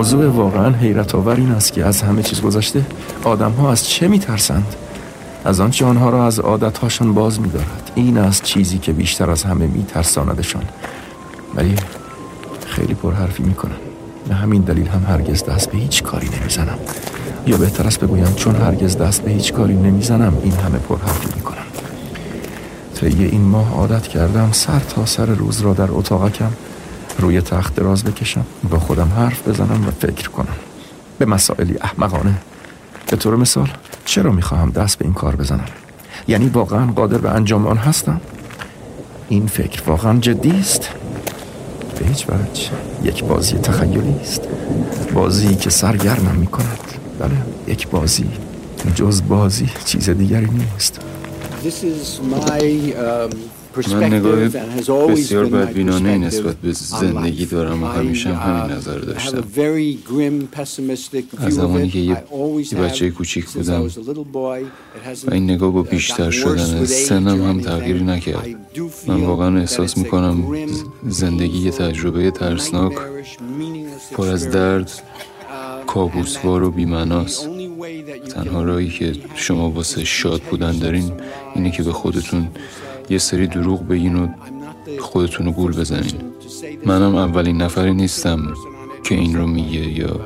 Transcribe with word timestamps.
موضوع 0.00 0.26
واقعا 0.26 0.70
حیرت 0.70 1.14
آور 1.14 1.36
این 1.36 1.50
است 1.50 1.72
که 1.72 1.84
از 1.84 2.02
همه 2.02 2.22
چیز 2.22 2.40
گذشته 2.40 2.84
آدم 3.24 3.50
ها 3.52 3.72
از 3.72 3.88
چه 3.88 4.08
میترسند؟ 4.08 4.76
از 5.44 5.60
آنچه 5.60 5.84
آنها 5.86 6.10
را 6.10 6.26
از 6.26 6.38
عادتهاشان 6.38 7.14
باز 7.14 7.40
میدارد. 7.40 7.92
این 7.94 8.18
است 8.18 8.42
چیزی 8.42 8.78
که 8.78 8.92
بیشتر 8.92 9.30
از 9.30 9.44
همه 9.44 9.66
میترساندشان 9.66 10.62
ولی 11.54 11.76
خیلی 12.66 12.94
پرحرفی 12.94 13.42
می‌کنم 13.42 13.76
به 14.28 14.34
همین 14.34 14.62
دلیل 14.62 14.88
هم 14.88 15.04
هرگز 15.08 15.44
دست 15.44 15.70
به 15.70 15.78
هیچ 15.78 16.02
کاری 16.02 16.28
نمی‌زنم. 16.40 16.78
یا 17.46 17.56
بهتر 17.56 17.86
است 17.86 18.00
بگویم 18.00 18.34
چون 18.34 18.56
هرگز 18.56 18.96
دست 18.96 19.22
به 19.22 19.30
هیچ 19.30 19.52
کاری 19.52 19.74
نمی‌زنم 19.74 20.38
این 20.42 20.52
همه 20.52 20.78
پرحرفی 20.78 21.28
می‌کنم. 21.36 21.56
طی 22.94 23.24
این 23.24 23.40
ماه 23.40 23.74
عادت 23.74 24.08
کردم 24.08 24.52
سر 24.52 24.78
تا 24.78 25.06
سر 25.06 25.26
روز 25.26 25.60
را 25.60 25.74
در 25.74 25.88
اتاقکم 25.90 26.52
روی 27.18 27.40
تخت 27.40 27.74
دراز 27.74 28.04
بکشم 28.04 28.46
با 28.70 28.78
خودم 28.78 29.12
حرف 29.16 29.48
بزنم 29.48 29.88
و 29.88 29.90
فکر 29.90 30.28
کنم. 30.30 30.56
به 31.18 31.26
مسائلی 31.26 31.76
احمقانه. 31.80 32.34
به 33.10 33.16
طور 33.16 33.36
مثال 33.36 33.68
چرا 34.10 34.32
می‌خواهم 34.32 34.70
دست 34.70 34.98
به 34.98 35.04
این 35.04 35.14
کار 35.14 35.36
بزنم؟ 35.36 35.64
یعنی 36.28 36.48
واقعا 36.48 36.92
قادر 36.92 37.18
به 37.18 37.30
انجام 37.30 37.66
آن 37.66 37.76
هستم؟ 37.76 38.20
این 39.28 39.46
فکر 39.46 39.82
واقعا 39.86 40.18
جدی 40.18 40.50
است؟ 40.50 40.88
به 41.98 42.06
هیچ 42.06 42.26
وجه. 42.28 42.70
یک 43.02 43.24
بازی 43.24 43.58
تخیلی 43.58 44.14
است. 44.20 44.48
بازی 45.14 45.54
که 45.54 45.70
سرگرمم 45.70 46.36
می‌کند. 46.36 46.80
بله 47.18 47.36
یک 47.66 47.88
بازی. 47.88 48.30
جز 48.94 49.22
بازی 49.28 49.70
چیز 49.84 50.10
دیگری 50.10 50.48
نیست. 50.50 51.00
من 53.90 54.04
نگاه 54.04 54.48
بسیار 55.08 55.46
بدبینانه 55.46 56.18
نسبت 56.18 56.56
به 56.56 56.72
زندگی 56.72 57.46
دارم 57.46 57.82
و 57.82 57.86
همیشه 57.86 58.34
همین 58.34 58.76
نظر 58.76 58.98
داشتم. 58.98 59.44
از 61.38 61.54
زمانی 61.54 61.90
که 61.90 61.98
یه 61.98 62.24
بچه 62.82 63.10
کوچیک 63.10 63.48
بودم 63.48 63.82
و 64.34 65.32
این 65.32 65.50
نگاه 65.50 65.72
با 65.72 65.82
بیشتر 65.82 66.30
شدن 66.30 66.84
سنم 66.84 67.42
هم 67.42 67.60
تغییری 67.60 68.04
نکرد. 68.04 68.48
من 69.06 69.20
واقعا 69.20 69.58
احساس 69.58 69.98
می‌کنم 69.98 70.44
زندگی 71.08 71.58
یه 71.58 71.70
تجربه 71.70 72.30
ترسناک 72.30 72.92
پر 74.12 74.28
از 74.28 74.50
درد 74.50 74.90
کابوسوار 75.86 76.62
و 76.62 76.70
بیمناست 76.70 77.48
تنها 78.34 78.62
راهی 78.62 78.90
که 78.90 79.12
شما 79.34 79.70
واسه 79.70 80.04
شاد 80.04 80.40
بودن 80.42 80.78
دارین 80.78 81.12
اینه 81.54 81.70
که 81.70 81.82
به 81.82 81.92
خودتون 81.92 82.48
یه 83.10 83.18
سری 83.18 83.46
دروغ 83.46 83.88
بگین 83.88 84.16
و 84.16 84.26
خودتون 85.00 85.46
رو 85.46 85.52
گول 85.52 85.76
بزنین. 85.76 86.14
منم 86.86 87.14
اولین 87.14 87.62
نفری 87.62 87.94
نیستم 87.94 88.54
که 89.04 89.14
این 89.14 89.36
رو 89.36 89.46
میگه 89.46 89.98
یا 89.98 90.20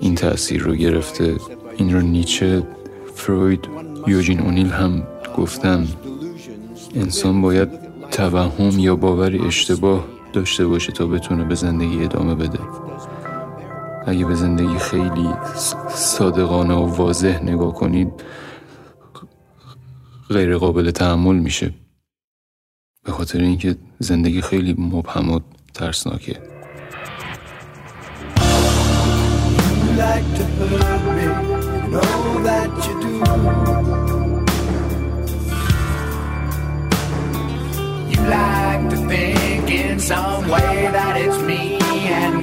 این 0.00 0.14
تاثیر 0.14 0.62
رو 0.62 0.74
گرفته. 0.74 1.36
این 1.76 1.92
رو 1.92 2.00
نیچه 2.00 2.62
فروید 3.14 3.68
یوجین 4.06 4.40
اونیل 4.40 4.70
هم 4.70 5.02
گفتن. 5.36 5.88
انسان 6.94 7.42
باید 7.42 7.68
توهم 8.10 8.78
یا 8.78 8.96
باوری 8.96 9.38
اشتباه 9.38 10.04
داشته 10.32 10.66
باشه 10.66 10.92
تا 10.92 11.06
بتونه 11.06 11.44
به 11.44 11.54
زندگی 11.54 12.04
ادامه 12.04 12.34
بده. 12.34 12.58
اگه 14.06 14.24
به 14.24 14.34
زندگی 14.34 14.78
خیلی 14.78 15.28
صادقانه 15.94 16.74
و 16.74 16.96
واضح 16.96 17.42
نگاه 17.42 17.74
کنید 17.74 18.08
غیر 20.28 20.56
قابل 20.56 20.90
تحمل 20.90 21.36
میشه. 21.36 21.74
به 23.04 23.12
خاطر 23.12 23.40
اینکه 23.40 23.76
زندگی 23.98 24.42
خیلی 24.42 24.74
مبهم 24.78 25.30
و 25.30 25.40
ترسناکه 25.74 26.50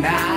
I. 0.09 0.36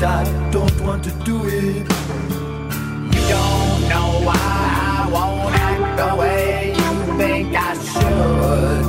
don't 0.00 0.80
want 0.80 1.04
to 1.04 1.10
do 1.24 1.36
it. 1.44 1.86
You 3.14 3.22
don't 3.34 3.80
know 3.92 4.10
why 4.26 4.38
I 4.96 5.08
won't 5.14 5.54
act 5.68 5.96
the 6.00 6.10
way 6.20 6.74
you 6.80 6.90
think 7.18 7.54
I 7.54 7.72
should. 7.88 8.84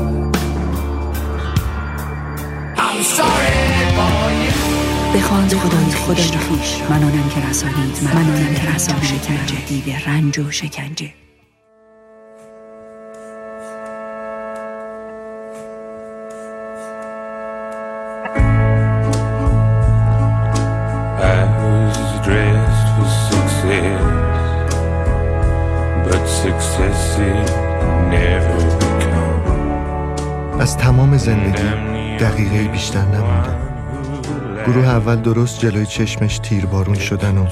I'm 2.77 3.03
sorry 3.17 3.61
for 3.97 4.17
you. 4.43 4.75
بخوان 5.15 5.47
خدای 5.47 5.91
خودش 5.91 6.31
را 6.33 6.39
خیش 6.39 6.81
منانم 6.89 7.29
که 7.29 7.49
رسانید 7.49 7.99
منانم 8.03 8.53
که 8.53 8.71
رسان 8.75 9.01
شکنجه 9.01 9.65
دیو 9.67 9.95
رنج 10.05 10.39
و 10.39 10.51
شکنجه 10.51 11.24
گروه 34.65 34.87
اول 34.87 35.15
درست 35.15 35.59
جلوی 35.59 35.85
چشمش 35.85 36.39
تیربارون 36.39 36.95
شدن 36.95 37.37
و 37.37 37.45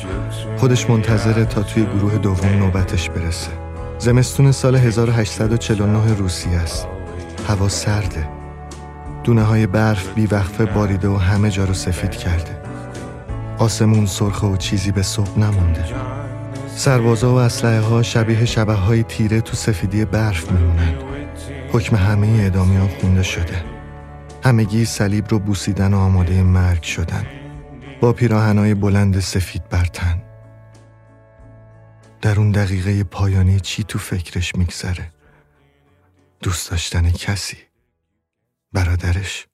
خودش 0.57 0.89
منتظره 0.89 1.45
تا 1.45 1.63
توی 1.63 1.85
گروه 1.85 2.17
دوم 2.17 2.49
نوبتش 2.49 3.09
برسه. 3.09 3.51
زمستون 3.99 4.51
سال 4.51 4.75
1849 4.75 6.13
روسیه 6.15 6.57
است. 6.57 6.87
هوا 7.47 7.69
سرده. 7.69 8.29
دونه 9.23 9.43
های 9.43 9.67
برف 9.67 10.13
بیوقفه 10.13 10.65
باریده 10.65 11.07
و 11.07 11.17
همه 11.17 11.49
جا 11.49 11.65
رو 11.65 11.73
سفید 11.73 12.11
کرده. 12.11 12.61
آسمون 13.57 14.05
سرخه 14.05 14.47
و 14.47 14.57
چیزی 14.57 14.91
به 14.91 15.01
صبح 15.01 15.39
نمونده. 15.39 15.85
سربازا 16.75 17.33
و 17.33 17.37
اسلحه 17.37 17.81
ها 17.81 18.03
شبیه 18.03 18.45
شبه 18.45 18.73
های 18.73 19.03
تیره 19.03 19.41
تو 19.41 19.55
سفیدی 19.55 20.05
برف 20.05 20.51
میمونن. 20.51 20.93
حکم 21.71 21.95
همه 21.95 22.43
ادامی 22.45 22.77
ها 22.77 22.87
خونده 23.01 23.23
شده. 23.23 23.72
همگی 24.43 24.85
صلیب 24.85 25.27
رو 25.29 25.39
بوسیدن 25.39 25.93
و 25.93 25.97
آماده 25.97 26.43
مرگ 26.43 26.83
شدن. 26.83 27.27
با 28.01 28.13
پیراهنای 28.13 28.73
بلند 28.73 29.19
سفید 29.19 29.69
برتن 29.69 30.23
در 32.21 32.39
اون 32.39 32.51
دقیقه 32.51 33.03
پایانی 33.03 33.59
چی 33.59 33.83
تو 33.83 33.99
فکرش 33.99 34.55
میگذره؟ 34.55 35.11
دوست 36.41 36.71
داشتن 36.71 37.11
کسی؟ 37.11 37.57
برادرش؟ 38.73 39.47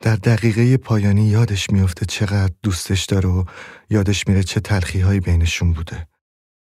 در 0.00 0.16
دقیقه 0.16 0.76
پایانی 0.76 1.24
یادش 1.24 1.70
میفته 1.70 2.06
چقدر 2.06 2.52
دوستش 2.62 3.04
داره 3.04 3.28
و 3.28 3.44
یادش 3.90 4.28
میره 4.28 4.42
چه 4.42 4.60
تلخی 4.60 5.00
هایی 5.00 5.20
بینشون 5.20 5.72
بوده. 5.72 6.06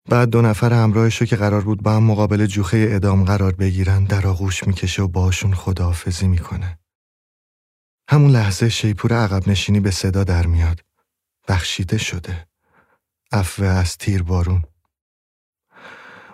بعد 0.08 0.30
دو 0.30 0.42
نفر 0.42 0.72
همراهشو 0.72 1.24
که 1.24 1.36
قرار 1.36 1.60
بود 1.60 1.82
با 1.82 1.92
هم 1.92 2.02
مقابل 2.02 2.46
جوخه 2.46 2.88
ادام 2.90 3.24
قرار 3.24 3.52
بگیرن 3.52 4.04
در 4.04 4.26
آغوش 4.26 4.66
می‌کشه 4.66 5.02
و 5.02 5.08
باشون 5.08 5.54
خداحافظی 5.54 6.28
می‌کنه. 6.28 6.78
همون 8.08 8.30
لحظه 8.30 8.68
شیپور 8.68 9.12
عقب 9.12 9.48
نشینی 9.48 9.80
به 9.80 9.90
صدا 9.90 10.24
در 10.24 10.46
میاد. 10.46 10.80
بخشیده 11.48 11.98
شده. 11.98 12.48
عفو 13.32 13.64
از 13.64 13.96
تیر 13.96 14.22
بارون. 14.22 14.64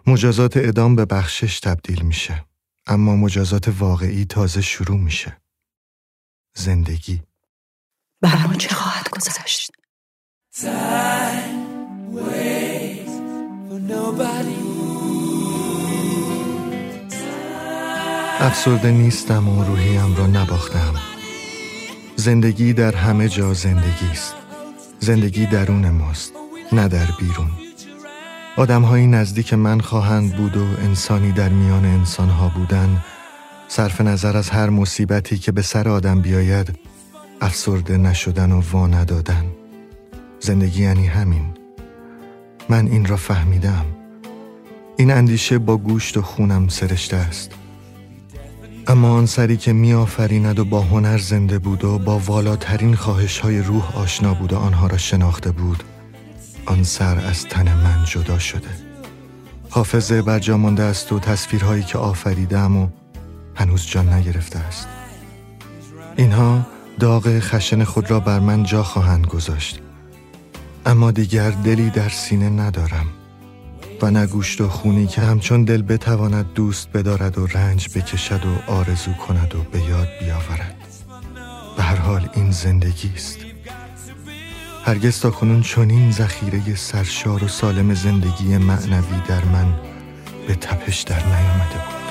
مجازات 0.06 0.56
ادام 0.56 0.96
به 0.96 1.04
بخشش 1.04 1.60
تبدیل 1.60 2.02
میشه. 2.02 2.44
اما 2.86 3.16
مجازات 3.16 3.68
واقعی 3.68 4.24
تازه 4.24 4.60
شروع 4.60 4.98
میشه. 4.98 5.40
زندگی 6.56 7.22
برامون 8.20 8.58
چه 8.58 8.74
خواهد 8.74 9.08
گذشت 9.08 9.72
افسرده 18.40 18.90
نیستم 18.90 19.48
و 19.48 19.64
روحیم 19.64 20.16
را 20.16 20.26
نباختم 20.26 21.13
زندگی 22.16 22.72
در 22.72 22.94
همه 22.94 23.28
جا 23.28 23.54
زندگی 23.54 24.10
است. 24.12 24.34
زندگی 25.00 25.46
درون 25.46 25.90
ماست 25.90 26.32
نه 26.72 26.88
در 26.88 27.06
بیرون. 27.18 27.50
آدمهایی 28.56 29.06
نزدیک 29.06 29.54
من 29.54 29.80
خواهند 29.80 30.36
بود 30.36 30.56
و 30.56 30.64
انسانی 30.82 31.32
در 31.32 31.48
میان 31.48 31.84
انسانها 31.84 32.48
بودن. 32.48 33.04
صرف 33.68 34.00
نظر 34.00 34.36
از 34.36 34.50
هر 34.50 34.70
مصیبتی 34.70 35.38
که 35.38 35.52
به 35.52 35.62
سر 35.62 35.88
آدم 35.88 36.20
بیاید 36.20 36.78
افسرده 37.40 37.96
نشدن 37.96 38.52
و 38.52 38.62
وا 38.72 38.86
ندادن. 38.86 39.44
زندگی 40.40 40.82
یعنی 40.82 41.06
همین. 41.06 41.54
من 42.68 42.86
این 42.86 43.04
را 43.04 43.16
فهمیدم. 43.16 43.84
این 44.96 45.10
اندیشه 45.10 45.58
با 45.58 45.76
گوشت 45.76 46.16
و 46.16 46.22
خونم 46.22 46.68
سرشته 46.68 47.16
است. 47.16 47.50
اما 48.86 49.10
آن 49.10 49.26
سری 49.26 49.56
که 49.56 49.72
می 49.72 49.94
آفریند 49.94 50.58
و 50.58 50.64
با 50.64 50.80
هنر 50.80 51.18
زنده 51.18 51.58
بود 51.58 51.84
و 51.84 51.98
با 51.98 52.18
والاترین 52.18 52.94
خواهش 52.94 53.38
های 53.38 53.58
روح 53.58 53.96
آشنا 53.98 54.34
بود 54.34 54.52
و 54.52 54.56
آنها 54.56 54.86
را 54.86 54.96
شناخته 54.96 55.50
بود 55.50 55.84
آن 56.66 56.82
سر 56.82 57.18
از 57.18 57.44
تن 57.44 57.74
من 57.74 58.04
جدا 58.04 58.38
شده. 58.38 58.68
حافظه 59.70 60.22
بر 60.22 60.38
جا 60.38 60.56
مانده 60.56 60.82
است 60.82 61.12
و 61.12 61.18
تصویرهایی 61.18 61.82
که 61.82 61.98
آفریدم 61.98 62.76
و 62.76 62.88
هنوز 63.54 63.86
جان 63.86 64.12
نگرفته 64.12 64.58
است. 64.58 64.88
اینها 66.16 66.66
داغ 67.00 67.38
خشن 67.38 67.84
خود 67.84 68.10
را 68.10 68.20
بر 68.20 68.40
من 68.40 68.62
جا 68.62 68.82
خواهند 68.82 69.26
گذاشت. 69.26 69.80
اما 70.86 71.10
دیگر 71.10 71.50
دلی 71.50 71.90
در 71.90 72.08
سینه 72.08 72.50
ندارم. 72.50 73.06
و 74.02 74.10
نه 74.10 74.26
گوشت 74.26 74.60
و 74.60 74.68
خونی 74.68 75.06
که 75.06 75.20
همچون 75.20 75.64
دل 75.64 75.82
بتواند 75.82 76.52
دوست 76.54 76.88
بدارد 76.94 77.38
و 77.38 77.46
رنج 77.46 77.88
بکشد 77.88 78.40
و 78.46 78.72
آرزو 78.72 79.12
کند 79.12 79.54
و 79.54 79.58
به 79.72 79.82
یاد 79.82 80.08
بیاورد. 80.20 80.76
به 81.76 81.82
هر 81.82 81.96
حال 81.96 82.28
این 82.34 82.50
زندگی 82.50 83.12
است. 83.14 83.38
هرگز 84.84 85.20
تا 85.20 85.30
کنون 85.30 85.62
چنین 85.62 86.10
ذخیره 86.10 86.74
سرشار 86.74 87.44
و 87.44 87.48
سالم 87.48 87.94
زندگی 87.94 88.58
معنوی 88.58 89.20
در 89.28 89.44
من 89.44 89.74
به 90.46 90.54
تپش 90.54 91.02
در 91.02 91.26
نیامده 91.26 91.74
بود. 91.74 92.04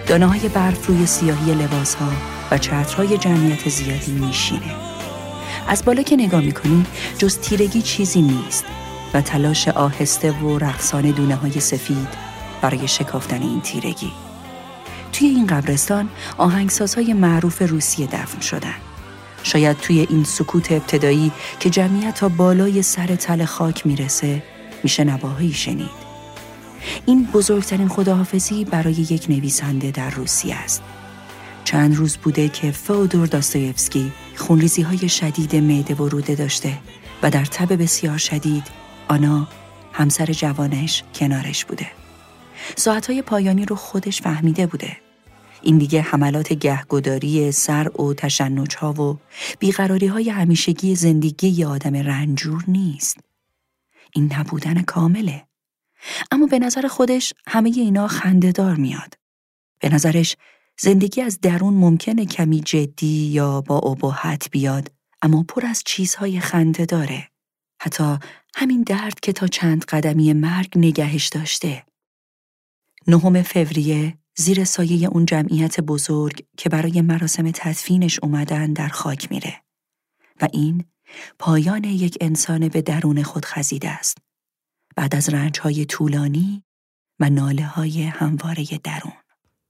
دانه 0.07 0.49
برف 0.49 0.87
روی 0.87 1.07
سیاهی 1.07 1.55
لباس 1.55 1.95
ها 1.95 2.09
و 2.51 2.59
چترهای 2.59 3.19
جمعیت 3.19 3.69
زیادی 3.69 4.13
میشینه. 4.13 4.75
از 5.69 5.85
بالا 5.85 6.03
که 6.03 6.17
نگاه 6.17 6.41
می‌کنی 6.41 6.87
جز 7.19 7.39
تیرگی 7.39 7.83
چیزی 7.83 8.23
نیست 8.23 8.65
و 9.15 9.21
تلاش 9.21 9.69
آهسته 9.69 10.31
و 10.31 10.59
رقصان 10.59 11.11
دونه 11.11 11.35
های 11.35 11.61
سفید 11.61 12.09
برای 12.63 12.89
شکافتن 12.89 13.43
این 13.43 13.61
تیرگی. 13.61 14.13
توی 15.13 15.29
این 15.29 15.47
قبرستان 15.47 16.09
آهنگسازهای 16.39 17.13
معروف 17.13 17.63
روسیه 17.63 18.07
دفن 18.07 18.41
شدن. 18.41 18.75
شاید 19.43 19.79
توی 19.79 20.07
این 20.11 20.25
سکوت 20.25 20.73
ابتدایی 20.73 21.33
که 21.61 21.71
جمعیت 21.71 22.15
تا 22.15 22.29
بالای 22.29 22.83
سر 22.83 23.07
تل 23.07 23.45
خاک 23.45 23.87
می‌رسه 23.87 24.43
میشه 24.83 25.05
نواهایی 25.05 25.53
شنید. 25.53 26.13
این 27.07 27.25
بزرگترین 27.33 27.89
خداحافظی 27.89 28.65
برای 28.65 28.93
یک 28.93 29.27
نویسنده 29.29 29.91
در 29.91 30.11
روسیه 30.11 30.55
است. 30.55 30.83
چند 31.65 31.97
روز 31.97 32.17
بوده 32.17 32.49
که 32.49 32.71
فودور 32.71 33.27
داستایفسکی 33.27 34.13
خونریزی 34.37 34.83
های 34.83 35.09
شدید 35.09 35.57
معده 35.57 35.95
و 35.95 36.09
روده 36.09 36.35
داشته 36.35 36.79
و 37.23 37.31
در 37.31 37.45
تب 37.45 37.83
بسیار 37.83 38.19
شدید 38.19 38.65
آنا 39.09 39.49
همسر 39.93 40.27
جوانش 40.27 41.03
کنارش 41.15 41.65
بوده. 41.65 41.87
ساعتهای 42.77 43.23
پایانی 43.23 43.65
رو 43.65 43.77
خودش 43.77 44.23
فهمیده 44.23 44.67
بوده. 44.67 44.97
این 45.63 45.79
دیگه 45.79 46.01
حملات 46.01 46.53
گهگداری 46.53 47.53
سر 47.53 48.03
و 48.03 48.15
تشنج 48.15 48.77
ها 48.77 48.93
و 48.93 49.19
بیقراری 49.59 50.07
های 50.07 50.31
همیشگی 50.31 50.95
زندگی 50.95 51.65
آدم 51.65 51.97
رنجور 51.97 52.65
نیست. 52.69 53.32
این 54.15 54.33
نبودن 54.33 54.83
کامله. 54.83 55.47
اما 56.31 56.47
به 56.47 56.59
نظر 56.59 56.89
خودش 56.89 57.33
همه 57.47 57.71
اینا 57.71 58.09
خندهدار 58.09 58.77
میاد. 58.77 59.15
به 59.81 59.89
نظرش 59.89 60.37
زندگی 60.79 61.23
از 61.23 61.41
درون 61.41 61.75
ممکنه 61.75 62.27
کمی 62.27 62.61
جدی 62.61 63.27
یا 63.27 63.61
با 63.61 63.79
ابهت 63.79 64.51
بیاد 64.51 64.93
اما 65.23 65.45
پر 65.49 65.67
از 65.67 65.83
چیزهای 65.87 66.41
خنده 66.41 66.85
داره. 66.85 67.29
حتی 67.83 68.19
همین 68.55 68.83
درد 68.83 69.21
که 69.21 69.33
تا 69.33 69.47
چند 69.47 69.85
قدمی 69.85 70.33
مرگ 70.33 70.73
نگهش 70.77 71.29
داشته. 71.29 71.85
نهم 73.07 73.43
فوریه 73.43 74.19
زیر 74.37 74.65
سایه 74.65 75.09
اون 75.09 75.27
جمعیت 75.27 75.81
بزرگ 75.81 76.47
که 76.57 76.69
برای 76.69 77.01
مراسم 77.01 77.51
تدفینش 77.51 78.19
اومدن 78.23 78.73
در 78.73 78.89
خاک 78.89 79.33
میره. 79.33 79.63
و 80.41 80.49
این 80.53 80.85
پایان 81.39 81.85
یک 81.85 82.19
انسان 82.21 82.69
به 82.69 82.83
درون 82.83 83.23
خود 83.23 83.45
خزیده 83.45 83.91
است. 83.91 84.19
بعد 84.97 85.15
از 85.15 85.29
های 85.63 85.85
طولانی 85.85 86.63
و 87.21 87.31
ناله 87.31 87.65
های 87.65 88.03
همواره 88.03 88.65
درون. 88.85 89.13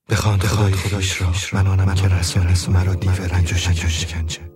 بخوان 0.08 0.38
خدای 0.38 0.72
خودش 0.72 1.22
را. 1.22 1.32
من 1.52 1.66
آنم 1.66 1.94
که 1.94 2.08
رسانست 2.08 2.68
مرا 2.68 2.94
دیو 2.94 3.10
رنج 3.12 3.52
و 3.52 3.56
شکنجه. 3.56 4.52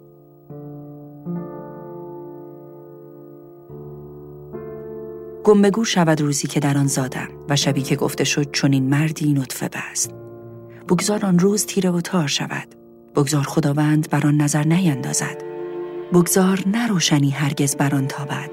گم 5.44 5.84
شود 5.84 6.20
روزی 6.20 6.48
که 6.48 6.60
در 6.60 6.78
آن 6.78 6.86
زادم 6.86 7.28
و 7.48 7.56
شبی 7.56 7.82
که 7.82 7.96
گفته 7.96 8.24
شد 8.24 8.50
چون 8.50 8.72
این 8.72 8.88
مردی 8.88 9.32
نطفه 9.32 9.68
بست. 9.68 10.10
بگذار 10.88 11.26
آن 11.26 11.38
روز 11.38 11.66
تیره 11.66 11.90
و 11.90 12.00
تار 12.00 12.28
شود. 12.28 12.74
بگذار 13.16 13.42
خداوند 13.42 14.10
بر 14.10 14.26
آن 14.26 14.36
نظر 14.36 14.64
نیندازد. 14.64 15.45
بگذار 16.12 16.62
نروشنی 16.66 17.30
هرگز 17.30 17.76
بر 17.76 17.94
آن 17.94 18.06
تابد. 18.06 18.50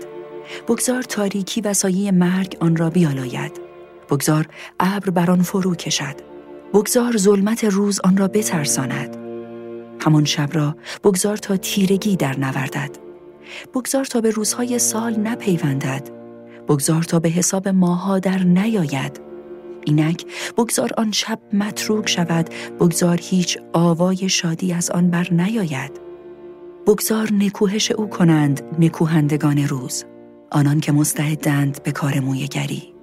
بگذار 0.67 1.03
تاریکی 1.03 1.61
و 1.61 1.73
سایه 1.73 2.11
مرگ 2.11 2.57
آن 2.59 2.75
را 2.75 2.89
بیالاید. 2.89 3.61
بگذار 4.09 4.47
ابر 4.79 5.09
بر 5.09 5.31
آن 5.31 5.41
فرو 5.41 5.75
کشد. 5.75 6.15
بگذار 6.73 7.17
ظلمت 7.17 7.63
روز 7.63 7.99
آن 8.03 8.17
را 8.17 8.27
بترساند. 8.27 9.17
همان 10.01 10.25
شب 10.25 10.49
را 10.53 10.75
بگذار 11.03 11.37
تا 11.37 11.57
تیرگی 11.57 12.15
در 12.15 12.39
نوردد. 12.39 12.97
بگذار 13.75 14.05
تا 14.05 14.21
به 14.21 14.29
روزهای 14.29 14.79
سال 14.79 15.19
نپیوندد. 15.19 16.09
بگذار 16.67 17.03
تا 17.03 17.19
به 17.19 17.29
حساب 17.29 17.67
ماها 17.67 18.19
در 18.19 18.43
نیاید. 18.43 19.21
اینک 19.85 20.25
بگذار 20.57 20.91
آن 20.97 21.11
شب 21.11 21.39
متروک 21.53 22.09
شود. 22.09 22.49
بگذار 22.79 23.19
هیچ 23.21 23.57
آوای 23.73 24.29
شادی 24.29 24.73
از 24.73 24.91
آن 24.91 25.09
بر 25.09 25.27
نیاید. 25.31 26.12
بگذار 26.87 27.29
نکوهش 27.33 27.91
او 27.91 28.09
کنند 28.09 28.61
نکوهندگان 28.79 29.57
روز 29.57 30.05
آنان 30.51 30.79
که 30.79 30.91
مستعدند 30.91 31.83
به 31.83 31.91
کار 31.91 32.19
مویگری. 32.19 32.93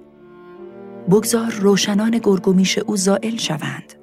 بگذار 1.09 1.51
روشنان 1.51 2.19
گرگومیش 2.23 2.77
او 2.77 2.97
زائل 2.97 3.37
شوند. 3.37 3.93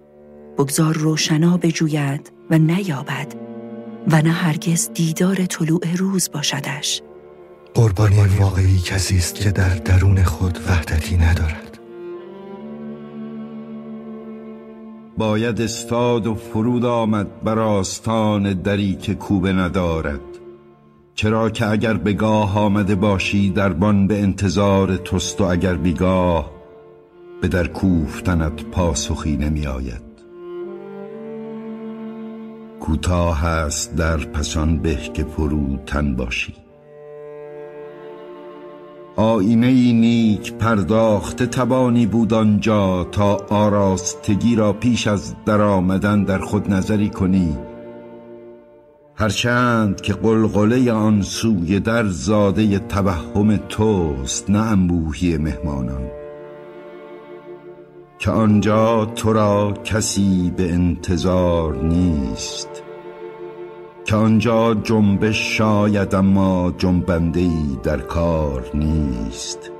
بگذار 0.59 0.95
روشنا 0.95 1.57
بجوید 1.57 2.33
و 2.51 2.59
نیابد 2.59 3.35
و 4.11 4.23
نه 4.23 4.31
هرگز 4.31 4.91
دیدار 4.95 5.47
طلوع 5.47 5.95
روز 5.97 6.31
باشدش. 6.31 7.03
قربانی 7.75 8.27
واقعی 8.39 8.79
کسی 8.79 9.17
است 9.17 9.35
که 9.35 9.51
در 9.51 9.75
درون 9.75 10.23
خود 10.23 10.59
وحدتی 10.69 11.17
ندارد. 11.17 11.68
باید 15.19 15.61
استاد 15.61 16.27
و 16.27 16.35
فرود 16.35 16.85
آمد 16.85 17.41
بر 17.45 17.59
آستان 17.59 18.53
دری 18.53 18.95
که 18.95 19.15
کوبه 19.15 19.53
ندارد. 19.53 20.21
چرا 21.15 21.51
که 21.51 21.67
اگر 21.67 21.95
بگاه 21.95 22.59
آمده 22.59 22.95
باشی 22.95 23.51
دربان 23.51 24.07
به 24.07 24.23
انتظار 24.23 24.97
توست 24.97 25.41
و 25.41 25.45
اگر 25.45 25.75
بیگاه 25.75 26.51
به 27.41 27.49
در 27.49 27.67
کوفتنت 27.67 28.65
پاسخی 28.65 29.37
نمی 29.37 29.67
آید. 29.67 30.09
کوتاه 32.81 33.45
است 33.45 33.97
در 33.97 34.17
پسان 34.17 34.79
به 34.79 34.97
که 34.97 35.27
تن 35.87 36.17
باشی. 36.17 36.68
آینه 39.19 39.93
نیک 39.93 40.53
پرداخته 40.53 41.47
توانی 41.47 42.07
بود 42.07 42.35
آنجا 42.35 43.05
تا 43.05 43.37
آراستگی 43.51 44.57
را 44.57 44.73
پیش 44.73 45.07
از 45.07 45.35
درآمدن 45.45 46.25
در 46.25 46.39
خود 46.39 46.73
نظری 46.73 47.09
کنی. 47.09 47.59
هرچند 49.15 50.01
که 50.01 50.13
قلقله 50.13 50.93
آن 50.93 51.23
سوی 51.23 51.81
در 51.81 52.07
زاده 52.07 52.79
توهم 52.79 53.57
توست 53.57 54.51
نه 54.51 54.59
انبوهی 54.59 55.37
مهمانان. 55.37 56.11
که 58.19 58.31
آنجا 58.31 59.05
تو 59.05 59.33
را 59.33 59.73
کسی 59.85 60.53
به 60.57 60.73
انتظار 60.73 61.77
نیست. 61.77 62.88
که 64.09 64.17
آنجا 64.17 64.75
جنبش 64.75 65.59
شاید 65.59 66.15
اما 66.15 66.75
جنبنده 66.79 67.41
ای 67.41 67.79
در 67.83 68.01
کار 68.01 68.71
نیست. 68.75 69.71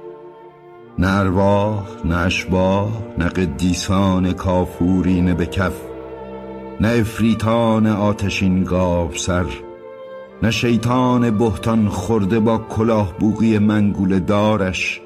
نه 0.99 1.19
ارواح 1.19 1.87
نه 2.05 2.17
اشباه 2.17 3.03
نه 3.19 3.29
قدیسان 3.29 4.33
کافورین 4.33 5.35
به 5.35 5.47
کف 5.47 5.73
نه 6.81 6.89
افریتان 6.89 7.87
آتشین 7.87 8.65
گاو 8.65 9.15
سر 9.15 9.47
نه 10.43 10.51
شیطان 10.51 11.39
بهتان 11.39 11.89
خورده 11.89 12.41
با 12.41 12.59
کلاه 12.59 13.19
بوغی 13.19 13.59
منگول 13.59 14.19
دارش 14.19 15.01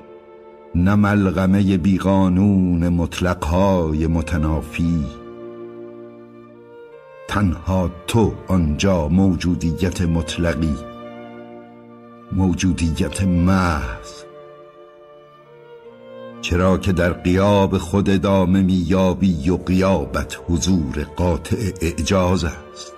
نه 0.75 0.95
ملغمه 0.95 1.76
بیقانون 1.76 2.88
مطلقهای 2.88 4.07
متنافی. 4.07 5.22
تنها 7.33 7.91
تو 8.07 8.33
آنجا 8.49 9.09
موجودیت 9.09 10.03
مطلقی 10.03 10.77
موجودیت 12.33 13.23
محض. 13.23 14.23
چرا 16.41 16.79
که 16.79 16.93
در 16.93 17.12
قیاب 17.12 17.79
خود 17.79 18.11
ادامه 18.11 18.62
میابی 18.62 19.51
و 19.51 19.57
قیابت 19.57 20.39
حضور 20.49 21.07
قاطع 21.17 21.73
اعجاز 21.81 22.45
است. 22.45 22.93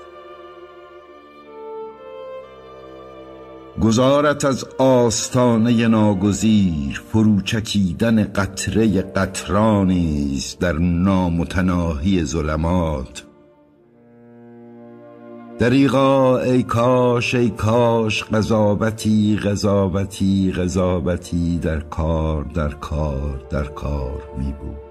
گذارت 3.82 4.44
از 4.44 4.64
آستانه 4.78 5.88
ناگزیر 5.88 7.02
فروچکیدن 7.12 8.24
قطره 8.24 9.02
قطرانی 9.02 10.42
در 10.60 10.72
نامتناهی 10.78 12.24
ظلمات. 12.24 13.23
دریغا 15.58 16.38
ای 16.38 16.62
کاش 16.62 17.34
ای 17.34 17.50
کاش 17.50 18.24
قضاوتی 18.24 19.36
قضاوتی 19.36 20.52
قضاوتی 20.52 21.58
در 21.58 21.80
کار 21.80 22.44
در 22.44 22.68
کار 22.68 23.46
در 23.50 23.64
کار 23.64 24.22
می 24.38 24.52
بود 24.52 24.83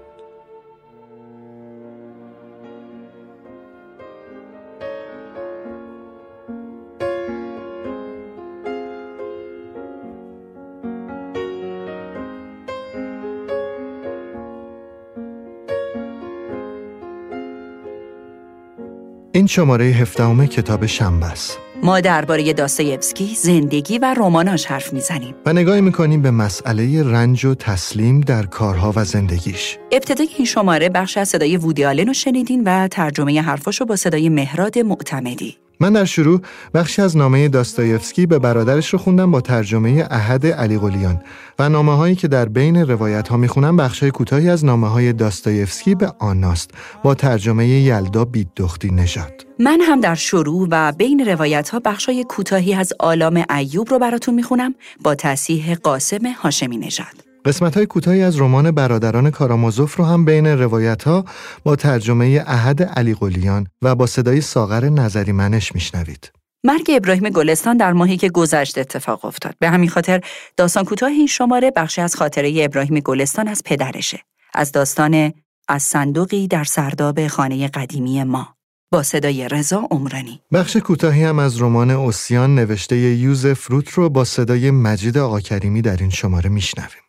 این 19.36 19.46
شماره 19.46 19.84
هفدهم 19.84 20.46
کتاب 20.46 20.86
شنبه 20.86 21.26
است. 21.26 21.58
ما 21.82 22.00
درباره 22.00 22.52
داستایفسکی 22.52 23.34
زندگی 23.34 23.98
و 23.98 24.14
رماناش 24.18 24.66
حرف 24.66 24.92
می‌زنیم 24.92 25.34
و 25.46 25.52
نگاهی 25.52 25.80
می‌کنیم 25.80 26.22
به 26.22 26.30
مسئله 26.30 27.02
رنج 27.02 27.44
و 27.44 27.54
تسلیم 27.54 28.20
در 28.20 28.46
کارها 28.46 28.92
و 28.96 29.04
زندگیش. 29.04 29.78
ابتدای 29.92 30.28
این 30.36 30.46
شماره 30.46 30.88
بخش 30.88 31.18
از 31.18 31.28
صدای 31.28 31.56
وودی 31.56 31.84
آلن 31.84 32.06
رو 32.06 32.12
شنیدین 32.12 32.62
و 32.64 32.88
ترجمه 32.88 33.40
حرفاشو 33.40 33.84
با 33.84 33.96
صدای 33.96 34.28
مهراد 34.28 34.78
معتمدی. 34.78 35.56
من 35.80 35.92
در 35.92 36.04
شروع 36.04 36.40
بخشی 36.74 37.02
از 37.02 37.16
نامه 37.16 37.48
داستایفسکی 37.48 38.26
به 38.26 38.38
برادرش 38.38 38.92
رو 38.92 38.98
خوندم 38.98 39.30
با 39.30 39.40
ترجمه 39.40 40.06
احد 40.10 40.46
علی 40.46 40.78
قلیان 40.78 41.22
و 41.58 41.68
نامه 41.68 41.96
هایی 41.96 42.14
که 42.14 42.28
در 42.28 42.48
بین 42.48 42.76
روایت 42.76 43.28
ها 43.28 43.36
می‌خونم 43.36 43.76
بخش 43.76 44.00
های 44.00 44.10
کوتاهی 44.10 44.48
از 44.48 44.64
نامه 44.64 44.88
های 44.88 45.12
داستایفسکی 45.12 45.94
به 45.94 46.12
آناست 46.18 46.70
با 47.02 47.14
ترجمه 47.14 47.68
یلدا 47.68 48.24
بیدختی 48.24 48.90
نژاد. 48.90 49.46
من 49.58 49.80
هم 49.80 50.00
در 50.00 50.14
شروع 50.14 50.68
و 50.70 50.92
بین 50.92 51.26
روایت 51.26 51.68
ها 51.68 51.80
بخش 51.84 52.06
های 52.06 52.24
کوتاهی 52.24 52.74
از 52.74 52.92
آلام 53.00 53.44
ایوب 53.56 53.90
رو 53.90 53.98
براتون 53.98 54.34
می‌خونم 54.34 54.74
با 55.02 55.14
تصیح 55.14 55.74
قاسم 55.74 56.26
هاشمی 56.26 56.76
نژاد. 56.76 57.23
قسمت 57.44 57.76
های 57.76 57.86
کوتاهی 57.86 58.22
از 58.22 58.40
رمان 58.40 58.70
برادران 58.70 59.30
کارامازوف 59.30 59.96
رو 59.96 60.04
هم 60.04 60.24
بین 60.24 60.46
روایت 60.46 61.02
ها 61.02 61.24
با 61.64 61.76
ترجمه 61.76 62.44
احد 62.46 62.82
علی 62.82 63.14
قلیان 63.14 63.66
و 63.82 63.94
با 63.94 64.06
صدای 64.06 64.40
ساغر 64.40 64.84
نظری 64.84 65.32
منش 65.32 65.74
میشنوید. 65.74 66.32
مرگ 66.64 66.90
ابراهیم 66.94 67.28
گلستان 67.28 67.76
در 67.76 67.92
ماهی 67.92 68.16
که 68.16 68.28
گذشت 68.28 68.78
اتفاق 68.78 69.24
افتاد. 69.24 69.54
به 69.58 69.68
همین 69.68 69.88
خاطر 69.88 70.20
داستان 70.56 70.84
کوتاه 70.84 71.10
این 71.10 71.26
شماره 71.26 71.72
بخشی 71.76 72.00
از 72.00 72.16
خاطره 72.16 72.52
ابراهیم 72.56 73.00
گلستان 73.00 73.48
از 73.48 73.62
پدرشه. 73.64 74.20
از 74.54 74.72
داستان 74.72 75.32
از 75.68 75.82
صندوقی 75.82 76.48
در 76.48 76.64
سرداب 76.64 77.26
خانه 77.26 77.68
قدیمی 77.68 78.24
ما. 78.24 78.54
با 78.92 79.02
صدای 79.02 79.48
رضا 79.48 79.88
عمرانی 79.90 80.40
بخش 80.52 80.76
کوتاهی 80.76 81.24
هم 81.24 81.38
از 81.38 81.62
رمان 81.62 81.90
اوسیان 81.90 82.54
نوشته 82.54 82.96
یوز 82.96 83.46
فروت 83.46 83.90
رو 83.90 84.08
با 84.10 84.24
صدای 84.24 84.70
مجید 84.70 85.18
آقا 85.18 85.40
کریمی 85.40 85.82
در 85.82 85.96
این 85.96 86.10
شماره 86.10 86.50
میشنویم. 86.50 87.03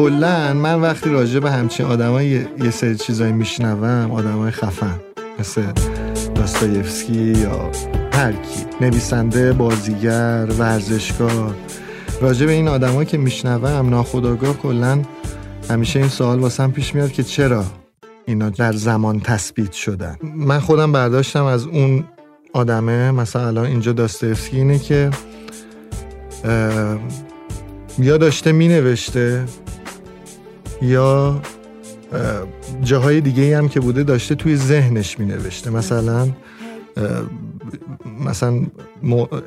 کلا 0.00 0.54
من 0.54 0.80
وقتی 0.80 1.10
راجع 1.10 1.38
به 1.38 1.50
همچین 1.50 1.86
آدمای 1.86 2.26
یه 2.64 2.70
سری 2.70 2.96
چیزایی 2.96 3.32
میشنوم 3.32 4.10
آدمای 4.10 4.50
خفن 4.50 5.00
مثل 5.38 5.62
داستایفسکی 6.34 7.12
یا 7.14 7.70
هر 8.12 8.34
نویسنده 8.80 9.52
بازیگر 9.52 10.46
ورزشکار. 10.58 11.54
راجع 12.20 12.46
به 12.46 12.52
این 12.52 12.68
آدمایی 12.68 13.06
که 13.06 13.18
میشنوم 13.18 13.88
ناخداگاه 13.88 14.56
کلا 14.56 15.02
همیشه 15.70 15.98
این 15.98 16.08
سوال 16.08 16.38
واسم 16.38 16.70
پیش 16.70 16.94
میاد 16.94 17.12
که 17.12 17.22
چرا 17.22 17.64
اینا 18.26 18.50
در 18.50 18.72
زمان 18.72 19.20
تثبیت 19.20 19.72
شدن. 19.72 20.16
من 20.22 20.60
خودم 20.60 20.92
برداشتم 20.92 21.44
از 21.44 21.66
اون 21.66 22.04
آدمه. 22.52 23.10
مثلا 23.10 23.46
الان 23.46 23.66
اینجا 23.66 23.92
داستایفسکی 23.92 24.56
اینه 24.56 24.78
که 24.78 25.10
یا 27.98 28.16
داشته 28.16 28.52
می 28.52 28.68
نوشته 28.68 29.44
یا 30.82 31.40
جاهای 32.82 33.20
دیگه 33.20 33.58
هم 33.58 33.68
که 33.68 33.80
بوده 33.80 34.02
داشته 34.02 34.34
توی 34.34 34.56
ذهنش 34.56 35.18
می 35.18 35.26
نوشته 35.26 35.70
مثلا 35.70 36.28
مثلا 38.20 38.66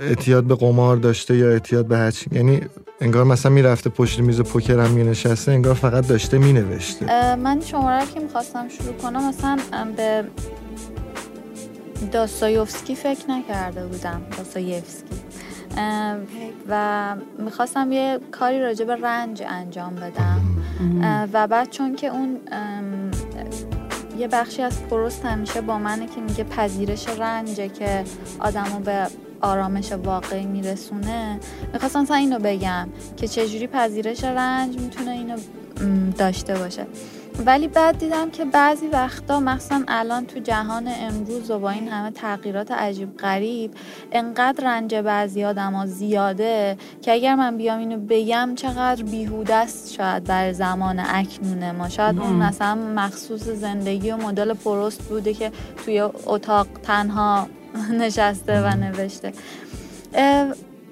اعتیاد 0.02 0.44
به 0.44 0.56
قمار 0.56 0.98
داشته 0.98 1.38
یا 1.38 1.50
اعتیاد 1.50 1.86
به 1.86 1.98
هرچی. 1.98 2.30
یعنی 2.32 2.62
انگار 3.02 3.24
مثلا 3.24 3.52
می‌رفته 3.52 3.90
پشت 3.90 4.20
میز 4.20 4.42
پوکر 4.42 4.80
هم 4.80 4.92
می 4.92 5.04
نشسته 5.04 5.52
انگار 5.52 5.74
فقط 5.74 6.08
داشته 6.08 6.38
می 6.38 6.54
نوشته 6.54 7.36
من 7.36 7.62
شماره 7.62 8.06
که 8.14 8.20
می‌خواستم 8.20 8.70
شروع 8.70 8.94
کنم 8.94 9.30
مثلا 9.30 9.58
به 9.98 10.24
داستایوفسکی 12.12 12.96
فکر 12.96 13.30
نکرده 13.30 13.86
بودم. 13.86 14.22
داستایوفسکی. 14.38 15.04
و 16.70 17.16
می‌خواستم 17.40 17.92
یه 17.92 18.20
کاری 18.32 18.62
راجع 18.62 18.86
به 18.86 18.96
رنج 18.96 19.44
انجام 19.48 19.96
بدم. 19.96 20.42
و 21.34 21.48
بعد 21.48 21.70
چون 21.70 21.96
که 21.96 22.08
اون 22.08 22.40
یه 24.18 24.28
بخشی 24.28 24.62
از 24.62 24.84
پروست 24.90 25.26
همیشه 25.26 25.62
با 25.62 25.78
منه 25.78 26.08
که 26.08 26.22
میگه 26.22 26.44
پذیرش 26.44 27.10
رنجه 27.10 27.70
که 27.70 28.04
آدمو 28.40 28.80
به 28.80 29.08
آرامش 29.42 29.92
واقعی 29.92 30.46
میرسونه. 30.46 31.40
می‌خواستم 31.74 32.02
مثلا 32.02 32.18
اینو 32.18 32.40
بگم 32.40 32.88
که 33.18 33.28
چجوری 33.28 33.68
پذیرش 33.68 34.24
رنج 34.24 34.80
می‌تونه 34.80 35.12
اینو 35.12 35.38
داشته 36.18 36.54
باشه. 36.54 36.86
ولی 37.46 37.68
بعد 37.68 37.98
دیدم 37.98 38.30
که 38.32 38.46
بعضی 38.46 38.88
وقتا 38.88 39.40
مثلا 39.40 39.84
الان 39.88 40.26
تو 40.26 40.40
جهان 40.40 40.88
امروز 41.00 41.52
و 41.52 41.60
با 41.60 41.70
این 41.70 41.88
همه 41.88 42.12
تغییرات 42.12 42.72
عجیب 42.72 43.18
غریب 43.18 43.74
انقدر 44.12 44.64
رنج 44.64 44.96
بعضی 44.96 45.44
آدم 45.44 45.74
ها 45.74 45.86
زیاده 45.86 46.78
که 47.02 47.12
اگر 47.12 47.36
من 47.36 47.58
بیام 47.58 47.80
اینو 47.80 47.98
بگم 48.10 48.54
چقدر 48.56 49.04
بیهوده 49.04 49.56
است 49.56 49.94
شاید 49.94 50.24
بر 50.24 50.52
زمان 50.52 51.00
اکنون 51.00 51.72
ما. 51.72 51.90
شاید 51.90 52.20
اون 52.20 52.34
مثلا 52.34 52.76
مخصوص 52.76 53.44
زندگی 53.44 54.12
و 54.12 54.18
مدل 54.18 54.54
پروست 54.54 55.02
بوده 55.02 55.34
که 55.34 55.52
توی 55.86 56.00
اتاق 56.02 56.68
تنها 56.84 57.48
نشسته 58.02 58.62
و 58.62 58.76
نوشته. 58.76 59.34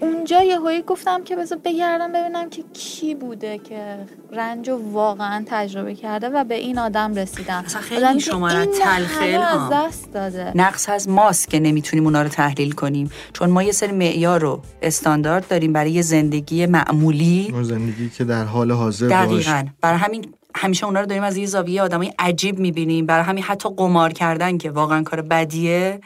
اونجا 0.01 0.43
یه 0.43 0.60
هایی 0.60 0.81
گفتم 0.81 1.24
که 1.24 1.36
بذار 1.36 1.60
بگردم 1.65 2.12
ببینم 2.12 2.50
که 2.50 2.63
کی 2.74 3.15
بوده 3.15 3.58
که 3.58 3.98
رنج 4.31 4.70
رو 4.70 4.91
واقعا 4.91 5.43
تجربه 5.48 5.96
کرده 5.96 6.29
و 6.29 6.43
به 6.43 6.55
این 6.55 6.77
آدم 6.77 7.15
رسیدم. 7.15 7.63
اصلا 7.65 7.81
خیلی 7.81 8.20
شما 8.20 8.53
را 8.53 8.65
تلخیل 8.65 9.39
از 9.39 9.70
دست 9.72 10.13
داده. 10.13 10.51
نقص 10.55 10.89
از 10.89 11.10
ماست 11.10 11.50
که 11.50 11.60
نمی‌تونیم 11.60 12.05
اونا 12.05 12.22
رو 12.22 12.29
تحلیل 12.29 12.72
کنیم. 12.72 13.12
چون 13.34 13.50
ما 13.50 13.63
یه 13.63 13.72
سری 13.72 13.91
معیار 13.91 14.41
رو 14.41 14.62
استاندارد 14.81 15.48
داریم 15.48 15.74
برای 15.74 15.91
یه 15.91 16.01
زندگی 16.01 16.65
معمولی. 16.65 17.53
زندگی 17.62 18.10
که 18.10 18.24
در 18.24 18.43
حال 18.43 18.72
حاضر 18.72 19.08
دقیقا. 19.08 19.63
برای 19.81 20.00
همین 20.00 20.34
همیشه 20.55 20.86
اونا 20.86 21.00
رو 21.00 21.05
داریم 21.05 21.24
از 21.24 21.38
یه 21.38 21.46
زاویه 21.46 21.81
آدمای 21.81 22.13
عجیب 22.20 22.60
می‌بینیم. 22.60 23.05
برای 23.05 23.24
همین 23.24 23.43
حتی 23.43 23.70
قمار 23.77 24.13
کردن 24.13 24.58
که 24.58 24.72
واقعا 24.72 25.03
کار 25.03 25.22
بدیه. 25.22 26.01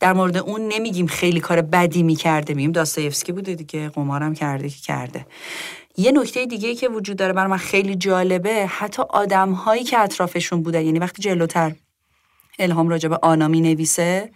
در 0.00 0.12
مورد 0.12 0.36
اون 0.36 0.68
نمیگیم 0.68 1.06
خیلی 1.06 1.40
کار 1.40 1.62
بدی 1.62 2.02
می‌کرده. 2.02 2.54
میگیم 2.54 2.72
داستایفسکی 2.72 3.32
بوده 3.32 3.54
دیگه 3.54 3.88
قمارم 3.88 4.34
کرده 4.34 4.68
که 4.68 4.80
کرده. 4.80 5.26
یه 5.96 6.12
نکته 6.12 6.46
دیگه 6.46 6.74
که 6.74 6.88
وجود 6.88 7.16
داره 7.16 7.32
برای 7.32 7.50
من 7.50 7.56
خیلی 7.56 7.94
جالبه 7.94 8.66
حتی 8.66 9.02
آدم 9.02 9.52
هایی 9.52 9.84
که 9.84 9.98
اطرافشون 9.98 10.62
بودن 10.62 10.82
یعنی 10.82 10.98
وقتی 10.98 11.22
جلوتر 11.22 11.74
الهام 12.58 12.88
راجع 12.88 13.08
به 13.08 13.18
آنا 13.22 13.48
می 13.48 13.60
نویسه 13.60 14.30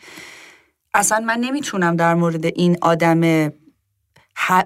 اصلا 0.95 1.21
من 1.21 1.39
نمی‌تونم 1.39 1.97
در 1.97 2.15
مورد 2.15 2.47
این 2.47 2.77
آدم 2.83 3.49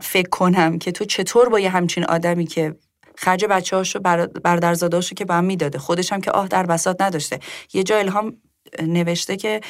فکر 0.01 0.29
کنم 0.31 0.79
که 0.79 0.93
تو 0.93 1.05
چطور 1.05 1.49
با 1.49 1.61
یه 1.61 1.71
همچین 1.71 2.05
آدمی 2.05 2.47
که 2.47 2.77
خرج 3.17 3.45
بچه 3.45 3.77
هاشو 3.77 3.99
برادرزاده 4.45 4.97
هاشو 4.97 5.15
که 5.15 5.25
به 5.25 5.35
هم 5.35 5.45
می‌داده. 5.45 5.79
خودش 5.79 6.13
هم 6.13 6.21
که 6.21 6.31
آه 6.31 6.49
در 6.49 6.67
بساط 6.67 7.01
نداشته. 7.01 7.41
یه 7.73 7.83
جا 7.83 7.99
الهام 7.99 8.37
نوشته 8.83 9.37
که 9.37 9.61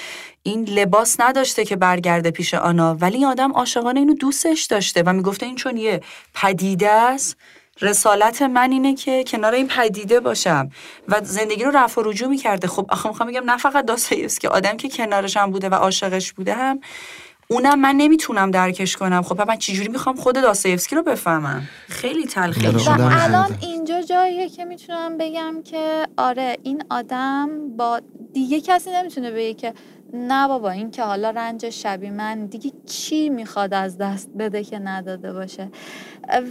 این 0.43 0.65
لباس 0.65 1.17
نداشته 1.21 1.65
که 1.65 1.77
برگرده 1.77 2.31
پیش 2.31 2.55
آنا 2.55 2.97
ولی 3.01 3.17
این 3.17 3.27
آدم 3.27 3.53
عاشقانه 3.53 4.01
اینو 4.01 4.15
دوستش 4.15 4.65
داشته 4.65 5.03
و 5.07 5.13
می‌گفته 5.13 5.47
این 5.47 5.57
چون 5.57 5.77
یه 5.77 6.01
پدیده 6.35 6.91
است 6.91 7.37
رسالت 7.81 8.43
من 8.43 8.73
اینه 8.73 8.95
که 8.95 9.25
کنار 9.25 9.55
این 9.55 9.69
پدیده 9.69 10.21
باشم 10.21 10.71
و 11.09 11.21
زندگی 11.23 11.65
رو 11.65 11.71
رفع 11.71 12.01
و 12.01 12.05
رجوع 12.05 12.29
می‌کرده. 12.29 12.69
خب 12.69 12.87
آخه 12.89 13.09
می‌خوام 13.09 13.29
بگم 13.29 13.51
نه 13.51 13.57
فقط 13.57 13.87
که 14.41 14.49
آدم 14.49 14.77
که 14.77 14.89
کنارش 14.89 15.37
هم 15.37 15.51
بوده 15.51 15.69
و 15.69 15.75
عاشقش 15.75 16.33
بوده 16.33 16.55
هم 16.55 16.81
اونم 17.49 17.81
من 17.81 17.95
نمی‌تونم 17.97 18.51
درکش 18.51 18.97
کنم. 18.97 19.23
خب 19.23 19.49
من 19.49 19.57
چجوری 19.57 19.89
می‌خوام 19.89 20.17
خود 20.17 20.35
داستایفسکی 20.35 20.97
رو 20.97 21.03
بفهمم؟ 21.03 21.69
خیلی 21.89 22.27
تلخی. 22.27 22.67
و 22.67 22.91
الان 23.01 23.59
اینجا 23.61 24.03
جاییه 24.03 24.49
که 24.49 24.65
می‌تونم 24.65 25.19
بگم 25.19 25.63
که 25.65 26.07
آره 26.17 26.57
این 26.63 26.85
آدم 26.91 27.49
با 27.77 28.01
دیگه 28.33 28.61
کسی 28.61 28.91
نمی‌تونه 28.91 29.31
بگه 29.31 29.55
که 29.55 29.75
نه 30.13 30.49
بابا 30.49 30.71
این 30.71 30.91
که 30.91 31.03
حالا 31.03 31.31
رنج 31.31 31.71
شبیه 31.71 32.11
من 32.11 32.47
دیگه 32.47 32.73
چی 32.87 33.29
می‌خواد 33.29 33.75
از 33.75 33.99
دست 33.99 34.31
بده 34.39 34.65
که 34.65 34.79
نداده 34.79 35.33
باشه؟ 35.33 35.69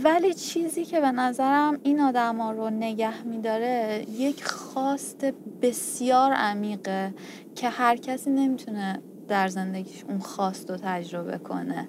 ولی 0.04 0.34
چیزی 0.34 0.86
که 0.86 1.00
به 1.00 1.12
نظرم 1.12 1.80
این 1.84 2.00
آدم 2.00 2.38
ها 2.38 2.52
رو 2.52 2.70
نگه 2.70 3.24
میداره 3.24 4.06
یک 4.12 4.44
خواست 4.44 5.26
بسیار 5.62 6.32
عمیقه 6.34 7.14
که 7.56 7.70
هر 7.70 7.96
کسی 7.96 8.30
نمی‌تونه 8.30 9.02
در 9.28 9.48
زندگیش 9.48 10.04
اون 10.10 10.20
خواست 10.20 10.70
رو 10.70 10.78
تجربه 10.84 11.38
کنه. 11.38 11.88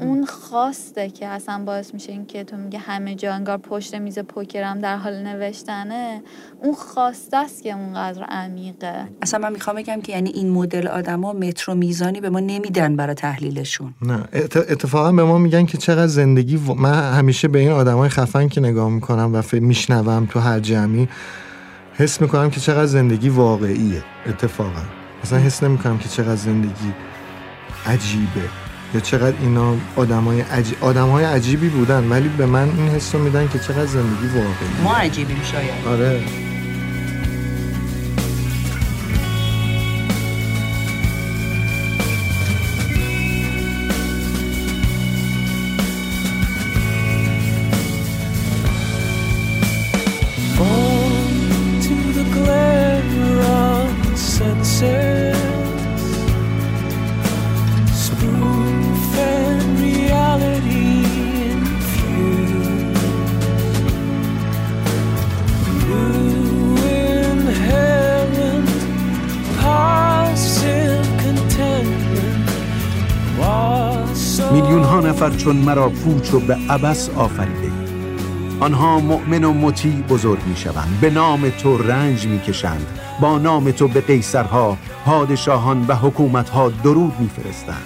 اون 0.00 0.24
خواسته 0.24 1.10
که 1.10 1.26
اصلا 1.26 1.64
باعث 1.66 1.94
میشه 1.94 2.12
این 2.12 2.26
که 2.26 2.44
تو 2.44 2.56
میگه 2.56 2.78
همه 2.78 3.14
جا 3.14 3.34
انگار 3.34 3.58
پشت 3.58 3.94
میز 3.94 4.18
پوکرم 4.18 4.78
در 4.78 4.96
حال 4.96 5.22
نوشتنه 5.22 6.22
اون 6.62 6.74
خواسته 6.74 7.36
است 7.36 7.62
که 7.62 7.72
اونقدر 7.72 8.22
عمیقه. 8.22 9.08
اصلا 9.22 9.40
من 9.40 9.52
می‌خوام 9.52 9.76
بگم 9.76 10.00
که 10.00 10.12
یعنی 10.12 10.30
این 10.30 10.50
مدل 10.50 10.88
آدما 10.88 11.32
مترو 11.32 11.74
میزانی 11.74 12.20
به 12.20 12.30
ما 12.30 12.40
نمیدن 12.40 12.96
برای 12.96 13.14
تحلیلشون. 13.14 13.94
نه 14.02 14.24
اتفاقا 14.32 15.12
به 15.12 15.24
ما 15.24 15.38
میگن 15.38 15.66
که 15.66 15.78
چقدر 15.78 16.06
زندگی 16.06 16.56
و... 16.56 16.74
من 16.74 17.12
همیشه 17.12 17.48
به 17.48 17.58
این 17.58 17.70
آدمای 17.70 18.08
خفن 18.08 18.48
که 18.48 18.60
نگاه 18.60 18.90
می‌کنم 18.90 19.30
و 19.34 19.42
میشنوم 19.52 20.26
تو 20.26 20.40
هر 20.40 20.60
جمعی 20.60 21.08
حس 21.94 22.20
می‌کنم 22.20 22.50
که 22.50 22.60
چقدر 22.60 22.86
زندگی 22.86 23.28
واقعیه 23.28 24.02
اتفاقا. 24.26 25.01
اصلا 25.22 25.38
حس 25.38 25.62
نمی‌کنم 25.62 25.98
که 25.98 26.08
چقدر 26.08 26.36
زندگی 26.36 26.92
عجیبه 27.86 28.48
یا 28.94 29.00
چقدر 29.00 29.36
اینا 29.40 29.74
آدمای 29.96 30.40
عجیب 30.40 30.84
آدمای 30.84 31.24
عجیبی 31.24 31.68
بودن 31.68 32.08
ولی 32.08 32.28
به 32.28 32.46
من 32.46 32.68
این 32.76 32.88
حس 32.88 33.14
رو 33.14 33.22
میدن 33.22 33.48
که 33.48 33.58
چقدر 33.58 33.86
زندگی 33.86 34.26
واقعی 34.26 34.82
ما 34.84 34.94
عجیبیم 34.94 35.42
شاید. 35.42 35.86
آره. 35.86 36.20
نفر 75.22 75.36
چون 75.36 75.56
مرا 75.56 75.88
پوچ 75.88 76.34
و 76.34 76.40
به 76.40 76.54
عبس 76.54 77.10
آفریده. 77.10 77.72
آنها 78.60 78.98
مؤمن 78.98 79.44
و 79.44 79.52
مطیع 79.52 79.92
بزرگ 79.92 80.38
می 80.46 80.56
شوند 80.56 80.98
به 81.00 81.10
نام 81.10 81.50
تو 81.50 81.78
رنج 81.78 82.26
می 82.26 82.40
کشند 82.40 82.86
با 83.20 83.38
نام 83.38 83.70
تو 83.70 83.88
به 83.88 84.00
قیصرها 84.00 84.78
پادشاهان 85.04 85.84
و 85.88 85.94
حکومتها 85.94 86.68
درود 86.68 87.12
می 87.20 87.28
فرستند 87.28 87.82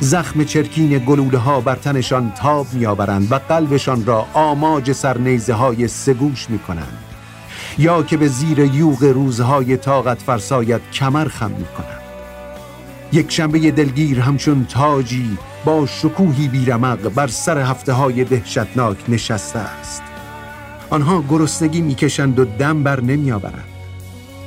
زخم 0.00 0.44
چرکین 0.44 0.98
گلوله 0.98 1.38
ها 1.38 1.60
بر 1.60 1.76
تنشان 1.76 2.32
تاب 2.36 2.66
می 2.72 2.86
آورند 2.86 3.32
و 3.32 3.34
قلبشان 3.34 4.06
را 4.06 4.26
آماج 4.34 4.92
سرنیزه 4.92 5.54
های 5.54 5.88
سگوش 5.88 6.50
می 6.50 6.58
کنند 6.58 6.98
یا 7.78 8.02
که 8.02 8.16
به 8.16 8.28
زیر 8.28 8.58
یوغ 8.58 9.04
روزهای 9.04 9.76
طاقت 9.76 10.22
فرسایت 10.22 10.80
کمر 10.92 11.28
خم 11.28 11.50
می 11.50 11.66
کنند 11.76 12.02
یک 13.12 13.30
شنبه 13.30 13.70
دلگیر 13.70 14.20
همچون 14.20 14.66
تاجی 14.70 15.38
با 15.64 15.86
شکوهی 15.86 16.48
بیرمق 16.48 17.08
بر 17.08 17.26
سر 17.26 17.58
هفته 17.58 17.92
های 17.92 18.24
دهشتناک 18.24 18.96
نشسته 19.08 19.58
است. 19.58 20.02
آنها 20.90 21.24
گرسنگی 21.30 21.80
می‌کشند 21.80 22.38
و 22.38 22.44
دم 22.44 22.82
بر 22.82 23.00
نمیآورند. 23.00 23.64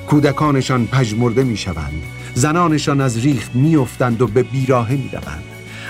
کودکانشان 0.08 0.88
پژمرده 0.88 1.44
می‌شوند. 1.44 2.04
زنانشان 2.34 3.02
از 3.02 3.18
ریخت 3.18 3.56
میافتند 3.56 4.22
و 4.22 4.28
به 4.28 4.44
بیراهه 4.44 4.92
می‌روند. 4.92 5.44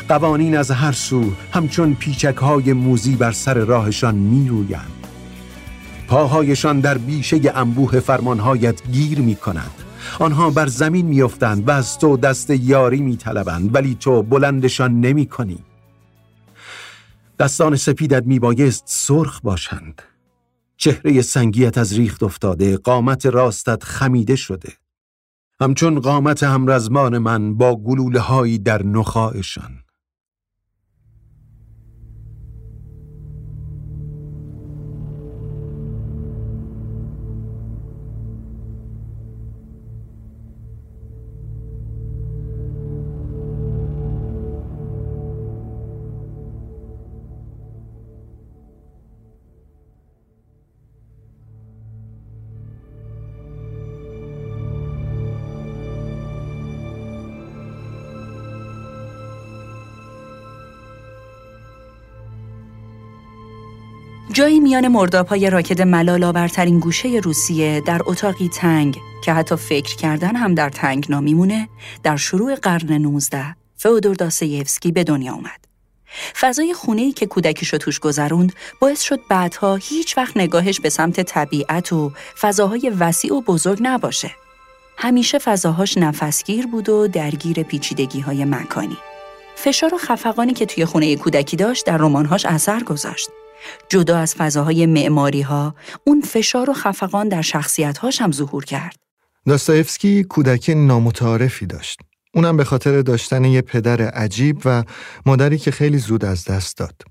قوانین 0.09 0.57
از 0.57 0.71
هر 0.71 0.91
سو 0.91 1.31
همچون 1.53 1.93
پیچک 1.93 2.35
های 2.35 2.73
موزی 2.73 3.15
بر 3.15 3.31
سر 3.31 3.53
راهشان 3.53 4.15
میرویند 4.15 4.91
پاهایشان 6.07 6.79
در 6.79 6.97
بیشه 6.97 7.39
انبوه 7.55 7.99
فرمانهایت 7.99 8.81
گیر 8.91 9.19
می 9.19 9.35
آنها 10.19 10.49
بر 10.49 10.67
زمین 10.67 11.05
میافتند 11.05 11.67
و 11.67 11.71
از 11.71 11.99
تو 11.99 12.17
دست 12.17 12.49
یاری 12.49 13.01
میطلبند 13.01 13.75
ولی 13.75 13.97
تو 13.99 14.23
بلندشان 14.23 14.99
نمی 14.99 15.25
کنی. 15.25 15.59
دستان 17.39 17.75
سپیدت 17.75 18.23
میبایست 18.25 18.83
سرخ 18.87 19.41
باشند. 19.41 20.01
چهره 20.77 21.21
سنگیت 21.21 21.77
از 21.77 21.93
ریخت 21.93 22.23
افتاده 22.23 22.77
قامت 22.77 23.25
راستت 23.25 23.83
خمیده 23.83 24.35
شده. 24.35 24.73
همچون 25.61 25.99
قامت 25.99 26.43
همرزمان 26.43 27.17
من 27.17 27.55
با 27.55 27.75
گلوله 27.75 28.19
هایی 28.19 28.57
در 28.57 28.83
نخواهشان 28.83 29.84
جایی 64.35 64.59
میان 64.59 64.87
مردابهای 64.87 65.49
راکت 65.49 65.81
ملال 65.81 66.23
آورترین 66.23 66.79
گوشه 66.79 67.07
روسیه 67.23 67.81
در 67.81 68.01
اتاقی 68.05 68.49
تنگ 68.49 68.97
که 69.23 69.33
حتی 69.33 69.55
فکر 69.55 69.95
کردن 69.95 70.35
هم 70.35 70.55
در 70.55 70.69
تنگ 70.69 71.05
نامیمونه 71.09 71.69
در 72.03 72.15
شروع 72.15 72.55
قرن 72.55 72.91
19 72.91 73.55
فئودور 73.75 74.15
داستایفسکی 74.15 74.91
به 74.91 75.03
دنیا 75.03 75.33
اومد. 75.33 75.65
فضای 76.39 76.73
خونه‌ای 76.73 77.11
که 77.11 77.25
کودکیش 77.25 77.73
رو 77.73 77.79
توش 77.79 77.99
گذروند 77.99 78.53
باعث 78.79 79.01
شد 79.01 79.19
بعدها 79.29 79.75
هیچ 79.75 80.17
وقت 80.17 80.37
نگاهش 80.37 80.79
به 80.79 80.89
سمت 80.89 81.21
طبیعت 81.21 81.93
و 81.93 82.11
فضاهای 82.39 82.91
وسیع 82.99 83.33
و 83.33 83.41
بزرگ 83.41 83.79
نباشه. 83.81 84.31
همیشه 84.97 85.39
فضاهاش 85.39 85.97
نفسگیر 85.97 86.67
بود 86.67 86.89
و 86.89 87.07
درگیر 87.07 87.63
پیچیدگی 87.63 88.19
های 88.19 88.45
مکانی. 88.45 88.97
فشار 89.55 89.93
و 89.93 89.97
خفقانی 89.97 90.53
که 90.53 90.65
توی 90.65 90.85
خونه 90.85 91.15
کودکی 91.15 91.57
داشت 91.57 91.85
در 91.85 91.97
رمانهاش 91.97 92.45
اثر 92.45 92.83
گذاشت. 92.83 93.29
جدا 93.89 94.17
از 94.17 94.35
فضاهای 94.35 94.85
معماری 94.85 95.41
ها، 95.41 95.75
اون 96.03 96.21
فشار 96.21 96.69
و 96.69 96.73
خفقان 96.73 97.29
در 97.29 97.41
شخصیتهاش 97.41 98.21
هم 98.21 98.31
ظهور 98.31 98.65
کرد. 98.65 98.95
داستایفسکی 99.45 100.23
کودکی 100.23 100.75
نامتعارفی 100.75 101.65
داشت. 101.65 101.99
اونم 102.33 102.57
به 102.57 102.63
خاطر 102.63 103.01
داشتن 103.01 103.45
یه 103.45 103.61
پدر 103.61 104.01
عجیب 104.01 104.61
و 104.65 104.83
مادری 105.25 105.57
که 105.57 105.71
خیلی 105.71 105.97
زود 105.97 106.25
از 106.25 106.45
دست 106.45 106.77
داد. 106.77 107.01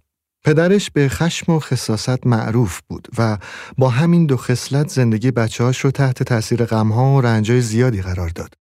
پدرش 0.44 0.90
به 0.90 1.08
خشم 1.08 1.52
و 1.52 1.58
خصاصت 1.60 2.26
معروف 2.26 2.80
بود 2.88 3.08
و 3.18 3.38
با 3.78 3.88
همین 3.88 4.26
دو 4.26 4.36
خصلت 4.36 4.88
زندگی 4.88 5.30
بچه 5.30 5.64
هاش 5.64 5.80
رو 5.80 5.90
تحت 5.90 6.22
تاثیر 6.22 6.64
غمها 6.64 7.14
و 7.14 7.20
رنجای 7.20 7.60
زیادی 7.60 8.02
قرار 8.02 8.28
داد. 8.28 8.54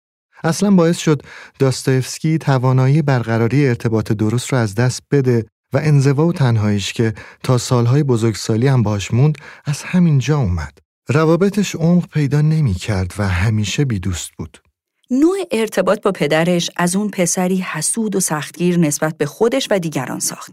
اصلا 0.44 0.70
باعث 0.70 0.98
شد 0.98 1.22
داستایفسکی 1.58 2.38
توانایی 2.38 3.02
برقراری 3.02 3.68
ارتباط 3.68 4.12
درست 4.12 4.52
رو 4.52 4.58
از 4.58 4.74
دست 4.74 5.02
بده 5.10 5.44
و 5.72 5.80
انزوا 5.82 6.26
و 6.26 6.32
تنهاییش 6.32 6.92
که 6.92 7.14
تا 7.42 7.58
سالهای 7.58 8.02
بزرگسالی 8.02 8.68
هم 8.68 8.82
باش 8.82 9.14
موند 9.14 9.38
از 9.64 9.82
همین 9.82 10.18
جا 10.18 10.38
اومد. 10.38 10.78
روابطش 11.08 11.74
عمق 11.74 12.08
پیدا 12.08 12.40
نمی 12.40 12.74
کرد 12.74 13.14
و 13.18 13.28
همیشه 13.28 13.84
بی 13.84 13.98
دوست 13.98 14.30
بود. 14.38 14.58
نوع 15.10 15.36
ارتباط 15.50 16.02
با 16.02 16.12
پدرش 16.12 16.70
از 16.76 16.96
اون 16.96 17.10
پسری 17.10 17.56
حسود 17.56 18.16
و 18.16 18.20
سختگیر 18.20 18.78
نسبت 18.78 19.16
به 19.16 19.26
خودش 19.26 19.68
و 19.70 19.78
دیگران 19.78 20.20
ساخت. 20.20 20.52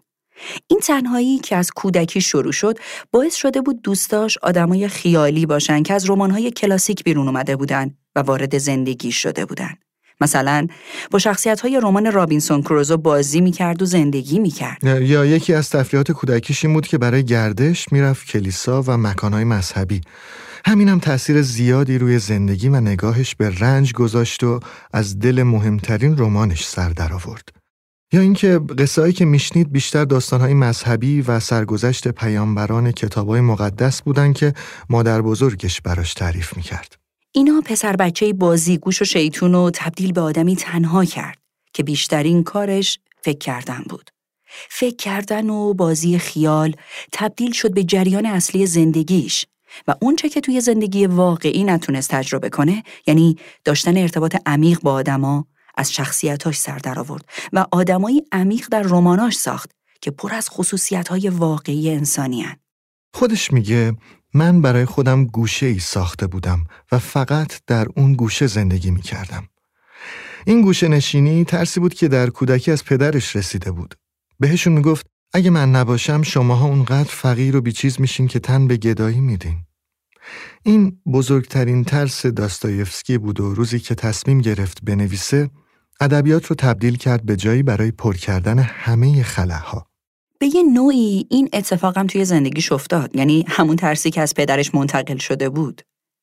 این 0.67 0.79
تنهایی 0.79 1.39
که 1.39 1.55
از 1.55 1.71
کودکی 1.75 2.21
شروع 2.21 2.51
شد 2.51 2.77
باعث 3.11 3.35
شده 3.35 3.61
بود 3.61 3.81
دوستاش 3.81 4.37
آدمای 4.37 4.87
خیالی 4.87 5.45
باشن 5.45 5.83
که 5.83 5.93
از 5.93 6.09
رمان‌های 6.09 6.51
کلاسیک 6.51 7.03
بیرون 7.03 7.27
اومده 7.27 7.55
بودن 7.55 7.91
و 8.15 8.19
وارد 8.19 8.57
زندگی 8.57 9.11
شده 9.11 9.45
بودن. 9.45 9.73
مثلا 10.21 10.67
با 11.11 11.19
شخصیت 11.19 11.59
های 11.59 11.79
رمان 11.83 12.11
رابینسون 12.11 12.61
کروزو 12.61 12.97
بازی 12.97 13.41
می‌کرد 13.41 13.81
و 13.81 13.85
زندگی 13.85 14.39
می‌کرد 14.39 14.83
یا 14.83 15.25
یکی 15.25 15.53
از 15.53 15.69
تفریحات 15.69 16.11
کودکیش 16.11 16.65
این 16.65 16.73
بود 16.73 16.87
که 16.87 16.97
برای 16.97 17.23
گردش 17.23 17.91
می‌رفت 17.91 18.27
کلیسا 18.27 18.81
و 18.81 18.97
مکانهای 18.97 19.43
مذهبی 19.43 20.01
همینم 20.65 20.91
هم 20.91 20.99
تأثیر 20.99 21.41
زیادی 21.41 21.97
روی 21.97 22.19
زندگی 22.19 22.69
و 22.69 22.81
نگاهش 22.81 23.35
به 23.35 23.59
رنج 23.59 23.93
گذاشت 23.93 24.43
و 24.43 24.59
از 24.93 25.19
دل 25.19 25.43
مهمترین 25.43 26.17
رمانش 26.17 26.67
سر 26.67 26.89
درآورد. 26.89 27.49
یا 28.13 28.21
اینکه 28.21 28.59
قصه‌ای 28.77 29.13
که 29.13 29.25
میشنید 29.25 29.71
بیشتر 29.71 30.05
داستانهای 30.05 30.53
مذهبی 30.53 31.21
و 31.21 31.39
سرگذشت 31.39 32.07
پیامبران 32.07 32.91
کتابای 32.91 33.41
مقدس 33.41 34.01
بودن 34.01 34.33
که 34.33 34.53
مادر 34.89 35.21
بزرگش 35.21 35.81
براش 35.81 36.13
تعریف 36.13 36.57
می‌کرد. 36.57 36.95
اینا 37.37 37.61
پسر 37.65 37.95
بچه 37.95 38.33
بازی 38.33 38.77
گوش 38.77 39.01
و 39.01 39.05
شیطون 39.05 39.53
رو 39.53 39.71
تبدیل 39.73 40.11
به 40.11 40.21
آدمی 40.21 40.55
تنها 40.55 41.05
کرد 41.05 41.37
که 41.73 41.83
بیشترین 41.83 42.43
کارش 42.43 42.99
فکر 43.21 43.37
کردن 43.37 43.83
بود. 43.89 44.11
فکر 44.69 44.95
کردن 44.95 45.49
و 45.49 45.73
بازی 45.73 46.17
خیال 46.17 46.75
تبدیل 47.11 47.51
شد 47.51 47.73
به 47.73 47.83
جریان 47.83 48.25
اصلی 48.25 48.65
زندگیش 48.65 49.45
و 49.87 49.95
اونچه 50.01 50.29
که 50.29 50.41
توی 50.41 50.61
زندگی 50.61 51.05
واقعی 51.05 51.63
نتونست 51.63 52.09
تجربه 52.09 52.49
کنه 52.49 52.83
یعنی 53.07 53.37
داشتن 53.63 53.97
ارتباط 53.97 54.35
عمیق 54.45 54.79
با 54.79 54.93
آدما 54.93 55.45
از 55.75 55.93
شخصیتاش 55.93 56.57
سر 56.57 56.77
در 56.77 56.99
آورد 56.99 57.25
و 57.53 57.65
آدمایی 57.71 58.23
عمیق 58.31 58.67
در 58.71 58.81
رماناش 58.81 59.37
ساخت 59.37 59.71
که 60.01 60.11
پر 60.11 60.33
از 60.33 60.49
خصوصیت‌های 60.49 61.29
واقعی 61.29 61.89
انسانی 61.89 62.41
هن. 62.41 62.57
خودش 63.13 63.53
میگه 63.53 63.95
من 64.37 64.61
برای 64.61 64.85
خودم 64.85 65.25
گوشه 65.25 65.65
ای 65.65 65.79
ساخته 65.79 66.27
بودم 66.27 66.63
و 66.91 66.99
فقط 66.99 67.61
در 67.67 67.87
اون 67.95 68.13
گوشه 68.13 68.47
زندگی 68.47 68.91
می 68.91 69.01
کردم. 69.01 69.47
این 70.45 70.61
گوشه 70.61 70.87
نشینی 70.87 71.43
ترسی 71.45 71.79
بود 71.79 71.93
که 71.93 72.07
در 72.07 72.29
کودکی 72.29 72.71
از 72.71 72.85
پدرش 72.85 73.35
رسیده 73.35 73.71
بود. 73.71 73.95
بهشون 74.39 74.73
می‌گفت 74.73 75.05
اگه 75.33 75.49
من 75.49 75.71
نباشم 75.71 76.21
شماها 76.21 76.65
اونقدر 76.65 77.09
فقیر 77.09 77.55
و 77.55 77.61
بیچیز 77.61 78.01
میشین 78.01 78.27
که 78.27 78.39
تن 78.39 78.67
به 78.67 78.77
گدایی 78.77 79.19
میدین. 79.19 79.57
این 80.63 81.01
بزرگترین 81.13 81.83
ترس 81.83 82.25
داستایفسکی 82.25 83.17
بود 83.17 83.39
و 83.39 83.53
روزی 83.53 83.79
که 83.79 83.95
تصمیم 83.95 84.41
گرفت 84.41 84.79
بنویسه 84.83 85.49
ادبیات 85.99 86.45
رو 86.45 86.55
تبدیل 86.55 86.95
کرد 86.97 87.25
به 87.25 87.35
جایی 87.35 87.63
برای 87.63 87.91
پر 87.91 88.13
کردن 88.15 88.59
همه 88.59 89.23
خلاها. 89.23 89.87
به 90.39 90.55
یه 90.55 90.63
نوعی 90.63 91.25
این 91.29 91.49
اتفاقم 91.53 92.07
توی 92.07 92.25
زندگیش 92.25 92.71
افتاد. 92.71 93.15
یعنی 93.15 93.45
همون 93.47 93.75
ترسی 93.75 94.11
که 94.11 94.21
از 94.21 94.33
پدرش 94.33 94.75
منتقل 94.75 95.17
شده 95.17 95.49
بود. 95.49 95.81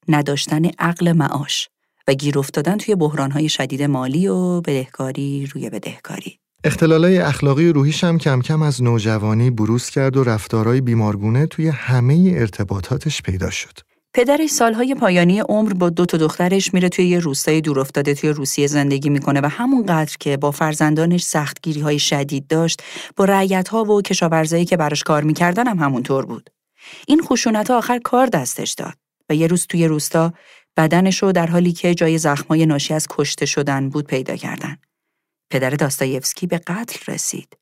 نداشتن 0.09 0.65
عقل 0.79 1.13
معاش 1.13 1.69
و 2.09 2.15
گیر 2.15 2.39
افتادن 2.39 2.79
توی 2.79 2.95
بحرانهای 2.95 3.49
شدید 3.49 3.83
مالی 3.83 4.29
و 4.29 4.61
بدهکاری 4.61 5.47
روی 5.47 5.71
بدهکاری. 5.71 6.39
اختلالای 6.65 7.19
اخلاقی 7.19 7.69
و 7.69 7.73
روحیش 7.73 8.05
هم 8.05 8.19
کم 8.19 8.41
کم 8.41 8.63
از 8.63 8.83
نوجوانی 8.83 9.51
بروز 9.51 9.91
کرد 9.91 10.17
و 10.17 10.25
رفتارهای 10.25 10.81
بیمارگونه 10.81 11.47
توی 11.47 11.69
همه 11.69 12.33
ارتباطاتش 12.37 13.23
پیدا 13.23 13.51
شد. 13.51 13.94
پدرش 14.15 14.51
سالهای 14.51 14.95
پایانی 14.95 15.41
عمر 15.41 15.73
با 15.73 15.91
دو 15.91 16.07
تا 16.07 16.17
دخترش 16.17 16.75
میره 16.75 16.89
توی 16.89 17.07
یه 17.07 17.19
روستای 17.19 17.61
دورافتاده 17.61 18.15
توی 18.15 18.31
روسیه 18.31 18.67
زندگی 18.67 19.09
می‌کنه 19.09 19.41
و 19.41 19.47
همونقدر 19.47 20.17
که 20.21 20.37
با 20.37 20.51
فرزندانش 20.51 21.23
سختگیری 21.23 21.81
های 21.81 21.99
شدید 21.99 22.47
داشت 22.47 22.83
با 23.17 23.25
رعیت 23.25 23.69
ها 23.69 23.85
و 23.85 24.03
کشاورزایی 24.03 24.65
که 24.65 24.77
براش 24.77 25.03
کار 25.03 25.23
می‌کردن 25.23 25.67
هم 25.67 25.79
همونطور 25.79 26.27
بود. 26.27 26.51
این 27.09 27.23
خشونت 27.23 27.71
آخر 27.71 27.99
کار 27.99 28.27
دستش 28.27 28.73
داد 28.73 28.95
و 29.29 29.35
یه 29.35 29.47
روز 29.47 29.67
توی 29.67 29.87
روستا 29.87 30.33
بدنش 30.77 31.23
رو 31.23 31.33
در 31.33 31.47
حالی 31.47 31.73
که 31.73 31.95
جای 31.95 32.19
زخمای 32.19 32.67
ناشی 32.67 32.95
از 32.95 33.07
کشته 33.11 33.47
شدن 33.47 33.89
بود 33.89 34.07
پیدا 34.07 34.37
کردن. 34.37 34.77
پدر 35.51 35.71
داستایفسکی 35.71 36.47
به 36.47 36.59
قتل 36.59 37.13
رسید. 37.13 37.57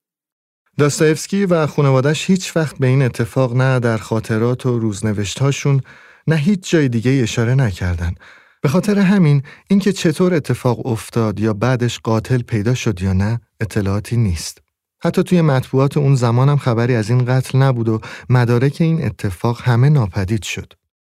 داستایفسکی 0.79 1.47
و 1.47 1.67
خانوادش 1.67 2.31
هیچ 2.31 2.57
وقت 2.57 2.79
به 2.79 2.87
این 2.87 3.03
اتفاق 3.03 3.57
نه 3.57 3.81
در 3.81 3.97
خاطرات 3.97 4.67
و 4.67 4.79
روزنوشتهاشون 4.79 5.81
نه 6.27 6.37
هیچ 6.37 6.71
جای 6.71 6.89
دیگه 6.89 7.21
اشاره 7.23 7.55
نکردن. 7.55 8.15
به 8.63 8.69
خاطر 8.69 8.99
همین 8.99 9.43
اینکه 9.69 9.93
چطور 9.93 10.35
اتفاق 10.35 10.87
افتاد 10.87 11.41
یا 11.41 11.55
بعدش 11.55 11.99
قاتل 11.99 12.43
پیدا 12.43 12.75
شد 12.75 13.03
یا 13.03 13.13
نه 13.13 13.41
اطلاعاتی 13.61 14.17
نیست. 14.17 14.59
حتی 15.05 15.23
توی 15.23 15.41
مطبوعات 15.41 15.97
اون 15.97 16.15
زمانم 16.15 16.57
خبری 16.57 16.95
از 16.95 17.11
این 17.11 17.25
قتل 17.25 17.59
نبود 17.59 17.89
و 17.89 18.01
مدارک 18.31 18.77
این 18.81 19.05
اتفاق 19.05 19.61
همه 19.63 19.89
ناپدید 19.89 20.43
شد. 20.43 20.73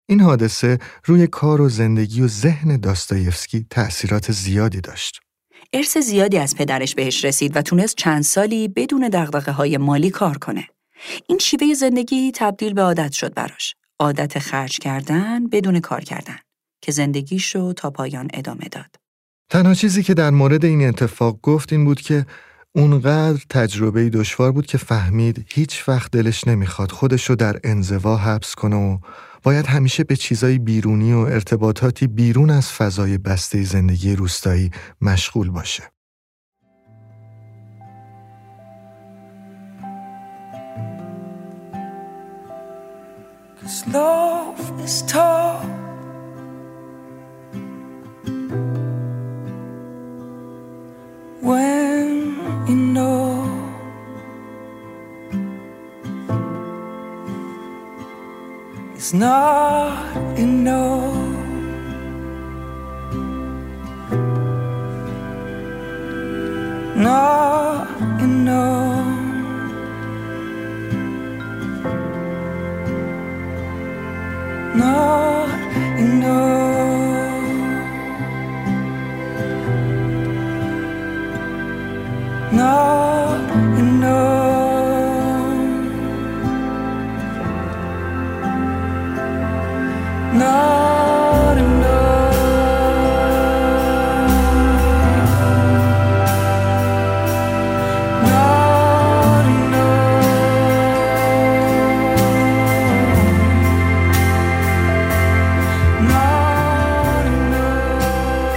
این 0.10 0.22
حادثه 0.22 0.80
روی 1.06 1.28
کار 1.28 1.62
و 1.62 1.70
زندگی 1.70 2.22
و 2.22 2.28
ذهن 2.28 2.78
داستایفسکی 2.78 3.66
تأثیرات 3.70 4.32
زیادی 4.32 4.82
داشت. 4.82 5.20
ارث 5.74 5.98
زیادی 5.98 6.38
از 6.38 6.56
پدرش 6.56 6.96
بهش 6.96 7.26
رسید 7.26 7.58
و 7.58 7.62
تونست 7.62 7.96
چند 7.96 8.24
سالی 8.24 8.68
بدون 8.68 9.10
دغدغه 9.10 9.52
های 9.52 9.78
مالی 9.78 10.10
کار 10.10 10.38
کنه. 10.38 10.68
این 11.28 11.38
شیوه 11.38 11.74
زندگی 11.74 12.32
تبدیل 12.36 12.74
به 12.74 12.82
عادت 12.82 13.12
شد 13.12 13.34
براش. 13.34 13.76
عادت 14.04 14.40
خرج 14.40 14.80
کردن 14.80 15.48
بدون 15.48 15.80
کار 15.80 16.02
کردن 16.02 16.38
که 16.82 16.92
زندگیشو 16.92 17.74
تا 17.74 17.90
پایان 17.90 18.28
ادامه 18.34 18.68
داد. 18.72 18.96
تنها 19.50 19.74
چیزی 19.74 20.04
که 20.04 20.14
در 20.14 20.30
مورد 20.30 20.66
این 20.66 20.88
اتفاق 20.88 21.40
گفت 21.42 21.74
این 21.74 21.86
بود 21.86 22.02
که 22.02 22.26
اونقدر 22.76 23.44
تجربه 23.50 24.10
دشوار 24.10 24.52
بود 24.52 24.66
که 24.66 24.78
فهمید 24.78 25.46
هیچ 25.50 25.90
وقت 25.90 26.12
دلش 26.12 26.48
نمی‌خواد 26.48 26.92
خودش 26.92 27.30
رو 27.30 27.36
در 27.36 27.60
انزوا 27.64 28.18
حبس 28.18 28.56
کنه 28.56 28.76
و 28.76 28.98
باید 29.44 29.66
همیشه 29.66 30.04
به 30.04 30.16
چیزای 30.16 30.60
بیرونی 30.60 31.14
و 31.14 31.18
ارتباطاتی 31.18 32.08
بیرون 32.08 32.50
از 32.50 32.72
فضای 32.72 33.18
بسته 33.18 33.64
زندگی 33.64 34.16
روستایی 34.16 34.72
مشغول 35.02 35.50
باشه. 35.50 35.93
Cause 43.64 43.88
love 43.88 44.82
is 44.82 45.02
tall. 45.04 45.62
When 51.40 52.36
you 52.68 52.76
know 52.76 53.48
it's 58.96 59.14
not 59.14 60.18
enough. 60.38 61.14
Not 66.98 67.88
enough. 68.20 68.93
No. 74.76 75.14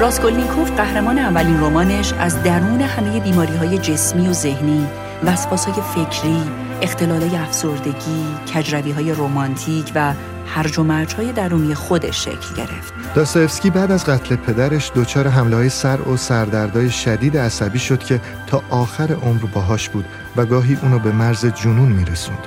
راسکولنیکوف 0.06 0.70
قهرمان 0.70 1.18
اولین 1.18 1.60
رمانش 1.60 2.12
از 2.12 2.42
درون 2.42 2.80
همه 2.80 3.20
بیماری 3.20 3.56
های 3.56 3.78
جسمی 3.78 4.28
و 4.28 4.32
ذهنی، 4.32 4.86
وسواس 5.24 5.64
های 5.64 5.82
فکری، 5.82 6.42
اختلال 6.82 7.34
افسردگی، 7.34 8.24
کجروی 8.54 8.92
های 8.92 9.12
رومانتیک 9.12 9.92
و 9.94 10.14
هرج 10.46 10.78
و 10.78 10.82
مرج 10.82 11.14
های 11.14 11.32
درونی 11.32 11.74
خودش 11.74 12.24
شکل 12.24 12.54
گرفت. 12.56 12.94
داستایفسکی 13.14 13.70
بعد 13.70 13.92
از 13.92 14.04
قتل 14.04 14.36
پدرش 14.36 14.92
دچار 14.94 15.28
حمله 15.28 15.56
های 15.56 15.68
سر 15.68 16.00
و 16.00 16.16
سردردهای 16.16 16.90
شدید 16.90 17.38
عصبی 17.38 17.78
شد 17.78 17.98
که 17.98 18.20
تا 18.46 18.62
آخر 18.70 19.12
عمر 19.12 19.40
باهاش 19.54 19.88
بود 19.88 20.04
و 20.36 20.44
گاهی 20.44 20.78
اونو 20.82 20.98
به 20.98 21.12
مرز 21.12 21.46
جنون 21.46 21.88
میرسوند. 21.88 22.46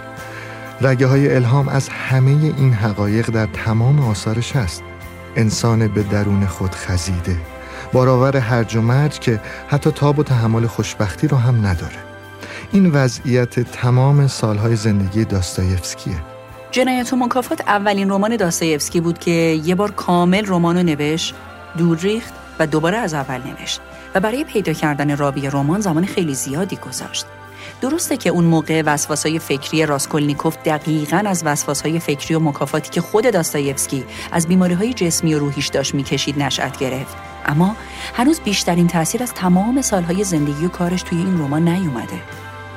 رگه 0.82 1.08
های 1.08 1.36
الهام 1.36 1.70
از 1.70 1.90
همه 1.90 2.32
این 2.32 2.74
حقایق 2.74 3.30
در 3.30 3.46
تمام 3.46 4.00
آثارش 4.00 4.56
هست. 4.56 4.84
انسان 5.36 5.88
به 5.88 6.04
درون 6.04 6.46
خود 6.46 6.72
خزیده. 6.76 7.38
بارآور 7.94 8.38
هرج 8.38 8.76
و 8.76 8.82
مرج 8.82 9.20
که 9.20 9.40
حتی 9.68 9.92
تاب 9.92 10.20
و 10.20 10.24
تحمل 10.24 10.68
خوشبختی 10.68 11.28
رو 11.28 11.38
هم 11.38 11.68
نداره. 11.68 11.98
این 12.72 12.92
وضعیت 12.92 13.60
تمام 13.60 14.28
سالهای 14.28 14.76
زندگی 14.76 15.26
داستایفسکیه. 15.26 16.16
جنایت 16.72 17.14
و 17.14 17.16
مکافات 17.16 17.62
اولین 17.62 18.10
رمان 18.10 18.36
داستایفسکی 18.36 19.02
بود 19.02 19.20
که 19.20 19.32
یه 19.66 19.76
بار 19.76 19.92
کامل 19.92 20.44
رمانو 20.48 20.84
نوشت 20.84 21.36
دور 21.78 21.98
ریخت 21.98 22.34
و 22.60 22.68
دوباره 22.68 22.98
از 22.98 23.14
اول 23.14 23.42
نوشت. 23.48 23.82
و 24.16 24.20
برای 24.20 24.44
پیدا 24.44 24.74
کردن 24.74 25.18
راوی 25.18 25.50
رمان 25.50 25.80
زمان 25.80 26.06
خیلی 26.06 26.34
زیادی 26.34 26.76
گذاشت. 26.76 27.26
درسته 27.82 28.18
که 28.18 28.30
اون 28.30 28.46
موقع 28.46 28.82
وسواسای 28.86 29.40
فکری 29.40 29.86
راسکولنیکوف 29.86 30.58
دقیقا 30.66 31.24
از 31.26 31.42
وسواسای 31.46 32.00
فکری 32.00 32.36
و 32.36 32.40
مکافاتی 32.40 32.90
که 32.90 33.02
خود 33.02 33.32
داستایفسکی 33.32 34.06
از 34.32 34.48
بیماری 34.48 34.74
های 34.74 34.94
جسمی 34.94 35.36
و 35.36 35.40
روحیش 35.40 35.68
داشت 35.68 35.96
می‌کشید 35.96 36.40
نشأت 36.40 36.78
گرفت. 36.78 37.16
اما 37.46 37.76
هنوز 38.14 38.40
بیشترین 38.40 38.88
تاثیر 38.88 39.24
از 39.24 39.34
تمام 39.34 39.82
سالهای 39.82 40.24
زندگی 40.24 40.66
و 40.66 40.70
کارش 40.70 41.04
توی 41.04 41.18
این 41.18 41.40
رمان 41.40 41.68
نیومده. 41.68 42.22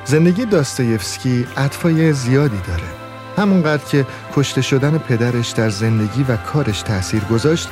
زندگی 0.05 0.45
داستایفسکی 0.45 1.47
اطفای 1.57 2.13
زیادی 2.13 2.61
داره. 2.67 3.03
همونقدر 3.37 3.83
که 3.83 4.05
کشته 4.35 4.61
شدن 4.61 4.97
پدرش 4.97 5.49
در 5.49 5.69
زندگی 5.69 6.23
و 6.23 6.37
کارش 6.37 6.81
تاثیر 6.81 7.23
گذاشت 7.23 7.69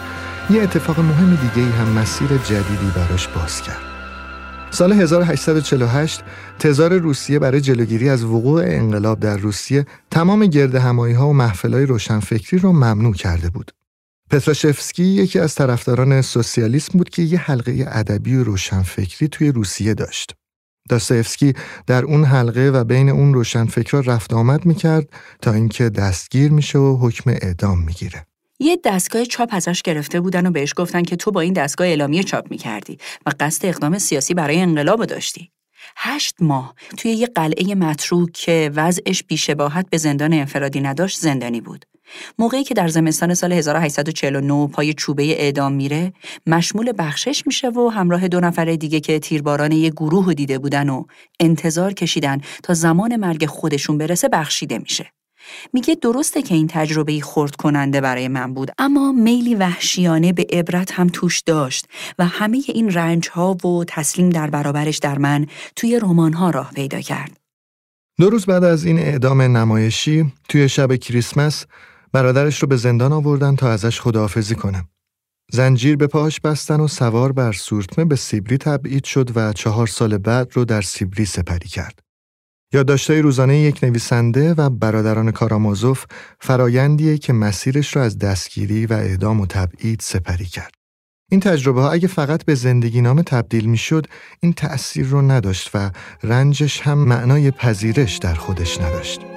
یه 0.49 0.61
اتفاق 0.61 0.99
مهم 0.99 1.35
دیگه 1.35 1.67
هم 1.67 1.87
مسیر 1.87 2.27
جدیدی 2.27 2.91
براش 2.95 3.27
باز 3.27 3.61
کرد. 3.61 3.90
سال 4.73 4.93
1848 4.93 6.21
تزار 6.59 6.97
روسیه 6.97 7.39
برای 7.39 7.61
جلوگیری 7.61 8.09
از 8.09 8.23
وقوع 8.23 8.63
انقلاب 8.65 9.19
در 9.19 9.37
روسیه 9.37 9.85
تمام 10.11 10.45
گرد 10.45 10.75
همایی 10.75 11.13
ها 11.13 11.29
و 11.29 11.33
محفل 11.33 11.73
های 11.73 11.85
روشنفکری 11.85 12.59
را 12.59 12.71
ممنوع 12.71 13.13
کرده 13.13 13.49
بود. 13.49 13.71
پتراشفسکی 14.29 15.03
یکی 15.03 15.39
از 15.39 15.55
طرفداران 15.55 16.21
سوسیالیسم 16.21 16.97
بود 16.97 17.09
که 17.09 17.21
یه 17.21 17.39
حلقه 17.39 17.85
ادبی 17.87 18.35
و 18.35 18.43
روشنفکری 18.43 19.27
توی 19.27 19.51
روسیه 19.51 19.93
داشت. 19.93 20.35
داستایفسکی 20.89 21.53
در 21.87 22.05
اون 22.05 22.23
حلقه 22.23 22.69
و 22.73 22.83
بین 22.83 23.09
اون 23.09 23.33
روشنفکرا 23.33 23.99
رفت 23.99 24.33
آمد 24.33 24.65
می‌کرد 24.65 25.09
تا 25.41 25.53
اینکه 25.53 25.89
دستگیر 25.89 26.51
میشه 26.51 26.79
و 26.79 27.07
حکم 27.07 27.29
اعدام 27.29 27.79
می‌گیره. 27.79 28.25
یه 28.61 28.79
دستگاه 28.83 29.25
چاپ 29.25 29.49
ازش 29.51 29.81
گرفته 29.81 30.21
بودن 30.21 30.47
و 30.47 30.51
بهش 30.51 30.73
گفتن 30.77 31.03
که 31.03 31.15
تو 31.15 31.31
با 31.31 31.41
این 31.41 31.53
دستگاه 31.53 31.87
اعلامیه 31.87 32.23
چاپ 32.23 32.51
می‌کردی 32.51 32.97
و 33.25 33.31
قصد 33.39 33.65
اقدام 33.65 33.97
سیاسی 33.97 34.33
برای 34.33 34.61
انقلاب 34.61 35.05
داشتی. 35.05 35.51
هشت 35.97 36.35
ماه 36.39 36.75
توی 36.97 37.11
یه 37.11 37.27
قلعه 37.27 37.75
متروک 37.75 38.31
که 38.33 38.71
وضعش 38.75 39.23
بیشباهت 39.23 39.89
به 39.89 39.97
زندان 39.97 40.33
انفرادی 40.33 40.81
نداشت 40.81 41.19
زندانی 41.19 41.61
بود. 41.61 41.85
موقعی 42.39 42.63
که 42.63 42.73
در 42.73 42.87
زمستان 42.87 43.33
سال 43.33 43.53
1849 43.53 44.67
پای 44.67 44.93
چوبه 44.93 45.23
اعدام 45.23 45.73
میره 45.73 46.13
مشمول 46.47 46.93
بخشش 46.97 47.43
میشه 47.47 47.69
و 47.69 47.89
همراه 47.89 48.27
دو 48.27 48.39
نفر 48.39 48.65
دیگه 48.65 48.99
که 48.99 49.19
تیرباران 49.19 49.71
یه 49.71 49.89
گروه 49.89 50.33
دیده 50.33 50.59
بودن 50.59 50.89
و 50.89 51.03
انتظار 51.39 51.93
کشیدن 51.93 52.41
تا 52.63 52.73
زمان 52.73 53.15
مرگ 53.15 53.45
خودشون 53.45 53.97
برسه 53.97 54.29
بخشیده 54.29 54.77
میشه. 54.77 55.11
میگه 55.73 55.95
درسته 55.95 56.41
که 56.41 56.55
این 56.55 56.67
تجربه 56.67 57.21
خورد 57.21 57.55
کننده 57.55 58.01
برای 58.01 58.27
من 58.27 58.53
بود 58.53 58.71
اما 58.77 59.11
میلی 59.11 59.55
وحشیانه 59.55 60.33
به 60.33 60.45
عبرت 60.51 60.91
هم 60.91 61.07
توش 61.07 61.39
داشت 61.39 61.85
و 62.19 62.25
همه 62.25 62.61
این 62.67 62.93
رنج 62.93 63.29
ها 63.29 63.53
و 63.53 63.83
تسلیم 63.87 64.29
در 64.29 64.49
برابرش 64.49 64.97
در 64.97 65.17
من 65.17 65.45
توی 65.75 65.99
رمان 65.99 66.33
ها 66.33 66.49
راه 66.49 66.71
پیدا 66.71 67.01
کرد. 67.01 67.37
دو 68.19 68.29
روز 68.29 68.45
بعد 68.45 68.63
از 68.63 68.85
این 68.85 68.99
اعدام 68.99 69.41
نمایشی 69.41 70.33
توی 70.49 70.69
شب 70.69 70.95
کریسمس 70.95 71.65
برادرش 72.13 72.61
رو 72.61 72.67
به 72.67 72.75
زندان 72.75 73.13
آوردن 73.13 73.55
تا 73.55 73.71
ازش 73.71 74.01
خداحافظی 74.01 74.55
کنه. 74.55 74.85
زنجیر 75.51 75.95
به 75.95 76.07
پاهاش 76.07 76.39
بستن 76.39 76.79
و 76.79 76.87
سوار 76.87 77.31
بر 77.31 77.51
سورتمه 77.51 78.05
به 78.05 78.15
سیبری 78.15 78.57
تبعید 78.57 79.03
شد 79.03 79.37
و 79.37 79.53
چهار 79.53 79.87
سال 79.87 80.17
بعد 80.17 80.51
رو 80.53 80.65
در 80.65 80.81
سیبری 80.81 81.25
سپری 81.25 81.69
کرد. 81.69 81.99
یادداشت‌های 82.73 83.21
روزانه 83.21 83.59
یک 83.59 83.83
نویسنده 83.83 84.53
و 84.53 84.69
برادران 84.69 85.31
کارامازوف 85.31 86.05
فرایندیه 86.39 87.17
که 87.17 87.33
مسیرش 87.33 87.95
را 87.95 88.03
از 88.03 88.17
دستگیری 88.17 88.85
و 88.85 88.93
اعدام 88.93 89.41
و 89.41 89.45
تبعید 89.45 89.99
سپری 89.99 90.45
کرد. 90.45 90.71
این 91.31 91.39
تجربه 91.39 91.81
ها 91.81 91.91
اگه 91.91 92.07
فقط 92.07 92.45
به 92.45 92.55
زندگی 92.55 93.01
نام 93.01 93.21
تبدیل 93.21 93.65
می 93.65 93.77
شد 93.77 94.07
این 94.39 94.53
تأثیر 94.53 95.05
رو 95.05 95.21
نداشت 95.21 95.69
و 95.73 95.91
رنجش 96.23 96.81
هم 96.81 96.97
معنای 96.97 97.51
پذیرش 97.51 98.17
در 98.17 98.33
خودش 98.33 98.81
نداشت. 98.81 99.30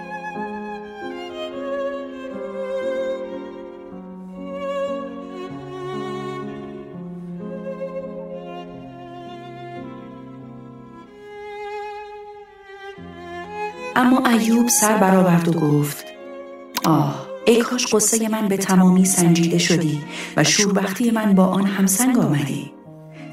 اما 14.05 14.29
ایوب 14.29 14.69
سر 14.69 14.97
برآورد 14.97 15.49
و 15.49 15.53
گفت 15.53 16.05
آه 16.85 17.27
ای 17.47 17.61
کاش 17.61 17.95
قصه 17.95 18.29
من 18.29 18.49
به 18.49 18.57
تمامی 18.57 19.05
سنجیده 19.05 19.59
شدی 19.59 20.03
و 20.37 20.45
شوربختی 20.45 21.11
من 21.11 21.35
با 21.35 21.47
آن 21.47 21.67
همسنگ 21.67 22.19
آمدی. 22.19 22.73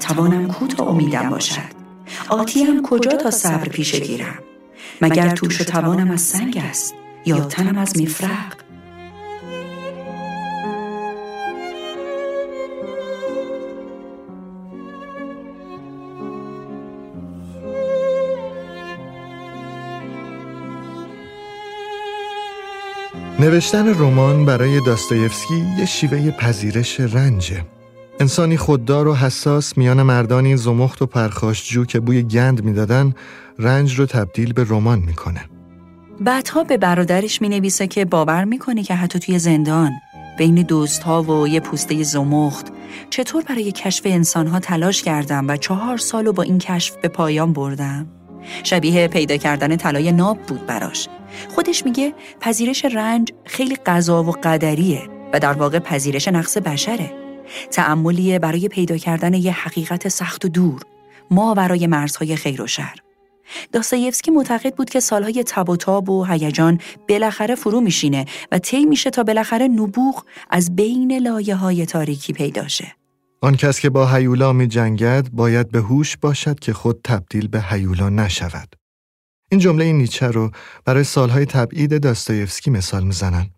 توانم 0.00 0.48
کو 0.48 0.66
تا 0.66 0.84
امیدم 0.84 1.30
باشد. 1.30 1.62
آتیم 2.28 2.82
کجا 2.82 3.10
تا 3.10 3.30
صبر 3.30 3.68
پیشه 3.68 4.00
گیرم؟ 4.00 4.38
مگر 5.00 5.30
توش 5.30 5.56
توانم 5.58 6.10
از 6.10 6.20
سنگ 6.20 6.62
است 6.70 6.94
یا 7.26 7.40
تنم 7.40 7.78
از 7.78 8.00
مفرق؟ 8.00 8.61
نوشتن 23.42 23.88
رمان 23.88 24.44
برای 24.44 24.80
داستایفسکی 24.80 25.64
یه 25.78 25.86
شیوه 25.86 26.30
پذیرش 26.30 27.00
رنجه. 27.00 27.64
انسانی 28.20 28.56
خوددار 28.56 29.08
و 29.08 29.14
حساس 29.14 29.78
میان 29.78 30.02
مردانی 30.02 30.56
زمخت 30.56 31.02
و 31.02 31.06
پرخاشجو 31.06 31.84
که 31.84 32.00
بوی 32.00 32.22
گند 32.22 32.64
می‌دادن 32.64 33.14
رنج 33.58 33.98
رو 33.98 34.06
تبدیل 34.06 34.52
به 34.52 34.66
رمان 34.68 34.98
می‌کنه. 34.98 35.40
بعدها 36.20 36.64
به 36.64 36.76
برادرش 36.76 37.42
می 37.42 37.48
نویسه 37.48 37.86
که 37.86 38.04
باور 38.04 38.44
می‌کنه 38.44 38.82
که 38.82 38.94
حتی 38.94 39.18
توی 39.18 39.38
زندان 39.38 39.90
بین 40.38 40.54
دوست 40.54 41.02
ها 41.02 41.22
و 41.22 41.48
یه 41.48 41.60
پوسته 41.60 42.02
زمخت 42.02 42.66
چطور 43.10 43.44
برای 43.48 43.72
کشف 43.72 44.02
انسان 44.04 44.46
ها 44.46 44.60
تلاش 44.60 45.02
کردم 45.02 45.48
و 45.48 45.56
چهار 45.56 45.98
سال 45.98 46.32
با 46.32 46.42
این 46.42 46.58
کشف 46.58 46.96
به 46.96 47.08
پایان 47.08 47.52
بردم. 47.52 48.06
شبیه 48.64 49.08
پیدا 49.08 49.36
کردن 49.36 49.76
طلای 49.76 50.12
ناب 50.12 50.38
بود 50.38 50.66
براش. 50.66 51.08
خودش 51.54 51.84
میگه 51.84 52.14
پذیرش 52.40 52.84
رنج 52.84 53.32
خیلی 53.44 53.76
قضا 53.86 54.22
و 54.22 54.30
قدریه 54.30 55.02
و 55.32 55.40
در 55.40 55.52
واقع 55.52 55.78
پذیرش 55.78 56.28
نقص 56.28 56.56
بشره. 56.56 57.12
تعملیه 57.70 58.38
برای 58.38 58.68
پیدا 58.68 58.96
کردن 58.96 59.34
یه 59.34 59.52
حقیقت 59.52 60.08
سخت 60.08 60.44
و 60.44 60.48
دور 60.48 60.80
ما 61.30 61.54
برای 61.54 61.86
مرزهای 61.86 62.36
خیر 62.36 62.62
و 62.62 62.66
شر. 62.66 62.94
داستایفسکی 63.72 64.30
معتقد 64.30 64.74
بود 64.74 64.90
که 64.90 65.00
سالهای 65.00 65.44
تب 65.46 65.68
و 65.68 65.76
تاب 65.76 66.10
و 66.10 66.24
هیجان 66.24 66.80
بالاخره 67.08 67.54
فرو 67.54 67.80
میشینه 67.80 68.24
و 68.52 68.58
طی 68.58 68.84
میشه 68.84 69.10
تا 69.10 69.22
بالاخره 69.22 69.68
نبوغ 69.68 70.24
از 70.50 70.76
بین 70.76 71.18
لایه 71.18 71.54
های 71.54 71.86
تاریکی 71.86 72.32
پیدا 72.32 72.68
شه. 72.68 73.01
آن 73.44 73.56
کس 73.56 73.80
که 73.80 73.90
با 73.90 74.06
هیولا 74.06 74.52
می 74.52 74.66
جنگد 74.66 75.30
باید 75.32 75.70
به 75.70 75.80
هوش 75.80 76.16
باشد 76.16 76.60
که 76.60 76.72
خود 76.72 77.00
تبدیل 77.04 77.48
به 77.48 77.62
هیولا 77.62 78.08
نشود. 78.08 78.76
این 79.50 79.60
جمله 79.60 79.92
نیچه 79.92 80.26
رو 80.26 80.50
برای 80.84 81.04
سالهای 81.04 81.46
تبعید 81.46 82.02
داستایفسکی 82.02 82.70
مثال 82.70 83.04
می‌زنن. 83.04 83.50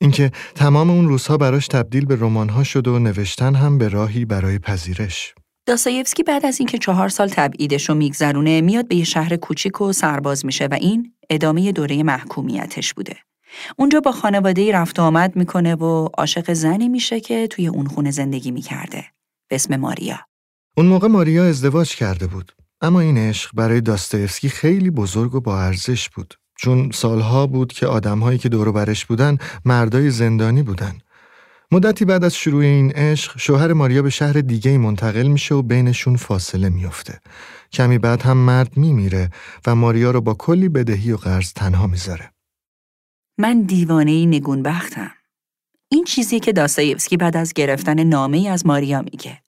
اینکه 0.00 0.30
تمام 0.54 0.90
اون 0.90 1.08
روزها 1.08 1.36
براش 1.36 1.68
تبدیل 1.68 2.06
به 2.06 2.16
رمان‌ها 2.16 2.64
شد 2.64 2.88
و 2.88 2.98
نوشتن 2.98 3.54
هم 3.54 3.78
به 3.78 3.88
راهی 3.88 4.24
برای 4.24 4.58
پذیرش. 4.58 5.34
داستایفسکی 5.66 6.22
بعد 6.22 6.46
از 6.46 6.60
اینکه 6.60 6.78
چهار 6.78 7.08
سال 7.08 7.28
تبعیدش 7.28 7.88
رو 7.88 7.94
میگذرونه 7.94 8.60
میاد 8.60 8.88
به 8.88 8.96
یه 8.96 9.04
شهر 9.04 9.36
کوچیک 9.36 9.80
و 9.80 9.92
سرباز 9.92 10.46
میشه 10.46 10.66
و 10.66 10.74
این 10.80 11.12
ادامه 11.30 11.72
دوره 11.72 12.02
محکومیتش 12.02 12.94
بوده. 12.94 13.16
اونجا 13.76 14.00
با 14.00 14.12
خانواده 14.12 14.72
رفت 14.72 14.98
و 14.98 15.02
آمد 15.02 15.36
می‌کنه 15.36 15.74
و 15.74 16.08
عاشق 16.18 16.52
زنی 16.52 16.88
میشه 16.88 17.20
که 17.20 17.46
توی 17.46 17.66
اون 17.66 17.86
خونه 17.86 18.10
زندگی 18.10 18.50
می‌کرده. 18.50 19.04
به 19.52 19.56
اسم 19.56 19.76
ماریا. 19.76 20.18
اون 20.76 20.86
موقع 20.86 21.08
ماریا 21.08 21.44
ازدواج 21.44 21.94
کرده 21.96 22.26
بود. 22.26 22.52
اما 22.80 23.00
این 23.00 23.18
عشق 23.18 23.50
برای 23.54 23.80
داستایفسکی 23.80 24.48
خیلی 24.48 24.90
بزرگ 24.90 25.34
و 25.34 25.40
با 25.40 25.62
ارزش 25.62 26.08
بود. 26.08 26.34
چون 26.58 26.90
سالها 26.90 27.46
بود 27.46 27.72
که 27.72 27.86
آدمهایی 27.86 28.38
که 28.38 28.48
دور 28.48 28.72
برش 28.72 29.06
بودن 29.06 29.38
مردای 29.64 30.10
زندانی 30.10 30.62
بودن. 30.62 30.98
مدتی 31.72 32.04
بعد 32.04 32.24
از 32.24 32.34
شروع 32.34 32.62
این 32.62 32.92
عشق 32.92 33.38
شوهر 33.38 33.72
ماریا 33.72 34.02
به 34.02 34.10
شهر 34.10 34.32
دیگه 34.32 34.78
منتقل 34.78 35.26
میشه 35.26 35.54
و 35.54 35.62
بینشون 35.62 36.16
فاصله 36.16 36.68
میافته. 36.68 37.20
کمی 37.72 37.98
بعد 37.98 38.22
هم 38.22 38.36
مرد 38.36 38.76
میمیره 38.76 39.30
و 39.66 39.74
ماریا 39.74 40.10
رو 40.10 40.20
با 40.20 40.34
کلی 40.34 40.68
بدهی 40.68 41.12
و 41.12 41.16
قرض 41.16 41.52
تنها 41.52 41.86
می‌ذاره. 41.86 42.32
من 43.38 43.62
دیوانه 43.62 44.10
ای 44.10 44.26
نگون 44.26 44.62
بختم. 44.62 45.10
این 46.02 46.06
چیزی 46.06 46.40
که 46.40 46.52
داستایفسکی 46.52 47.16
بعد 47.16 47.36
از 47.36 47.52
گرفتن 47.52 48.02
نامه 48.02 48.48
از 48.48 48.66
ماریا 48.66 49.02
میگه. 49.02 49.38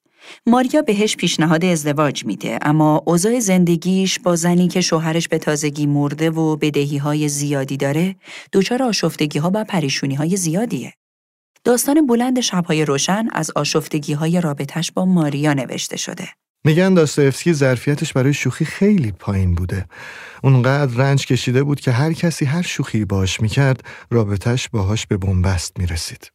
ماریا 0.45 0.81
بهش 0.81 1.15
پیشنهاد 1.15 1.65
ازدواج 1.65 2.25
میده 2.25 2.59
اما 2.61 3.03
اوضاع 3.05 3.39
زندگیش 3.39 4.19
با 4.19 4.35
زنی 4.35 4.67
که 4.67 4.81
شوهرش 4.81 5.27
به 5.27 5.37
تازگی 5.37 5.85
مرده 5.85 6.29
و 6.29 6.55
بدهی 6.55 6.97
های 6.97 7.29
زیادی 7.29 7.77
داره 7.77 8.15
دچار 8.53 8.83
آشفتگی 8.83 9.39
ها 9.39 9.51
و 9.53 9.63
پریشونی 9.63 10.15
های 10.15 10.37
زیادیه. 10.37 10.93
داستان 11.63 12.07
بلند 12.07 12.39
شبهای 12.39 12.85
روشن 12.85 13.27
از 13.31 13.51
آشفتگی 13.55 14.13
های 14.13 14.41
رابطش 14.41 14.91
با 14.91 15.05
ماریا 15.05 15.53
نوشته 15.53 15.97
شده. 15.97 16.27
میگن 16.65 16.93
داستایفسکی 16.93 17.53
ظرفیتش 17.53 18.13
برای 18.13 18.33
شوخی 18.33 18.65
خیلی 18.65 19.11
پایین 19.11 19.55
بوده. 19.55 19.85
اونقدر 20.43 20.97
رنج 20.97 21.25
کشیده 21.25 21.63
بود 21.63 21.79
که 21.79 21.91
هر 21.91 22.13
کسی 22.13 22.45
هر 22.45 22.61
شوخی 22.61 23.05
باش 23.05 23.41
می‌کرد 23.41 23.83
رابطش 24.11 24.69
باهاش 24.69 25.07
به 25.07 25.17
بنبست 25.17 25.79
می‌رسید. 25.79 26.34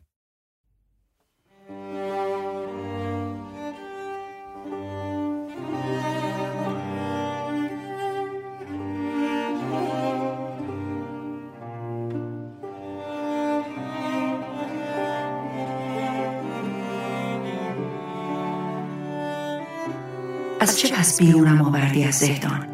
از 20.61 20.79
چه 20.79 20.89
پس 20.89 21.19
بیرونم 21.19 21.63
آوردی 21.63 22.05
از 22.05 22.15
زهدان؟ 22.15 22.67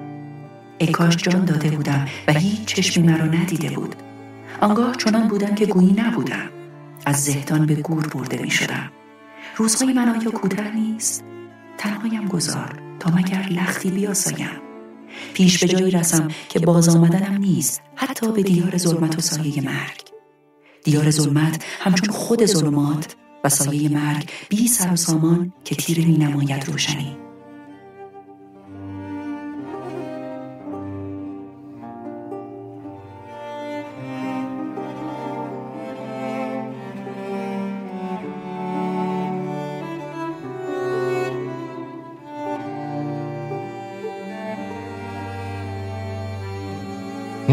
اکاش 0.81 1.17
جان 1.17 1.45
داده 1.45 1.71
بودم 1.71 2.09
و 2.29 2.33
هیچ 2.33 2.65
چشمی 2.65 3.07
مرا 3.07 3.25
ندیده 3.25 3.71
بود. 3.71 3.97
آنگاه 4.61 4.97
چنان 4.97 5.29
بودم 5.29 5.55
که 5.55 5.67
گویی 5.67 5.93
نبودم. 5.93 6.49
از 7.07 7.25
زهدان 7.25 7.67
به 7.67 7.75
گور 7.75 8.07
برده 8.07 8.43
می 8.43 8.51
شدم. 8.51 8.91
روزهای 9.57 9.93
من 9.93 10.09
آیا 10.09 10.31
کوتاه 10.31 10.71
نیست؟ 10.75 11.25
تنهایم 11.79 12.29
گذار 12.29 12.83
تا 13.01 13.11
مگر 13.11 13.49
لختی 13.51 13.91
بیاسایم. 13.91 14.61
پیش 15.35 15.65
به 15.65 15.69
جایی 15.69 15.91
رسم 15.91 16.29
که 16.49 16.59
باز 16.59 16.89
آمدنم 16.89 17.37
نیست 17.37 17.83
حتی 17.95 18.33
به 18.33 18.43
دیار 18.43 18.77
ظلمت 18.77 19.19
و 19.19 19.21
سایه 19.21 19.63
مرگ. 19.63 20.03
دیار 20.85 21.11
ظلمت 21.11 21.65
همچون 21.81 22.15
خود 22.15 22.47
ظلمات 22.47 23.17
و 23.45 23.49
سایه 23.49 23.89
مرگ 23.89 24.31
بی 24.49 24.69
سر 24.69 24.93
و 24.93 24.97
سامان 24.97 25.53
که 25.65 25.75
تیر 25.75 26.07
می 26.07 26.19
نماید 26.19 26.67
روشنی. 26.67 27.26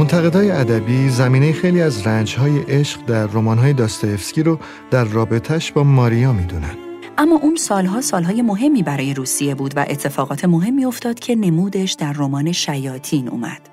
منتقدای 0.04 0.52
ادبی 0.52 1.10
زمینه 1.10 1.52
خیلی 1.52 1.82
از 1.82 2.08
رنجهای 2.08 2.60
عشق 2.60 3.06
در 3.06 3.26
رمان‌های 3.26 3.74
داستایفسکی 3.74 4.44
رو 4.44 4.60
در 4.92 5.04
رابطش 5.04 5.72
با 5.72 5.84
ماریا 5.84 6.34
می‌دونن. 6.34 6.78
اما 7.18 7.36
اون 7.36 7.56
سالها 7.56 8.02
سالهای 8.02 8.42
مهمی 8.42 8.84
برای 8.84 9.13
روسیه 9.13 9.56
بود 9.56 9.74
و 9.76 9.86
اتفاقات 9.89 10.46
مهمی 10.46 10.86
افتاد 10.86 11.20
که 11.20 11.36
نمودش 11.36 11.94
در 11.94 12.13
رمان 12.13 12.52
شیاطین 12.52 13.30
اومد. 13.30 13.70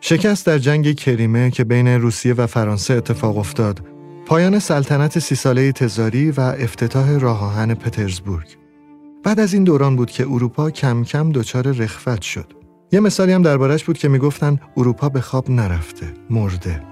شکست 0.00 0.46
در 0.46 0.58
جنگ 0.58 0.92
کریمه 0.92 1.50
که 1.50 1.64
بین 1.64 1.88
روسیه 1.88 2.34
و 2.34 2.46
فرانسه 2.46 2.94
اتفاق 2.94 3.38
افتاد، 3.38 3.80
پایان 4.26 4.58
سلطنت 4.58 5.18
سی 5.18 5.34
ساله 5.34 5.72
تزاری 5.72 6.30
و 6.30 6.40
افتتاح 6.40 7.18
راه 7.18 7.44
آهن 7.44 7.74
پترزبورگ. 7.74 8.48
بعد 9.24 9.40
از 9.40 9.54
این 9.54 9.64
دوران 9.64 9.96
بود 9.96 10.10
که 10.10 10.22
اروپا 10.22 10.70
کم 10.70 11.04
کم 11.04 11.32
دچار 11.32 11.72
رخوت 11.72 12.22
شد. 12.22 12.65
یه 12.96 13.00
مثالی 13.00 13.32
هم 13.32 13.42
دربارش 13.42 13.84
بود 13.84 13.98
که 13.98 14.08
می‌گفتن 14.08 14.60
اروپا 14.76 15.08
به 15.08 15.20
خواب 15.20 15.50
نرفته، 15.50 16.12
مرده. 16.30 16.82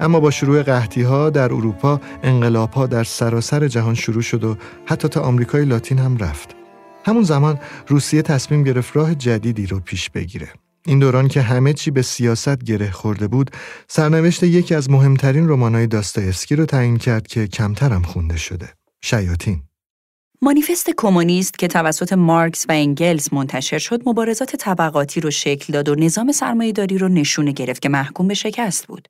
اما 0.00 0.20
با 0.20 0.30
شروع 0.30 0.62
قحطی 0.62 1.02
ها 1.02 1.30
در 1.30 1.52
اروپا 1.52 2.00
انقلاب 2.22 2.72
ها 2.72 2.86
در 2.86 3.04
سراسر 3.04 3.68
جهان 3.68 3.94
شروع 3.94 4.22
شد 4.22 4.44
و 4.44 4.56
حتی 4.86 5.08
تا 5.08 5.20
آمریکای 5.20 5.64
لاتین 5.64 5.98
هم 5.98 6.16
رفت. 6.16 6.56
همون 7.04 7.22
زمان 7.22 7.58
روسیه 7.88 8.22
تصمیم 8.22 8.64
گرفت 8.64 8.96
راه 8.96 9.14
جدیدی 9.14 9.66
رو 9.66 9.80
پیش 9.80 10.10
بگیره. 10.10 10.48
این 10.86 10.98
دوران 10.98 11.28
که 11.28 11.42
همه 11.42 11.72
چی 11.72 11.90
به 11.90 12.02
سیاست 12.02 12.64
گره 12.64 12.90
خورده 12.90 13.28
بود، 13.28 13.50
سرنوشت 13.88 14.42
یکی 14.42 14.74
از 14.74 14.90
مهمترین 14.90 15.48
رمان‌های 15.48 15.86
داستایفسکی 15.86 16.56
رو 16.56 16.66
تعیین 16.66 16.96
کرد 16.96 17.26
که 17.26 17.46
کمترم 17.46 18.02
خونده 18.02 18.36
شده. 18.36 18.68
شیاطین. 19.02 19.62
مانیفست 20.44 20.90
کمونیست 20.96 21.58
که 21.58 21.68
توسط 21.68 22.12
مارکس 22.12 22.66
و 22.68 22.72
انگلز 22.72 23.28
منتشر 23.32 23.78
شد 23.78 24.08
مبارزات 24.08 24.56
طبقاتی 24.56 25.20
رو 25.20 25.30
شکل 25.30 25.72
داد 25.72 25.88
و 25.88 25.94
نظام 25.94 26.32
سرمایهداری 26.32 26.98
رو 26.98 27.08
نشونه 27.08 27.52
گرفت 27.52 27.82
که 27.82 27.88
محکوم 27.88 28.28
به 28.28 28.34
شکست 28.34 28.86
بود. 28.86 29.08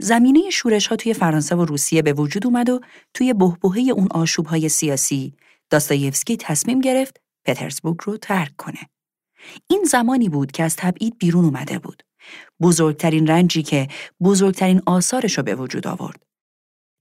زمینه 0.00 0.50
شورش 0.50 0.86
ها 0.86 0.96
توی 0.96 1.14
فرانسه 1.14 1.56
و 1.56 1.64
روسیه 1.64 2.02
به 2.02 2.12
وجود 2.12 2.46
اومد 2.46 2.68
و 2.68 2.80
توی 3.14 3.32
بهبهه 3.32 3.78
اون 3.78 4.08
آشوب 4.10 4.46
های 4.46 4.68
سیاسی 4.68 5.34
داستایفسکی 5.70 6.36
تصمیم 6.36 6.80
گرفت 6.80 7.20
پترزبورگ 7.44 7.98
رو 8.04 8.16
ترک 8.16 8.56
کنه. 8.56 8.80
این 9.70 9.84
زمانی 9.84 10.28
بود 10.28 10.52
که 10.52 10.62
از 10.62 10.76
تبعید 10.76 11.18
بیرون 11.18 11.44
اومده 11.44 11.78
بود. 11.78 12.02
بزرگترین 12.62 13.26
رنجی 13.26 13.62
که 13.62 13.88
بزرگترین 14.22 14.82
آثارش 14.86 15.38
رو 15.38 15.44
به 15.44 15.54
وجود 15.54 15.86
آورد. 15.86 16.27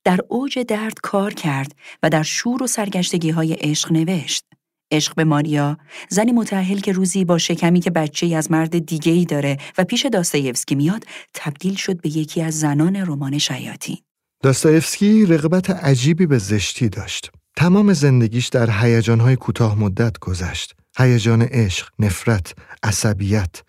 در 0.08 0.20
اوج 0.28 0.60
درد 0.60 1.00
کار 1.04 1.34
کرد 1.34 1.76
و 2.04 2.10
در 2.10 2.24
شور 2.24 2.64
و 2.64 2.68
سرگشتگی 2.68 3.30
های 3.30 3.54
عشق 3.54 3.92
نوشت. 3.92 4.46
عشق 4.92 5.16
به 5.16 5.24
ماریا، 5.24 5.78
زنی 6.10 6.32
متحل 6.32 6.80
که 6.80 6.92
روزی 6.92 7.26
با 7.26 7.38
شکمی 7.38 7.80
که 7.80 7.90
بچه 7.92 8.26
ای 8.26 8.36
از 8.36 8.52
مرد 8.52 8.86
دیگه 8.86 9.12
ای 9.12 9.26
داره 9.26 9.58
و 9.78 9.84
پیش 9.84 10.06
داستایفسکی 10.06 10.76
میاد، 10.76 11.04
تبدیل 11.34 11.76
شد 11.76 12.02
به 12.02 12.18
یکی 12.18 12.42
از 12.42 12.60
زنان 12.60 12.96
رمان 12.96 13.38
شیاطین. 13.38 13.98
داستایفسکی 14.44 15.26
رغبت 15.26 15.70
عجیبی 15.70 16.26
به 16.26 16.38
زشتی 16.38 16.90
داشت. 16.90 17.32
تمام 17.56 17.94
زندگیش 17.94 18.48
در 18.48 18.70
هیجانهای 18.82 19.36
کوتاه 19.36 19.80
مدت 19.80 20.20
گذشت. 20.20 20.76
هیجان 20.98 21.42
عشق، 21.42 21.90
نفرت، 22.00 22.54
عصبیت. 22.84 23.64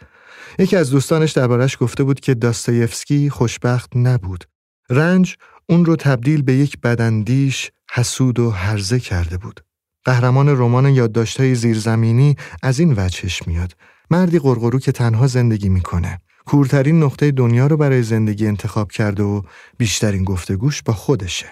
یکی 0.59 0.76
از 0.76 0.91
دوستانش 0.91 1.32
دربارش 1.32 1.76
گفته 1.80 2.05
بود 2.05 2.20
که 2.20 2.34
داستایفسکی 2.34 3.30
خوشبخت 3.30 3.97
نبود. 3.97 4.45
رنج 4.91 5.36
اون 5.71 5.85
رو 5.85 5.97
تبدیل 5.97 6.43
به 6.43 6.53
یک 6.53 6.81
بدندیش، 6.81 7.71
حسود 7.91 8.39
و 8.39 8.51
هرزه 8.51 9.01
کرده 9.01 9.39
بود. 9.39 9.61
قهرمان 10.05 10.49
رمان 10.49 10.95
یادداشت‌های 10.95 11.55
زیرزمینی 11.55 12.37
از 12.62 12.81
این 12.81 12.95
وجهش 12.97 13.43
میاد. 13.47 13.77
مردی 14.11 14.39
قرقرو 14.39 14.79
که 14.79 14.93
تنها 14.93 15.27
زندگی 15.27 15.69
می‌کنه. 15.69 16.19
کورترین 16.47 17.03
نقطه 17.03 17.31
دنیا 17.31 17.66
رو 17.66 17.77
برای 17.77 18.03
زندگی 18.03 18.47
انتخاب 18.47 18.93
کرده 18.93 19.23
و 19.23 19.43
بیشترین 19.79 20.25
گفتگوش 20.25 20.83
با 20.83 20.93
خودشه. 20.93 21.47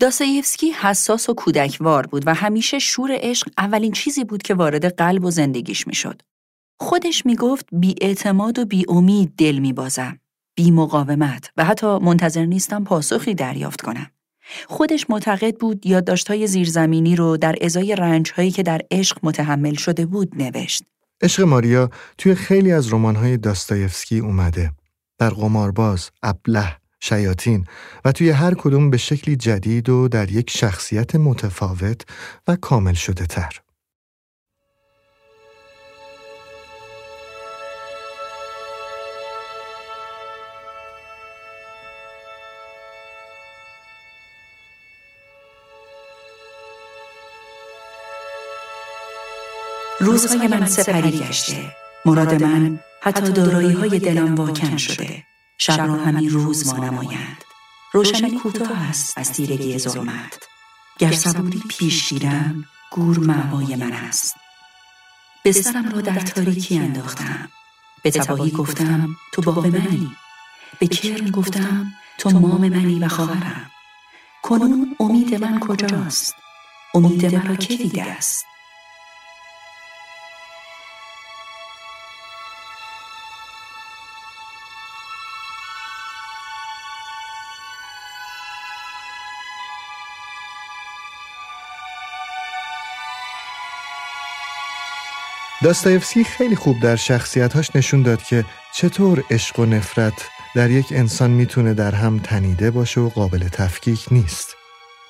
داستایفسکی 0.00 0.70
حساس 0.70 1.28
و 1.28 1.34
کودکوار 1.34 2.06
بود 2.06 2.22
و 2.26 2.34
همیشه 2.34 2.78
شور 2.78 3.10
عشق 3.12 3.48
اولین 3.58 3.92
چیزی 3.92 4.24
بود 4.24 4.42
که 4.42 4.54
وارد 4.54 4.96
قلب 4.96 5.24
و 5.24 5.30
زندگیش 5.30 5.86
می‌شد. 5.86 6.22
خودش 6.80 7.26
می‌گفت 7.26 7.66
بی 7.72 7.94
اعتماد 8.00 8.58
و 8.58 8.64
بی 8.64 8.84
امید 8.88 9.32
دل 9.38 9.58
میبازم. 9.58 10.18
بی 10.54 10.70
مقاومت 10.70 11.50
و 11.56 11.64
حتی 11.64 11.98
منتظر 11.98 12.44
نیستم 12.44 12.84
پاسخی 12.84 13.34
دریافت 13.34 13.80
کنم. 13.80 14.10
خودش 14.68 15.06
معتقد 15.08 15.56
بود 15.56 15.86
یادداشت‌های 15.86 16.46
زیرزمینی 16.46 17.16
رو 17.16 17.36
در 17.36 17.54
ازای 17.60 17.96
رنج‌هایی 17.96 18.50
که 18.50 18.62
در 18.62 18.80
عشق 18.90 19.18
متحمل 19.22 19.74
شده 19.74 20.06
بود 20.06 20.42
نوشت. 20.42 20.82
عشق 21.22 21.42
ماریا 21.42 21.90
توی 22.18 22.34
خیلی 22.34 22.72
از 22.72 22.92
رمان‌های 22.92 23.36
داستایفسکی 23.36 24.18
اومده. 24.18 24.72
در 25.18 25.30
قمارباز، 25.30 26.10
ابله، 26.22 26.76
شیاطین 27.00 27.66
و 28.04 28.12
توی 28.12 28.30
هر 28.30 28.54
کدوم 28.54 28.90
به 28.90 28.96
شکلی 28.96 29.36
جدید 29.36 29.88
و 29.88 30.08
در 30.08 30.30
یک 30.30 30.50
شخصیت 30.50 31.16
متفاوت 31.16 32.02
و 32.48 32.56
کامل 32.56 32.94
شده 32.94 33.26
تر. 33.26 33.60
روزهای 50.04 50.48
من 50.48 50.66
سپری 50.66 51.18
گشته. 51.18 51.72
مراد 52.04 52.42
من 52.42 52.78
حتی 53.02 53.32
دارایی 53.32 53.72
های 53.72 53.98
دلم 53.98 54.34
واکن 54.34 54.76
شده. 54.76 55.24
شب 55.58 55.80
را 55.80 55.94
همین 55.94 56.30
روز 56.30 56.66
ما 56.66 56.84
نمایند. 56.86 57.44
روشنی 57.92 58.38
کوتاه 58.38 58.88
است 58.88 59.18
از 59.18 59.32
تیرگی 59.32 59.78
ظلمت. 59.78 60.38
گر 60.98 61.12
صبوری 61.12 61.62
پیش 61.68 62.08
گیرم 62.08 62.64
گور 62.90 63.18
معوای 63.18 63.76
من 63.76 63.92
است. 63.92 64.34
بسترم 65.44 65.88
را 65.88 66.00
در 66.00 66.20
تاریکی 66.20 66.78
انداختم. 66.78 67.48
به 68.02 68.10
تباهی 68.10 68.50
گفتم 68.50 69.16
تو 69.32 69.42
باب 69.42 69.66
منی. 69.66 70.10
به 70.78 70.86
کرم 70.86 71.30
گفتم 71.30 71.92
تو 72.18 72.30
مام 72.30 72.68
منی 72.68 72.98
و 72.98 73.08
خواهرم. 73.08 73.70
کنون 74.42 74.96
امید 75.00 75.34
من 75.34 75.60
کجاست؟ 75.60 76.34
امید 76.94 77.34
مرا 77.34 77.56
که 77.56 77.76
دیده 77.76 78.02
است؟ 78.02 78.44
داستایفسکی 95.64 96.24
خیلی 96.24 96.56
خوب 96.56 96.80
در 96.80 96.96
شخصیتهاش 96.96 97.76
نشون 97.76 98.02
داد 98.02 98.22
که 98.22 98.44
چطور 98.74 99.24
عشق 99.30 99.58
و 99.58 99.64
نفرت 99.64 100.28
در 100.54 100.70
یک 100.70 100.86
انسان 100.90 101.30
می‌تونه 101.30 101.74
در 101.74 101.94
هم 101.94 102.18
تنیده 102.18 102.70
باشه 102.70 103.00
و 103.00 103.08
قابل 103.08 103.48
تفکیک 103.48 104.06
نیست. 104.10 104.56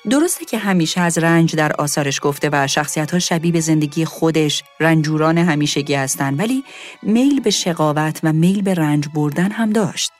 درسته 0.09 0.45
که 0.45 0.57
همیشه 0.57 1.01
از 1.01 1.17
رنج 1.17 1.55
در 1.55 1.71
آثارش 1.71 2.19
گفته 2.23 2.49
و 2.51 2.67
شخصیت 2.67 3.11
ها 3.11 3.19
شبیه 3.19 3.51
به 3.51 3.59
زندگی 3.59 4.05
خودش 4.05 4.63
رنجوران 4.79 5.37
همیشگی 5.37 5.93
هستن 5.93 6.33
ولی 6.33 6.63
میل 7.03 7.39
به 7.39 7.49
شقاوت 7.49 8.19
و 8.23 8.33
میل 8.33 8.61
به 8.61 8.73
رنج 8.73 9.07
بردن 9.15 9.51
هم 9.51 9.69
داشت. 9.69 10.11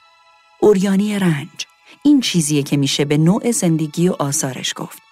اوریانی 0.60 1.20
رنج 1.20 1.66
این 2.04 2.22
چیزیه 2.22 2.64
که 2.64 2.78
میشه 2.78 3.06
به 3.06 3.18
نوع 3.18 3.52
زندگی 3.52 4.10
و 4.10 4.16
آثارش 4.20 4.74
گفت. 4.76 5.05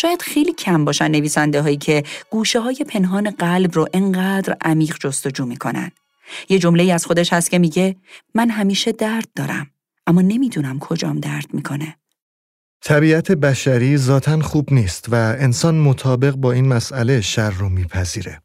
شاید 0.00 0.22
خیلی 0.22 0.52
کم 0.52 0.84
باشن 0.84 1.10
نویسنده 1.10 1.62
هایی 1.62 1.76
که 1.76 2.02
گوشه 2.30 2.60
های 2.60 2.76
پنهان 2.88 3.30
قلب 3.30 3.74
رو 3.74 3.88
انقدر 3.92 4.56
عمیق 4.64 4.96
جستجو 5.00 5.46
می‌کنن. 5.46 5.90
یه 6.48 6.58
جمله 6.58 6.92
از 6.92 7.06
خودش 7.06 7.32
هست 7.32 7.50
که 7.50 7.58
میگه 7.58 7.96
من 8.34 8.50
همیشه 8.50 8.92
درد 8.92 9.28
دارم 9.36 9.70
اما 10.06 10.20
نمی‌دونم 10.20 10.78
کجام 10.78 11.20
درد 11.20 11.54
می‌کنه. 11.54 11.96
طبیعت 12.84 13.32
بشری 13.32 13.96
ذاتا 13.96 14.40
خوب 14.40 14.72
نیست 14.72 15.06
و 15.08 15.14
انسان 15.14 15.78
مطابق 15.78 16.34
با 16.34 16.52
این 16.52 16.68
مسئله 16.68 17.20
شر 17.20 17.50
رو 17.50 17.68
میپذیره. 17.68 18.42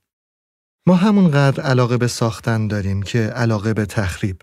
ما 0.86 0.96
همونقدر 0.96 1.64
علاقه 1.64 1.98
به 1.98 2.08
ساختن 2.08 2.68
داریم 2.68 3.02
که 3.02 3.20
علاقه 3.20 3.74
به 3.74 3.86
تخریب 3.86 4.38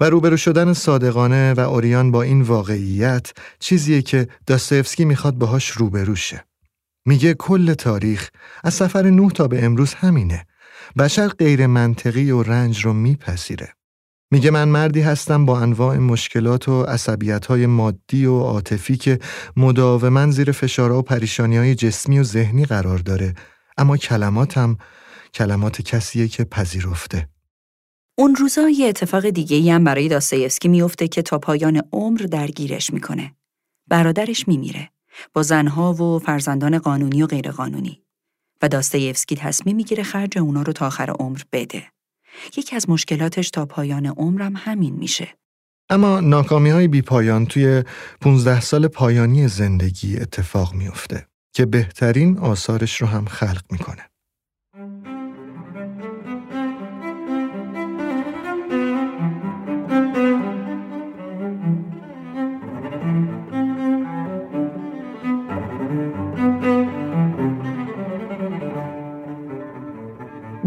و 0.00 0.04
روبرو 0.04 0.36
شدن 0.36 0.72
صادقانه 0.72 1.52
و 1.52 1.60
اوریان 1.60 2.10
با 2.10 2.22
این 2.22 2.42
واقعیت 2.42 3.32
چیزیه 3.58 4.02
که 4.02 4.28
داستایفسکی 4.46 5.04
می‌خواد 5.04 5.34
باهاش 5.34 5.70
روبرو 5.70 6.14
شه. 6.14 6.44
میگه 7.06 7.34
کل 7.34 7.74
تاریخ 7.74 8.30
از 8.64 8.74
سفر 8.74 9.02
نوح 9.02 9.30
تا 9.30 9.48
به 9.48 9.64
امروز 9.64 9.94
همینه. 9.94 10.46
بشر 10.98 11.28
غیر 11.28 11.66
منطقی 11.66 12.30
و 12.30 12.42
رنج 12.42 12.84
رو 12.84 12.92
میپذیره. 12.92 13.72
میگه 14.30 14.50
من 14.50 14.68
مردی 14.68 15.00
هستم 15.00 15.46
با 15.46 15.60
انواع 15.60 15.98
مشکلات 15.98 16.68
و 16.68 16.82
عصبیت 16.82 17.46
های 17.46 17.66
مادی 17.66 18.26
و 18.26 18.38
عاطفی 18.38 18.96
که 18.96 19.18
مداوما 19.56 20.30
زیر 20.30 20.52
فشارها 20.52 20.98
و 20.98 21.02
پریشانی 21.02 21.56
های 21.56 21.74
جسمی 21.74 22.18
و 22.18 22.22
ذهنی 22.22 22.64
قرار 22.64 22.98
داره 22.98 23.34
اما 23.78 23.96
کلماتم 23.96 24.76
کلمات 25.36 25.82
کسیه 25.82 26.28
که 26.28 26.44
پذیرفته. 26.44 27.28
اون 28.18 28.34
روزا 28.34 28.68
یه 28.68 28.88
اتفاق 28.88 29.30
دیگه 29.30 29.72
هم 29.72 29.84
برای 29.84 30.08
داستایفسکی 30.08 30.68
میفته 30.68 31.08
که 31.08 31.22
تا 31.22 31.38
پایان 31.38 31.82
عمر 31.92 32.18
درگیرش 32.18 32.92
می‌کنه. 32.92 33.34
برادرش 33.88 34.48
میمیره 34.48 34.90
با 35.32 35.42
زنها 35.42 35.92
و 35.92 36.18
فرزندان 36.18 36.78
قانونی 36.78 37.22
و 37.22 37.26
غیرقانونی 37.26 38.02
و 38.62 38.68
داستایفسکی 38.68 39.36
تصمیم 39.36 39.76
می‌گیره 39.76 40.02
خرج 40.02 40.38
اونا 40.38 40.62
رو 40.62 40.72
تا 40.72 40.86
آخر 40.86 41.10
عمر 41.10 41.40
بده. 41.52 41.82
یکی 42.56 42.76
از 42.76 42.90
مشکلاتش 42.90 43.50
تا 43.50 43.66
پایان 43.66 44.06
عمرم 44.06 44.56
همین 44.56 44.94
میشه. 44.94 45.28
اما 45.90 46.20
ناکامی 46.20 46.70
های 46.70 46.88
بی 46.88 47.02
پایان 47.02 47.46
توی 47.46 47.82
15 48.20 48.60
سال 48.60 48.88
پایانی 48.88 49.48
زندگی 49.48 50.16
اتفاق 50.16 50.74
میفته 50.74 51.26
که 51.52 51.66
بهترین 51.66 52.38
آثارش 52.38 53.00
رو 53.00 53.06
هم 53.06 53.24
خلق 53.24 53.62
می‌کنه. 53.70 54.10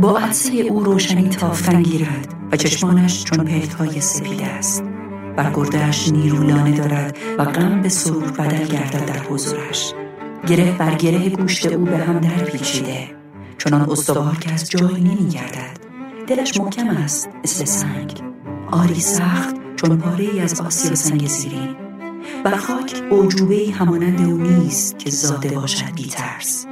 با 0.01 0.17
عدسه 0.17 0.53
او 0.53 0.83
روشنی 0.83 1.29
تافتن 1.29 1.81
گیرد 1.81 2.33
و 2.51 2.57
چشمانش 2.57 3.23
چون 3.23 3.45
پلکای 3.45 4.01
سپیده 4.01 4.45
است. 4.45 4.83
بر 5.37 5.51
گردهش 5.53 6.09
نیرولانه 6.09 6.71
دارد 6.71 7.17
و 7.37 7.45
غم 7.45 7.81
به 7.81 7.89
سرور 7.89 8.31
بدل 8.31 8.65
گردد 8.65 9.05
در 9.05 9.19
حضورش. 9.19 9.93
گره 10.47 10.77
بر 10.77 10.95
گره 10.95 11.29
گوشت 11.29 11.65
او 11.65 11.85
به 11.85 11.97
هم 11.97 12.19
در 12.19 12.43
پیچیده. 12.43 13.07
چنان 13.57 13.81
استوار 13.81 14.35
که 14.35 14.53
از 14.53 14.69
جای 14.69 15.01
نمی 15.01 15.29
گردد. 15.29 15.77
دلش 16.27 16.57
محکم 16.57 16.89
است 16.89 17.29
مثل 17.43 17.65
سنگ. 17.65 18.21
آری 18.71 18.99
سخت 18.99 19.55
چون 19.75 19.97
پاره 19.97 20.25
ای 20.25 20.39
از 20.39 20.61
آسیا 20.61 20.95
سنگ 20.95 21.27
زیرین. 21.27 21.75
بر 22.43 22.55
خاک 22.55 23.03
اوجوبه 23.09 23.71
همانند 23.79 24.21
او 24.21 24.37
نیست 24.37 24.99
که 24.99 25.09
زاده 25.09 25.49
باشد 25.49 25.95
بی 25.95 26.05
ترس. 26.05 26.65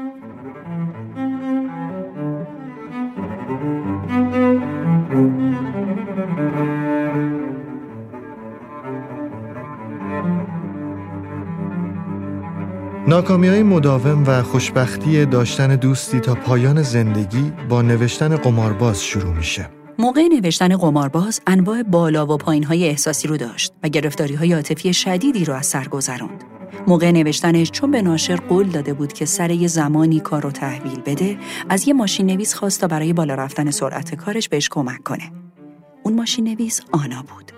ناکامی 13.17 13.47
های 13.47 13.63
مداوم 13.63 14.23
و 14.27 14.43
خوشبختی 14.43 15.25
داشتن 15.25 15.75
دوستی 15.75 16.19
تا 16.19 16.35
پایان 16.35 16.81
زندگی 16.81 17.51
با 17.69 17.81
نوشتن 17.81 18.35
قمارباز 18.35 19.03
شروع 19.03 19.33
میشه. 19.33 19.69
موقع 19.99 20.27
نوشتن 20.27 20.77
قمارباز 20.77 21.41
انواع 21.47 21.83
بالا 21.83 22.25
و 22.25 22.37
پایین 22.37 22.63
های 22.63 22.87
احساسی 22.87 23.27
رو 23.27 23.37
داشت 23.37 23.73
و 23.83 23.89
گرفتاری 23.89 24.35
های 24.35 24.53
عاطفی 24.53 24.93
شدیدی 24.93 25.45
رو 25.45 25.53
از 25.53 25.65
سر 25.65 25.87
گذروند. 25.87 26.43
موقع 26.87 27.11
نوشتنش 27.11 27.71
چون 27.71 27.91
به 27.91 28.01
ناشر 28.01 28.35
قول 28.35 28.67
داده 28.67 28.93
بود 28.93 29.13
که 29.13 29.25
سر 29.25 29.51
یه 29.51 29.67
زمانی 29.67 30.19
کار 30.19 30.43
رو 30.43 30.51
تحویل 30.51 31.01
بده 31.01 31.37
از 31.69 31.87
یه 31.87 31.93
ماشین 31.93 32.25
نویس 32.25 32.53
خواست 32.53 32.81
تا 32.81 32.87
برای 32.87 33.13
بالا 33.13 33.35
رفتن 33.35 33.71
سرعت 33.71 34.15
کارش 34.15 34.49
بهش 34.49 34.69
کمک 34.69 35.03
کنه. 35.03 35.31
اون 36.03 36.15
ماشین 36.15 36.47
نویس 36.47 36.81
آنا 36.91 37.21
بود. 37.21 37.51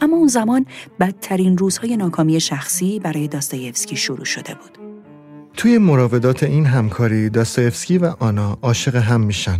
اما 0.00 0.16
اون 0.16 0.28
زمان 0.28 0.66
بدترین 1.00 1.58
روزهای 1.58 1.96
ناکامی 1.96 2.40
شخصی 2.40 2.98
برای 2.98 3.28
داستایفسکی 3.28 3.96
شروع 3.96 4.24
شده 4.24 4.54
بود. 4.54 4.77
توی 5.58 5.78
مراودات 5.78 6.42
این 6.42 6.66
همکاری 6.66 7.30
داستایفسکی 7.30 7.98
و 7.98 8.14
آنا 8.18 8.58
عاشق 8.62 8.96
هم 8.96 9.20
میشن. 9.20 9.58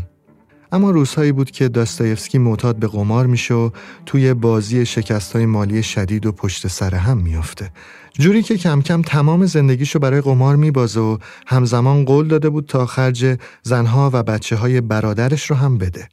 اما 0.73 0.91
روزهایی 0.91 1.33
بود 1.33 1.51
که 1.51 1.69
داستایفسکی 1.69 2.39
معتاد 2.39 2.77
به 2.77 2.87
قمار 2.87 3.27
میشه 3.27 3.55
و 3.55 3.71
توی 4.07 4.35
بازی 4.35 4.87
شکست 4.87 5.33
های 5.33 5.47
مالی 5.47 5.83
شدید 5.83 6.27
و 6.27 6.33
پشت 6.33 6.67
سر 6.67 6.95
هم 6.95 7.19
میافته. 7.19 7.71
جوری 8.13 8.43
که 8.43 8.57
کم 8.57 8.83
کم 8.83 9.03
تمام 9.03 9.47
زندگیشو 9.47 9.99
برای 9.99 10.21
قمار 10.21 10.57
میبازه 10.57 11.01
و 11.01 11.19
همزمان 11.47 12.05
قول 12.05 12.29
داده 12.29 12.51
بود 12.51 12.67
تا 12.67 12.87
خرج 12.87 13.39
زنها 13.63 14.11
و 14.13 14.23
بچه 14.23 14.57
های 14.57 14.81
برادرش 14.81 15.51
رو 15.51 15.57
هم 15.57 15.79
بده. 15.79 16.09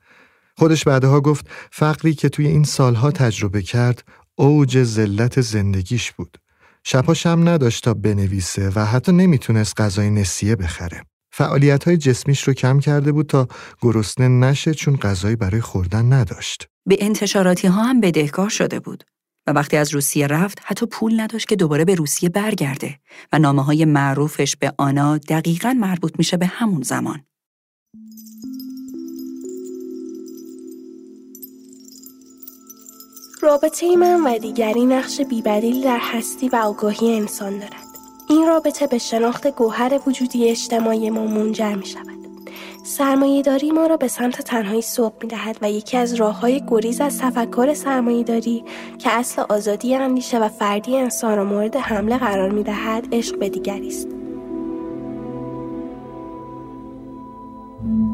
خودش 0.58 0.84
بعدها 0.84 1.22
گفت 1.22 1.48
فقری 1.72 2.14
که 2.14 2.30
توی 2.30 2.48
این 2.48 2.64
سالها 2.64 3.12
تجربه 3.12 3.62
کرد 3.62 4.04
اوج 4.36 4.84
ذلت 4.84 5.42
زندگیش 5.42 6.12
بود. 6.12 6.38
شبها 6.88 7.14
شم 7.14 7.50
نداشت 7.50 7.84
تا 7.84 7.94
بنویسه 7.94 8.72
و 8.76 8.86
حتی 8.86 9.12
نمی‌تونست 9.12 9.82
غذای 9.82 10.10
نسیه 10.10 10.56
بخره. 10.56 11.04
فعالیت 11.32 11.84
های 11.84 11.98
جسمیش 11.98 12.44
رو 12.44 12.54
کم 12.54 12.80
کرده 12.80 13.12
بود 13.12 13.26
تا 13.26 13.48
گرسنه 13.82 14.28
نشه 14.28 14.74
چون 14.74 14.96
غذایی 14.96 15.36
برای 15.36 15.62
خوردن 15.62 16.14
نداشت. 16.14 16.68
به 16.88 16.98
انتشاراتی 17.00 17.68
ها 17.68 17.84
هم 17.84 18.02
بدهکار 18.02 18.50
شده 18.50 18.80
بود. 18.80 19.04
و 19.48 19.52
وقتی 19.52 19.78
از 19.78 19.94
روسیه 19.94 20.28
رفت 20.28 20.60
حتی 20.64 20.86
پول 20.86 21.20
نداشت 21.20 21.48
که 21.48 21.56
دوباره 21.56 21.86
به 21.86 21.96
روسیه 21.96 22.30
برگرده 22.30 23.00
و 23.34 23.40
نامه 23.40 23.64
های 23.64 23.86
معروفش 23.86 24.56
به 24.56 24.74
آنا 24.78 25.18
دقیقا 25.18 25.74
مربوط 25.80 26.14
میشه 26.18 26.38
به 26.38 26.46
همون 26.46 26.82
زمان. 26.82 27.22
رابطه 33.46 33.96
من 33.96 34.22
و 34.24 34.38
دیگری 34.38 34.86
نقش 34.86 35.22
بیبدیل 35.22 35.84
در 35.84 36.00
هستی 36.02 36.50
و 36.50 36.56
آگاهی 36.56 37.16
انسان 37.16 37.52
دارد. 37.52 37.86
این 38.30 38.48
رابطه 38.48 38.88
به 38.88 38.98
شناخت 38.98 39.48
گوهر 39.48 40.00
وجودی 40.08 40.50
اجتماعی 40.50 41.10
ما 41.10 41.26
منجر 41.26 41.76
می 41.76 41.86
شود. 41.86 42.06
سرمایه 42.84 43.42
داری 43.42 43.72
ما 43.72 43.88
را 43.88 43.98
به 43.98 44.08
سمت 44.08 44.42
تنهایی 44.42 44.82
سوق 44.82 45.14
می 45.22 45.28
دهد 45.28 45.58
و 45.62 45.72
یکی 45.72 45.98
از 45.98 46.14
راه 46.14 46.40
های 46.40 46.64
گریز 46.68 47.02
از 47.02 47.20
تفکر 47.20 47.74
سرمایه 47.74 48.24
داری 48.24 48.64
که 48.98 49.10
اصل 49.12 49.42
آزادی 49.50 49.96
اندیشه 49.96 50.40
و 50.40 50.50
فردی 50.50 50.98
انسان 50.98 51.38
را 51.38 51.44
مورد 51.44 51.76
حمله 51.76 52.18
قرار 52.18 52.50
می 52.50 52.64
دهد 52.64 53.08
عشق 53.12 53.40
به 53.40 53.50
دیگری 53.50 53.88
است. 53.88 54.08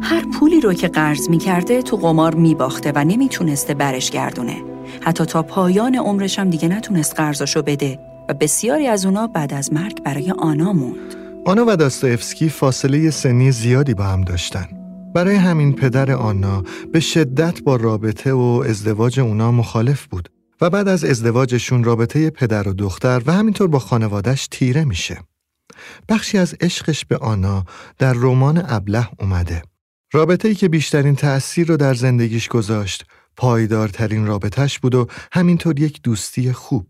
هر 0.02 0.26
پولی 0.34 0.62
رو 0.62 0.74
که 0.74 0.88
قرض 0.88 1.30
می 1.30 1.38
کرده 1.38 1.82
تو 1.82 1.98
قمار 1.98 2.36
می 2.36 2.56
باخته 2.56 2.92
و 2.96 3.04
نمی‌تونسته 3.04 3.74
برش 3.74 4.12
گردونه. 4.12 4.70
حتی 5.02 5.26
تا 5.26 5.44
پایان 5.44 5.96
عمرش 5.96 6.39
هم 6.39 6.50
دیگه 6.50 6.68
نتونست 6.68 7.16
قرضاشو 7.16 7.62
بده 7.62 8.00
و 8.30 8.34
بسیاری 8.34 8.88
از 8.88 9.06
اونا 9.06 9.28
بعد 9.28 9.54
از 9.54 9.74
مرگ 9.74 10.04
برای 10.04 10.32
آنا 10.32 10.74
موند. 10.74 11.16
آنا 11.46 11.66
و 11.68 11.76
داستایفسکی 11.76 12.50
فاصله 12.50 13.10
سنی 13.10 13.52
زیادی 13.52 13.94
با 13.94 14.04
هم 14.04 14.22
داشتن. 14.22 14.68
برای 15.16 15.36
همین 15.36 15.74
پدر 15.74 16.12
آنا 16.12 16.64
به 16.94 17.00
شدت 17.00 17.62
با 17.62 17.76
رابطه 17.76 18.34
و 18.34 18.64
ازدواج 18.70 19.20
اونا 19.20 19.52
مخالف 19.52 20.06
بود 20.06 20.30
و 20.62 20.70
بعد 20.70 20.88
از 20.88 21.06
ازدواجشون 21.06 21.84
رابطه 21.84 22.30
پدر 22.30 22.68
و 22.68 22.74
دختر 22.74 23.22
و 23.26 23.32
همینطور 23.34 23.68
با 23.68 23.80
خانوادش 23.80 24.48
تیره 24.52 24.84
میشه. 24.84 25.18
بخشی 26.10 26.38
از 26.38 26.56
عشقش 26.62 27.06
به 27.06 27.18
آنا 27.18 27.66
در 27.98 28.14
رمان 28.14 28.64
ابله 28.68 29.08
اومده. 29.20 29.62
رابطه 30.14 30.48
ای 30.48 30.56
که 30.56 30.70
بیشترین 30.70 31.16
تأثیر 31.16 31.68
رو 31.68 31.78
در 31.78 31.94
زندگیش 31.94 32.48
گذاشت 32.48 33.06
پایدارترین 33.38 34.26
رابطش 34.26 34.80
بود 34.80 34.96
و 34.96 35.08
همینطور 35.32 35.80
یک 35.80 36.02
دوستی 36.02 36.54
خوب. 36.54 36.88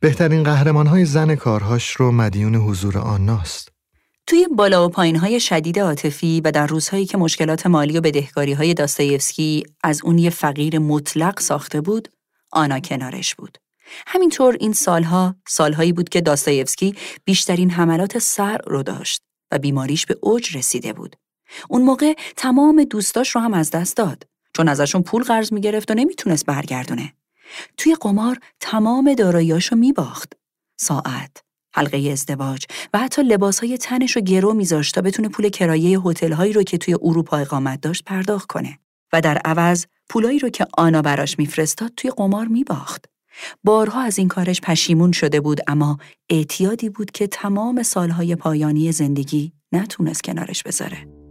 بهترین 0.00 0.42
قهرمانهای 0.42 1.04
زن 1.04 1.34
کارهاش 1.34 1.90
رو 1.90 2.12
مدیون 2.12 2.54
حضور 2.54 2.98
آناست. 2.98 3.72
توی 4.26 4.48
بالا 4.56 4.86
و 4.86 4.88
پایین 4.88 5.16
های 5.16 5.40
شدید 5.40 5.78
عاطفی 5.78 6.40
و 6.40 6.50
در 6.50 6.66
روزهایی 6.66 7.06
که 7.06 7.18
مشکلات 7.18 7.66
مالی 7.66 7.98
و 7.98 8.00
بدهکاری 8.00 8.52
های 8.52 8.74
داستایفسکی 8.74 9.64
از 9.84 10.00
اون 10.04 10.18
یه 10.18 10.30
فقیر 10.30 10.78
مطلق 10.78 11.40
ساخته 11.40 11.80
بود، 11.80 12.08
آنا 12.52 12.80
کنارش 12.80 13.34
بود. 13.34 13.58
همینطور 14.06 14.56
این 14.60 14.72
سالها 14.72 15.34
سالهایی 15.48 15.92
بود 15.92 16.08
که 16.08 16.20
داستایفسکی 16.20 16.94
بیشترین 17.24 17.70
حملات 17.70 18.18
سر 18.18 18.58
رو 18.66 18.82
داشت 18.82 19.22
و 19.52 19.58
بیماریش 19.58 20.06
به 20.06 20.16
اوج 20.20 20.56
رسیده 20.56 20.92
بود. 20.92 21.16
اون 21.68 21.82
موقع 21.82 22.14
تمام 22.36 22.84
دوستاش 22.84 23.30
رو 23.30 23.40
هم 23.40 23.54
از 23.54 23.70
دست 23.70 23.96
داد 23.96 24.31
چون 24.56 24.68
ازشون 24.68 25.02
پول 25.02 25.22
قرض 25.22 25.52
می‌گرفت 25.52 25.90
و 25.90 25.94
نمی‌تونست 25.94 26.46
برگردونه. 26.46 27.12
توی 27.76 27.94
قمار 27.94 28.38
تمام 28.60 29.14
داراییاشو 29.14 29.76
میباخت. 29.76 30.32
ساعت، 30.76 31.42
حلقه 31.74 32.10
ازدواج 32.12 32.64
و 32.94 32.98
حتی 32.98 33.22
لباسهای 33.22 33.78
تنش 33.78 34.16
رو 34.16 34.22
گرو 34.22 34.54
میذاشت 34.54 34.94
تا 34.94 35.00
بتونه 35.00 35.28
پول 35.28 35.48
کرایه 35.48 36.00
هتل‌هایی 36.00 36.52
رو 36.52 36.62
که 36.62 36.78
توی 36.78 36.94
اروپا 37.02 37.36
اقامت 37.36 37.80
داشت 37.80 38.04
پرداخت 38.04 38.46
کنه 38.48 38.78
و 39.12 39.20
در 39.20 39.38
عوض 39.44 39.86
پولایی 40.08 40.38
رو 40.38 40.48
که 40.48 40.66
آنا 40.78 41.02
براش 41.02 41.38
میفرستاد 41.38 41.92
توی 41.96 42.10
قمار 42.10 42.46
میباخت. 42.46 43.04
بارها 43.64 44.00
از 44.02 44.18
این 44.18 44.28
کارش 44.28 44.60
پشیمون 44.60 45.12
شده 45.12 45.40
بود 45.40 45.60
اما 45.66 45.98
اعتیادی 46.30 46.88
بود 46.88 47.10
که 47.10 47.26
تمام 47.26 47.82
سالهای 47.82 48.36
پایانی 48.36 48.92
زندگی 48.92 49.52
نتونست 49.72 50.22
کنارش 50.22 50.62
بذاره. 50.62 51.21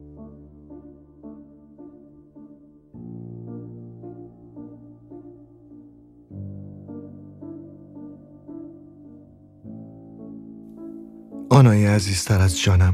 آنای 11.52 11.86
عزیزتر 11.86 12.42
از 12.42 12.62
جانم. 12.62 12.94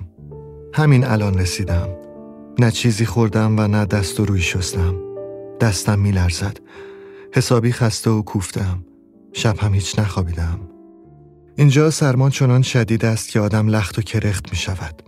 همین 0.74 1.06
الان 1.06 1.34
رسیدم. 1.34 1.90
نه 2.60 2.72
چیزی 2.72 3.06
خوردم 3.06 3.60
و 3.60 3.68
نه 3.68 3.86
دست 3.86 4.20
و 4.20 4.26
روی 4.26 4.42
شستم. 4.42 4.96
دستم 5.62 6.00
میلرزد. 6.00 6.58
حسابی 7.34 7.72
خسته 7.72 8.10
و 8.10 8.22
کوفتم. 8.22 8.86
شب 9.34 9.60
هم 9.60 9.74
هیچ 9.74 10.00
نخوابیدم. 10.00 10.60
اینجا 11.56 11.90
سرما 11.90 12.30
چنان 12.30 12.62
شدید 12.62 13.06
است 13.06 13.30
که 13.30 13.40
آدم 13.40 13.68
لخت 13.68 14.00
و 14.00 14.02
کرخت 14.02 14.52
می 14.52 14.58
شود 14.58 15.04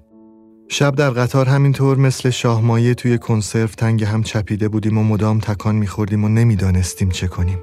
شب 0.68 0.96
در 0.96 1.10
قطار 1.10 1.50
همینطور 1.50 1.98
مثل 1.98 2.30
شاهمایه 2.30 2.94
توی 2.94 3.18
کنسرو 3.18 3.68
تنگ 3.68 4.04
هم 4.04 4.24
چپیده 4.24 4.70
بودیم 4.70 4.98
و 4.98 5.04
مدام 5.04 5.40
تکان 5.40 5.76
میخوردیم 5.76 6.24
و 6.24 6.30
نمی‌دانستیم 6.30 7.10
چه 7.10 7.28
کنیم. 7.28 7.60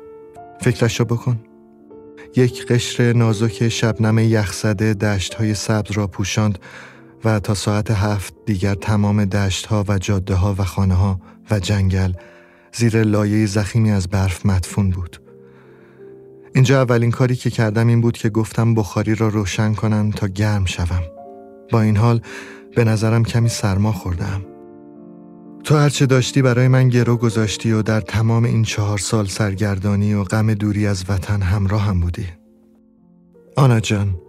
فکرش 0.60 1.00
رو 1.00 1.06
بکن. 1.06 1.40
یک 2.36 2.66
قشر 2.66 3.12
نازک 3.12 3.68
شبنم 3.68 4.18
یخزده 4.18 4.94
دشت 4.94 5.34
های 5.34 5.54
سبز 5.54 5.90
را 5.90 6.06
پوشاند 6.06 6.58
و 7.24 7.40
تا 7.40 7.54
ساعت 7.54 7.90
هفت 7.90 8.34
دیگر 8.46 8.74
تمام 8.74 9.24
دشت 9.24 9.66
ها 9.66 9.84
و 9.88 9.98
جاده 9.98 10.34
ها 10.34 10.54
و 10.58 10.64
خانه 10.64 10.94
ها 10.94 11.20
و 11.50 11.60
جنگل 11.60 12.12
زیر 12.72 13.02
لایه 13.02 13.46
زخیمی 13.46 13.90
از 13.90 14.08
برف 14.08 14.46
مدفون 14.46 14.90
بود. 14.90 15.22
اینجا 16.54 16.82
اولین 16.82 17.10
کاری 17.10 17.36
که 17.36 17.50
کردم 17.50 17.86
این 17.86 18.00
بود 18.00 18.18
که 18.18 18.28
گفتم 18.28 18.74
بخاری 18.74 19.14
را 19.14 19.28
روشن 19.28 19.74
کنم 19.74 20.10
تا 20.10 20.28
گرم 20.28 20.64
شوم. 20.64 21.02
با 21.72 21.80
این 21.80 21.96
حال 21.96 22.20
به 22.76 22.84
نظرم 22.84 23.24
کمی 23.24 23.48
سرما 23.48 23.92
خوردم. 23.92 24.55
تو 25.66 25.76
هرچه 25.76 26.06
داشتی 26.06 26.42
برای 26.42 26.68
من 26.68 26.88
گرو 26.88 27.16
گذاشتی 27.16 27.72
و 27.72 27.82
در 27.82 28.00
تمام 28.00 28.44
این 28.44 28.62
چهار 28.62 28.98
سال 28.98 29.26
سرگردانی 29.26 30.14
و 30.14 30.24
غم 30.24 30.54
دوری 30.54 30.86
از 30.86 31.04
وطن 31.08 31.42
همراه 31.42 31.82
هم 31.82 32.00
بودی. 32.00 32.26
آنا 33.56 33.80
جان 33.80 34.20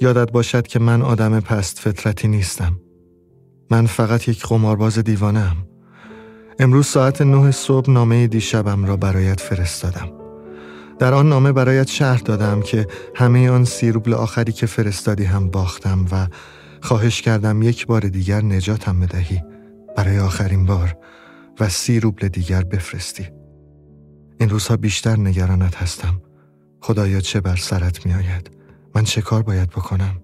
یادت 0.00 0.32
باشد 0.32 0.66
که 0.66 0.78
من 0.78 1.02
آدم 1.02 1.40
پست 1.40 1.78
فطرتی 1.78 2.28
نیستم. 2.28 2.80
من 3.70 3.86
فقط 3.86 4.28
یک 4.28 4.46
قمارباز 4.46 4.98
دیوانم 4.98 5.56
امروز 6.58 6.86
ساعت 6.86 7.22
نه 7.22 7.50
صبح 7.50 7.90
نامه 7.90 8.26
دیشبم 8.26 8.84
را 8.84 8.96
برایت 8.96 9.40
فرستادم. 9.40 10.08
در 10.98 11.14
آن 11.14 11.28
نامه 11.28 11.52
برایت 11.52 11.88
شهر 11.88 12.18
دادم 12.18 12.60
که 12.60 12.86
همه 13.14 13.50
آن 13.50 13.64
سی 13.64 13.92
روبل 13.92 14.14
آخری 14.14 14.52
که 14.52 14.66
فرستادی 14.66 15.24
هم 15.24 15.50
باختم 15.50 16.06
و 16.12 16.26
خواهش 16.82 17.22
کردم 17.22 17.62
یک 17.62 17.86
بار 17.86 18.00
دیگر 18.00 18.40
نجاتم 18.40 19.00
بدهی. 19.00 19.51
برای 19.96 20.18
آخرین 20.18 20.66
بار 20.66 20.96
و 21.60 21.68
سی 21.68 22.00
روبل 22.00 22.28
دیگر 22.28 22.64
بفرستی. 22.64 23.28
این 24.40 24.48
روزها 24.48 24.76
بیشتر 24.76 25.18
نگرانت 25.18 25.76
هستم. 25.76 26.22
خدایا 26.80 27.20
چه 27.20 27.40
بر 27.40 27.56
سرت 27.56 28.06
می 28.06 28.14
آید 28.14 28.50
من 28.94 29.04
چه 29.04 29.22
کار 29.22 29.42
باید 29.42 29.70
بکنم؟ 29.70 30.22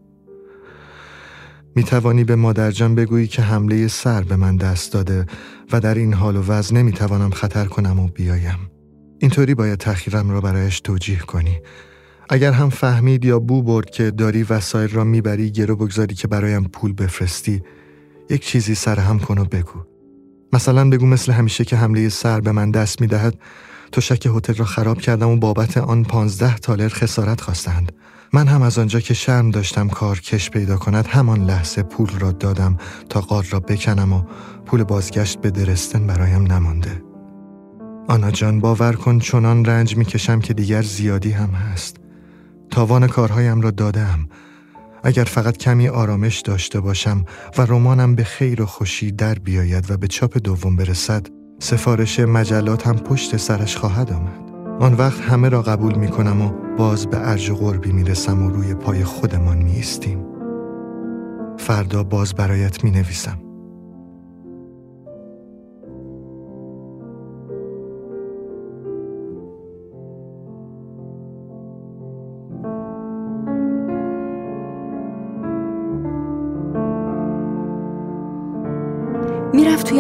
می 1.77 1.85
توانی 1.85 2.25
به 2.25 2.37
مادرجان 2.37 2.95
بگویی 2.95 3.27
که 3.27 3.43
حمله 3.43 3.89
سر 3.89 4.23
به 4.23 4.37
من 4.37 4.57
دست 4.57 4.93
داده 4.93 5.27
و 5.73 5.81
در 5.81 5.95
این 5.95 6.15
حال 6.15 6.37
و 6.37 6.43
وضع 6.43 6.75
نمی 6.75 6.93
توانم 6.93 7.31
خطر 7.31 7.65
کنم 7.65 8.01
و 8.01 8.09
بیایم. 8.09 8.71
اینطوری 9.19 9.55
باید 9.55 9.79
تخیرم 9.79 10.31
را 10.31 10.41
برایش 10.41 10.81
توجیه 10.81 11.19
کنی. 11.19 11.61
اگر 12.31 12.53
هم 12.53 12.71
فهمید 12.71 13.25
یا 13.25 13.39
بو 13.39 13.63
برد 13.63 13.91
که 13.91 14.11
داری 14.11 14.43
وسایل 14.43 14.91
را 14.91 15.05
می‌بری 15.05 15.51
گرو 15.51 15.77
بگذاری 15.77 16.15
که 16.15 16.29
برایم 16.29 16.65
پول 16.65 16.93
بفرستی 16.93 17.63
یک 18.31 18.47
چیزی 18.47 18.75
سر 18.75 19.01
هم 19.01 19.19
کن 19.19 19.39
و 19.39 19.45
بگو. 19.45 19.81
مثلا 20.53 20.91
بگو 20.91 21.07
مثل 21.07 21.33
همیشه 21.33 21.65
که 21.65 21.77
حمله 21.77 22.09
سر 22.09 22.41
به 22.41 22.53
من 22.53 22.71
دست 22.71 23.01
می‌دهد 23.01 23.39
تو 23.93 24.01
شک 24.01 24.27
هتل 24.27 24.55
را 24.55 24.65
خراب 24.65 25.01
کردم 25.01 25.29
و 25.29 25.37
بابت 25.37 25.77
آن 25.77 26.05
پانزده 26.05 26.55
تالر 26.55 26.89
خسارت 26.89 27.41
خواستند 27.41 27.93
من 28.33 28.47
هم 28.47 28.63
از 28.63 28.79
آنجا 28.79 29.01
که 29.01 29.15
شرم 29.15 29.51
داشتم 29.51 29.89
کار 29.89 30.21
کش 30.21 30.51
پیدا 30.51 30.77
کند 30.77 31.07
همان 31.07 31.45
لحظه 31.45 31.83
پول 31.83 32.09
را 32.19 32.33
دادم 32.33 32.77
تا 33.09 33.21
قار 33.21 33.47
را 33.51 33.61
بکنم 33.61 34.13
و 34.13 34.23
پول 34.67 34.85
بازگشت 34.85 35.41
به 35.41 35.51
درستن 35.51 36.07
برایم 36.07 36.53
نمانده. 36.53 37.03
آنا 38.09 38.31
جان 38.31 38.61
باور 38.61 38.93
کن 38.93 39.19
چنان 39.19 39.65
رنج 39.65 39.97
می‌کشم 39.97 40.41
که 40.41 40.55
دیگر 40.55 40.83
زیادی 40.83 41.31
هم 41.31 41.51
هست. 41.51 41.97
تاوان 42.71 43.07
کارهایم 43.07 43.61
را 43.61 43.71
دادم 43.71 44.29
اگر 45.03 45.25
فقط 45.25 45.57
کمی 45.57 45.89
آرامش 45.89 46.41
داشته 46.41 46.81
باشم 46.81 47.25
و 47.59 47.63
رمانم 47.63 48.15
به 48.15 48.25
خیر 48.25 48.63
و 48.63 48.67
خوشی 48.67 49.13
در 49.13 49.35
بیاید 49.35 49.91
و 49.91 49.97
به 49.97 50.07
چاپ 50.07 50.39
دوم 50.39 50.77
برسد 50.77 51.27
سفارش 51.59 52.21
مجلات 52.21 52.87
هم 52.87 52.97
پشت 52.99 53.37
سرش 53.37 53.77
خواهد 53.77 54.13
آمد 54.13 54.49
آن 54.81 54.95
وقت 54.95 55.21
همه 55.21 55.49
را 55.49 55.63
قبول 55.63 55.95
می 55.95 56.09
کنم 56.09 56.43
و 56.43 56.53
باز 56.77 57.07
به 57.07 57.29
ارج 57.31 57.51
قربی 57.51 57.93
می 57.93 58.05
رسم 58.05 58.43
و 58.43 58.51
روی 58.51 58.75
پای 58.75 59.05
خودمان 59.05 59.59
می 59.59 59.79
استیم. 59.79 60.25
فردا 61.59 62.03
باز 62.03 62.35
برایت 62.35 62.85
می 62.85 62.91
نویسم. 62.91 63.48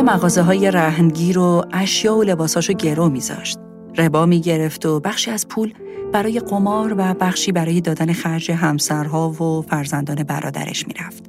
مغازه 0.02 0.42
های 0.42 0.70
رهنگیر 0.70 1.38
و 1.38 1.64
اشیا 1.72 2.16
و 2.16 2.22
لباساشو 2.22 2.72
گرو 2.72 3.08
میذاشت. 3.08 3.58
ربا 3.98 4.26
می‌گرفت 4.26 4.86
و 4.86 5.00
بخشی 5.00 5.30
از 5.30 5.48
پول 5.48 5.72
برای 6.12 6.40
قمار 6.40 6.94
و 6.98 7.14
بخشی 7.14 7.52
برای 7.52 7.80
دادن 7.80 8.12
خرج 8.12 8.50
همسرها 8.50 9.30
و 9.30 9.62
فرزندان 9.62 10.22
برادرش 10.22 10.86
می‌رفت. 10.86 11.24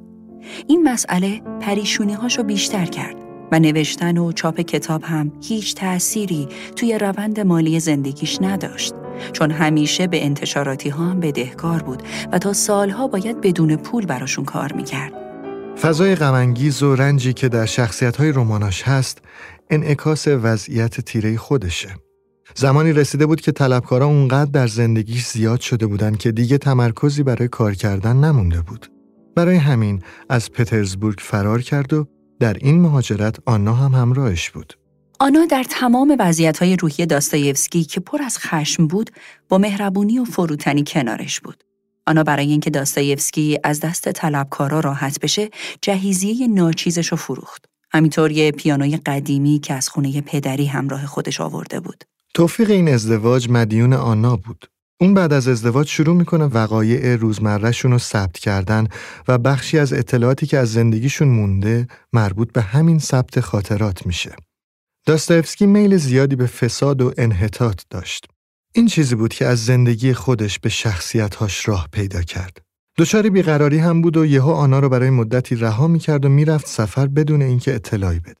این 0.66 0.82
مسئله 0.82 1.40
پریشونی 1.60 2.12
هاشو 2.12 2.42
بیشتر 2.42 2.84
کرد 2.84 3.16
و 3.52 3.58
نوشتن 3.58 4.18
و 4.18 4.32
چاپ 4.32 4.60
کتاب 4.60 5.02
هم 5.04 5.32
هیچ 5.42 5.74
تأثیری 5.74 6.48
توی 6.76 6.98
روند 6.98 7.40
مالی 7.40 7.80
زندگیش 7.80 8.38
نداشت. 8.42 8.94
چون 9.32 9.50
همیشه 9.50 10.06
به 10.06 10.24
انتشاراتی 10.24 10.88
ها 10.88 11.04
هم 11.04 11.20
بدهکار 11.20 11.82
بود 11.82 12.02
و 12.32 12.38
تا 12.38 12.52
سالها 12.52 13.06
باید 13.06 13.40
بدون 13.40 13.76
پول 13.76 14.06
براشون 14.06 14.44
کار 14.44 14.72
می‌کرد. 14.72 15.19
فضای 15.82 16.14
غمانگیز 16.14 16.82
و 16.82 16.94
رنجی 16.94 17.32
که 17.32 17.48
در 17.48 17.66
شخصیت 17.66 18.16
های 18.16 18.32
روماناش 18.32 18.82
هست 18.82 19.18
انعکاس 19.70 20.28
وضعیت 20.28 21.00
تیره 21.00 21.36
خودشه. 21.36 21.88
زمانی 22.54 22.92
رسیده 22.92 23.26
بود 23.26 23.40
که 23.40 23.52
طلبکارا 23.52 24.06
اونقدر 24.06 24.50
در 24.50 24.66
زندگیش 24.66 25.26
زیاد 25.26 25.60
شده 25.60 25.86
بودند 25.86 26.18
که 26.18 26.32
دیگه 26.32 26.58
تمرکزی 26.58 27.22
برای 27.22 27.48
کار 27.48 27.74
کردن 27.74 28.16
نمونده 28.16 28.62
بود. 28.62 28.86
برای 29.36 29.56
همین 29.56 30.02
از 30.28 30.52
پترزبورگ 30.52 31.18
فرار 31.18 31.62
کرد 31.62 31.92
و 31.92 32.06
در 32.40 32.54
این 32.54 32.80
مهاجرت 32.80 33.36
آنا 33.46 33.74
هم 33.74 33.94
همراهش 33.94 34.50
بود. 34.50 34.74
آنا 35.20 35.46
در 35.46 35.64
تمام 35.70 36.16
های 36.60 36.76
روحی 36.76 37.06
داستایفسکی 37.06 37.84
که 37.84 38.00
پر 38.00 38.22
از 38.22 38.38
خشم 38.38 38.86
بود 38.86 39.10
با 39.48 39.58
مهربونی 39.58 40.18
و 40.18 40.24
فروتنی 40.24 40.84
کنارش 40.86 41.40
بود. 41.40 41.69
آنا 42.10 42.22
برای 42.22 42.46
اینکه 42.46 42.70
داستایفسکی 42.70 43.58
از 43.64 43.80
دست 43.80 44.12
طلبکارا 44.12 44.80
راحت 44.80 45.20
بشه 45.20 45.50
جهیزیه 45.82 46.48
ناچیزش 46.48 47.08
رو 47.08 47.16
فروخت. 47.16 47.64
همینطور 47.92 48.30
یه 48.30 48.52
پیانوی 48.52 48.96
قدیمی 48.96 49.58
که 49.58 49.74
از 49.74 49.88
خونه 49.88 50.20
پدری 50.20 50.66
همراه 50.66 51.06
خودش 51.06 51.40
آورده 51.40 51.80
بود. 51.80 52.04
توفیق 52.34 52.70
این 52.70 52.88
ازدواج 52.88 53.50
مدیون 53.50 53.92
آنا 53.92 54.36
بود. 54.36 54.66
اون 55.00 55.14
بعد 55.14 55.32
از 55.32 55.48
ازدواج 55.48 55.88
شروع 55.88 56.16
می‌کنه 56.16 56.44
وقایع 56.44 57.16
روزمرهشون 57.16 57.90
رو 57.90 57.98
ثبت 57.98 58.38
کردن 58.38 58.86
و 59.28 59.38
بخشی 59.38 59.78
از 59.78 59.92
اطلاعاتی 59.92 60.46
که 60.46 60.58
از 60.58 60.72
زندگیشون 60.72 61.28
مونده 61.28 61.88
مربوط 62.12 62.52
به 62.52 62.62
همین 62.62 62.98
ثبت 62.98 63.40
خاطرات 63.40 64.06
میشه. 64.06 64.36
داستایفسکی 65.06 65.66
میل 65.66 65.96
زیادی 65.96 66.36
به 66.36 66.46
فساد 66.46 67.02
و 67.02 67.12
انحطاط 67.18 67.82
داشت. 67.90 68.26
این 68.74 68.86
چیزی 68.86 69.14
بود 69.14 69.34
که 69.34 69.46
از 69.46 69.64
زندگی 69.64 70.14
خودش 70.14 70.58
به 70.58 70.68
شخصیتهاش 70.68 71.68
راه 71.68 71.88
پیدا 71.92 72.22
کرد. 72.22 72.58
دچار 72.98 73.30
بیقراری 73.30 73.78
هم 73.78 74.02
بود 74.02 74.16
و 74.16 74.26
یهو 74.26 74.50
آنا 74.50 74.78
رو 74.78 74.88
برای 74.88 75.10
مدتی 75.10 75.56
رها 75.56 75.88
می‌کرد 75.88 76.24
و 76.24 76.28
می‌رفت 76.28 76.66
سفر 76.66 77.06
بدون 77.06 77.42
اینکه 77.42 77.74
اطلاعی 77.74 78.20
بده. 78.20 78.34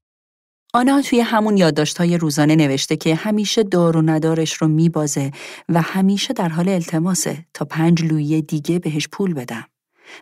آنا 0.74 1.02
توی 1.02 1.20
همون 1.20 1.56
یادداشت‌های 1.56 2.18
روزانه 2.18 2.56
نوشته 2.56 2.96
که 2.96 3.14
همیشه 3.14 3.62
دار 3.62 3.96
و 3.96 4.02
ندارش 4.02 4.52
رو 4.52 4.68
میبازه 4.68 5.30
و 5.68 5.82
همیشه 5.82 6.34
در 6.34 6.48
حال 6.48 6.68
التماسه 6.68 7.46
تا 7.54 7.64
پنج 7.64 8.04
لویه 8.04 8.40
دیگه 8.40 8.78
بهش 8.78 9.08
پول 9.08 9.34
بدم. 9.34 9.64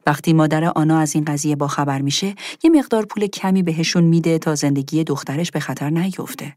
وقتی 0.06 0.32
مادر 0.32 0.64
آنا 0.64 0.98
از 0.98 1.14
این 1.14 1.24
قضیه 1.24 1.56
باخبر 1.56 2.00
میشه، 2.00 2.34
یه 2.64 2.70
مقدار 2.70 3.06
پول 3.06 3.26
کمی 3.26 3.62
بهشون 3.62 4.04
میده 4.04 4.38
تا 4.38 4.54
زندگی 4.54 5.04
دخترش 5.04 5.50
به 5.50 5.60
خطر 5.60 5.90
نیفته. 5.90 6.56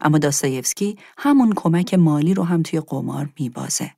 اما 0.00 0.18
داستایفسکی 0.18 0.96
همون 1.18 1.52
کمک 1.56 1.94
مالی 1.94 2.34
رو 2.34 2.44
هم 2.44 2.62
توی 2.62 2.80
قمار 2.80 3.28
میبازه. 3.40 3.90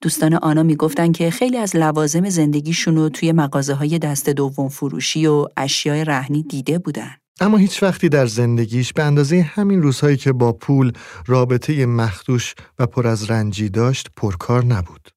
دوستان 0.00 0.34
آنا 0.34 0.62
می‌گفتن 0.62 1.12
که 1.12 1.30
خیلی 1.30 1.56
از 1.56 1.76
لوازم 1.76 2.28
زندگیشون 2.28 2.96
رو 2.96 3.08
توی 3.08 3.32
مغازه 3.32 3.74
های 3.74 3.98
دست 3.98 4.28
دوم 4.28 4.68
فروشی 4.68 5.26
و 5.26 5.46
اشیای 5.56 6.04
رهنی 6.04 6.42
دیده 6.42 6.78
بودن. 6.78 7.10
اما 7.40 7.56
هیچ 7.56 7.82
وقتی 7.82 8.08
در 8.08 8.26
زندگیش 8.26 8.92
به 8.92 9.02
اندازه 9.02 9.40
همین 9.40 9.82
روزهایی 9.82 10.16
که 10.16 10.32
با 10.32 10.52
پول 10.52 10.92
رابطه 11.26 11.86
مخدوش 11.86 12.54
و 12.78 12.86
پر 12.86 13.06
از 13.06 13.30
رنجی 13.30 13.68
داشت 13.68 14.08
پرکار 14.16 14.64
نبود. 14.64 15.08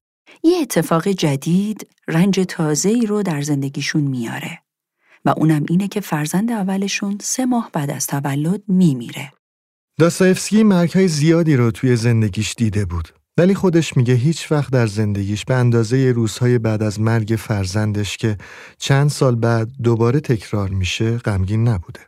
یه 0.42 0.58
اتفاق 0.60 1.08
جدید 1.08 1.88
رنج 2.08 2.40
تازه 2.48 2.88
ای 2.88 3.06
رو 3.06 3.22
در 3.22 3.42
زندگیشون 3.42 4.02
میاره 4.02 4.58
و 5.24 5.34
اونم 5.36 5.64
اینه 5.68 5.88
که 5.88 6.00
فرزند 6.00 6.50
اولشون 6.50 7.18
سه 7.20 7.46
ماه 7.46 7.70
بعد 7.72 7.90
از 7.90 8.06
تولد 8.06 8.62
میمیره. 8.68 9.32
داستایفسکی 9.98 10.62
مرگهای 10.62 11.08
زیادی 11.08 11.56
رو 11.56 11.70
توی 11.70 11.96
زندگیش 11.96 12.54
دیده 12.54 12.84
بود. 12.84 13.08
ولی 13.38 13.54
خودش 13.54 13.96
میگه 13.96 14.14
هیچ 14.14 14.52
وقت 14.52 14.72
در 14.72 14.86
زندگیش 14.86 15.44
به 15.44 15.54
اندازه 15.54 16.12
روزهای 16.12 16.58
بعد 16.58 16.82
از 16.82 17.00
مرگ 17.00 17.36
فرزندش 17.38 18.16
که 18.16 18.38
چند 18.78 19.10
سال 19.10 19.34
بعد 19.34 19.68
دوباره 19.82 20.20
تکرار 20.20 20.68
میشه 20.68 21.18
غمگین 21.18 21.68
نبوده. 21.68 22.00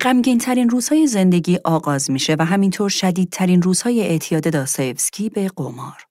غمگین 0.00 0.38
ترین 0.38 0.68
روزهای 0.68 1.06
زندگی 1.06 1.58
آغاز 1.64 2.10
میشه 2.10 2.36
و 2.38 2.44
همینطور 2.44 2.90
شدیدترین 2.90 3.62
روزهای 3.62 4.00
اعتیاد 4.00 4.52
داستایفسکی 4.52 5.28
به 5.28 5.48
قمار. 5.56 6.06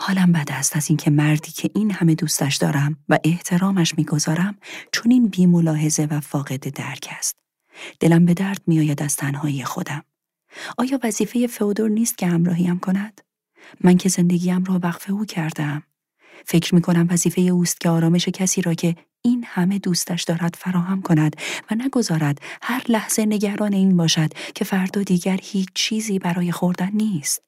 حالم 0.00 0.32
بد 0.32 0.48
است 0.50 0.76
از 0.76 0.90
اینکه 0.90 1.10
مردی 1.10 1.50
که 1.50 1.70
این 1.74 1.90
همه 1.90 2.14
دوستش 2.14 2.56
دارم 2.56 2.96
و 3.08 3.18
احترامش 3.24 3.94
می‌گذارم 3.98 4.58
چون 4.92 5.12
این 5.12 5.28
بیملاحظه 5.28 6.08
و 6.10 6.20
فاقد 6.20 6.68
درک 6.68 7.08
است. 7.18 7.36
دلم 8.00 8.24
به 8.24 8.34
درد 8.34 8.62
میآید 8.66 9.02
از 9.02 9.16
تنهایی 9.16 9.64
خودم. 9.64 10.02
آیا 10.78 10.98
وظیفه 11.04 11.46
فودور 11.46 11.90
نیست 11.90 12.18
که 12.18 12.26
همراهیم 12.26 12.78
کند؟ 12.78 13.20
من 13.80 13.96
که 13.96 14.08
زندگیم 14.08 14.64
را 14.64 14.80
وقف 14.82 15.10
او 15.10 15.24
کردم. 15.24 15.82
فکر 16.44 16.74
می 16.74 16.80
کنم 16.80 17.06
وظیفه 17.10 17.40
اوست 17.40 17.80
که 17.80 17.88
آرامش 17.88 18.28
کسی 18.28 18.62
را 18.62 18.74
که 18.74 18.96
این 19.22 19.44
همه 19.46 19.78
دوستش 19.78 20.22
دارد 20.22 20.54
فراهم 20.58 21.02
کند 21.02 21.36
و 21.70 21.74
نگذارد 21.74 22.38
هر 22.62 22.82
لحظه 22.88 23.26
نگران 23.26 23.72
این 23.72 23.96
باشد 23.96 24.30
که 24.54 24.64
فردا 24.64 25.02
دیگر 25.02 25.38
هیچ 25.42 25.68
چیزی 25.74 26.18
برای 26.18 26.52
خوردن 26.52 26.90
نیست. 26.92 27.42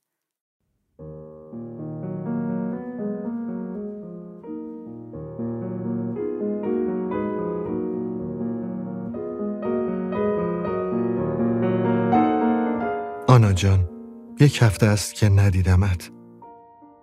آنا 13.30 13.52
جان 13.52 13.88
یک 14.40 14.62
هفته 14.62 14.86
است 14.86 15.14
که 15.14 15.28
ندیدمت. 15.28 16.10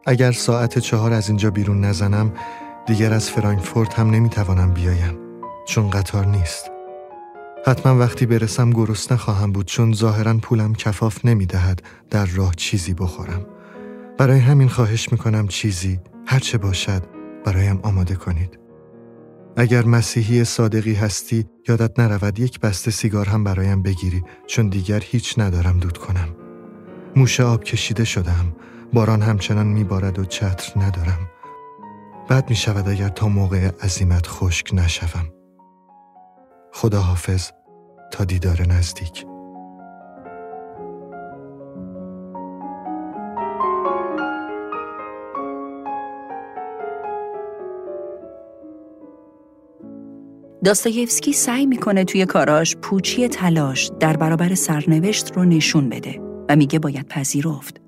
اگر 0.06 0.32
ساعت 0.32 0.80
چهار 0.80 1.14
از 1.14 1.28
اینجا 1.28 1.52
بیرون 1.52 1.82
نزنم 1.82 2.34
دیگر 2.88 3.14
از 3.14 3.30
فرانکفورت 3.30 4.00
هم 4.00 4.10
نمی‌توانم 4.10 4.74
بیایم 4.74 5.18
چون 5.68 5.90
قطار 5.90 6.26
نیست. 6.26 6.72
حتما 7.66 8.00
وقتی 8.00 8.26
برسم 8.26 8.70
گرسنه 8.70 9.18
خواهم 9.18 9.52
بود 9.52 9.66
چون 9.66 9.94
ظاهرا 9.94 10.38
پولم 10.38 10.74
کفاف 10.76 11.26
نمی‌دهد 11.26 11.82
در 12.10 12.26
راه 12.26 12.54
چیزی 12.56 12.94
بخورم. 12.94 13.46
برای 14.18 14.40
همین 14.40 14.68
خواهش 14.70 15.12
می‌کنم 15.12 15.48
چیزی 15.48 16.00
هرچه 16.26 16.58
باشد 16.58 17.04
برایم 17.46 17.80
آماده 17.84 18.16
کنید. 18.16 18.60
اگر 19.60 19.86
مسیحی 19.86 20.44
صادقی 20.44 20.94
هستی 20.94 21.46
یادت 21.68 22.00
نرود 22.00 22.40
یک 22.40 22.60
بسته 22.60 22.92
سیگار 22.92 23.30
هم 23.30 23.44
برایم 23.44 23.84
بگیری 23.84 24.24
چون 24.48 24.70
دیگر 24.70 25.00
هیچ 25.00 25.40
ندارم 25.40 25.80
دود 25.80 25.98
کنم. 25.98 26.36
موشه 27.16 27.44
آب 27.44 27.64
کشیده 27.64 28.04
شدم 28.04 28.56
باران 28.94 29.22
همچنان 29.22 29.68
میبارد 29.68 30.20
و 30.20 30.26
چتر 30.26 30.82
ندارم. 30.82 31.30
بد 32.30 32.50
می 32.50 32.56
شود 32.56 32.90
اگر 32.90 33.10
تا 33.10 33.28
موقع 33.28 33.72
عزیمت 33.82 34.28
خشک 34.28 34.74
نشوم. 34.74 35.30
خدا 36.74 37.02
حافظ 37.02 37.50
تا 38.12 38.24
دیدار 38.24 38.62
نزدیک. 38.62 39.27
داستایفسکی 50.64 51.34
سعی 51.34 51.66
می‌کنه 51.66 52.04
توی 52.04 52.26
کاراش 52.26 52.76
پوچی 52.76 53.28
تلاش 53.28 53.92
در 54.00 54.18
برابر 54.18 54.56
سرنوشت 54.56 55.32
رو 55.36 55.46
نشون 55.46 55.90
بده 55.90 56.22
و 56.50 56.56
میگه 56.56 56.80
باید 56.80 57.08
پذیرفت. 57.08 57.82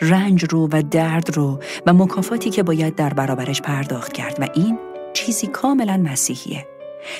رنج 0.00 0.44
رو 0.50 0.68
و 0.72 0.82
درد 0.90 1.36
رو 1.36 1.60
و 1.86 1.92
مکافاتی 1.92 2.50
که 2.50 2.62
باید 2.62 2.94
در 2.94 3.14
برابرش 3.14 3.62
پرداخت 3.62 4.12
کرد 4.12 4.36
و 4.40 4.48
این 4.54 4.78
چیزی 5.12 5.46
کاملا 5.46 5.96
مسیحیه. 5.96 6.66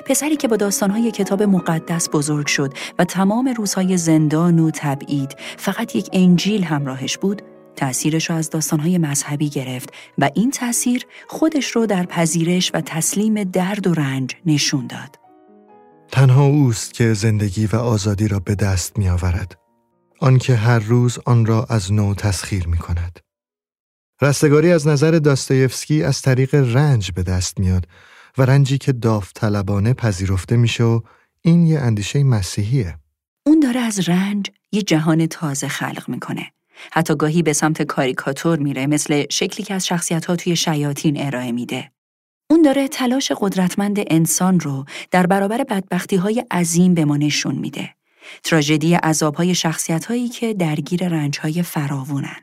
پسری 0.07 0.37
که 0.37 0.49
با 0.49 0.57
داستانهای 0.57 1.11
کتاب 1.11 1.43
مقدس 1.43 2.09
بزرگ 2.13 2.47
شد 2.47 2.73
و 2.99 3.05
تمام 3.05 3.49
روزهای 3.57 3.97
زندان 3.97 4.59
و 4.59 4.71
تبعید 4.75 5.37
فقط 5.57 5.97
یک 5.97 6.09
انجیل 6.13 6.65
همراهش 6.65 7.19
بود 7.19 7.43
تأثیرش 7.77 8.31
رو 8.31 8.37
از 8.37 8.51
داستانهای 8.51 8.99
مذهبی 8.99 9.49
گرفت 9.49 9.91
و 10.18 10.31
این 10.35 10.51
تأثیر 10.51 11.07
خودش 11.29 11.70
رو 11.70 11.87
در 11.87 12.05
پذیرش 12.05 12.70
و 12.75 12.81
تسلیم 12.81 13.45
درد 13.45 13.87
و 13.87 13.95
رنج 13.95 14.37
نشون 14.47 14.87
داد. 14.87 15.18
تنها 16.12 16.45
اوست 16.45 16.95
که 16.95 17.14
زندگی 17.14 17.66
و 17.66 17.77
آزادی 17.77 18.29
را 18.29 18.41
به 18.41 18.55
دست 18.55 18.99
می 18.99 19.09
آورد. 19.09 19.59
آنکه 20.20 20.55
هر 20.55 20.79
روز 20.79 21.18
آن 21.25 21.47
را 21.47 21.66
از 21.70 21.93
نو 21.93 22.14
تسخیر 22.14 22.68
می 22.68 22.79
کند. 22.79 23.20
رستگاری 24.22 24.72
از 24.72 24.87
نظر 24.87 25.11
داستایفسکی 25.11 26.03
از 26.03 26.22
طریق 26.22 26.55
رنج 26.55 27.12
به 27.12 27.22
دست 27.22 27.61
میاد 27.61 27.87
و 28.39 28.43
رنجی 28.43 28.79
که 28.79 28.93
داوطلبانه 28.93 29.95
پذیرفته 29.95 30.57
میشه 30.57 30.85
و 30.85 31.01
این 31.43 31.66
یه 31.66 31.81
اندیشه 31.81 32.25
مسیحیه. 32.25 32.99
اون 33.47 33.61
داره 33.61 33.81
از 33.81 34.09
رنج 34.09 34.51
یه 34.72 34.83
جهان 34.83 35.27
تازه 35.27 35.68
خلق 35.68 36.09
می‌کنه. 36.09 36.51
حتی 36.93 37.16
گاهی 37.16 37.43
به 37.43 37.53
سمت 37.53 37.82
کاریکاتور 37.82 38.59
میره 38.59 38.87
مثل 38.87 39.24
شکلی 39.30 39.66
که 39.66 39.74
از 39.74 39.87
شخصیت 39.87 40.24
ها 40.24 40.37
توی 40.37 40.57
شیاطین 40.57 41.26
ارائه 41.26 41.53
میده. 41.53 41.91
اون 42.51 42.62
داره 42.62 42.89
تلاش 42.89 43.32
قدرتمند 43.41 43.97
انسان 44.07 44.61
رو 44.61 44.85
در 45.11 45.26
برابر 45.26 45.64
بدبختی 45.64 46.16
های 46.16 46.45
عظیم 46.51 46.95
به 46.95 47.05
ما 47.05 47.16
نشون 47.16 47.55
میده. 47.55 47.95
تراژدی 48.45 48.95
عذاب 48.95 49.35
های 49.35 49.55
شخصیت 49.55 50.05
هایی 50.05 50.28
که 50.28 50.55
درگیر 50.55 51.09
رنج 51.09 51.39
های 51.39 51.62
فراوونن. 51.62 52.37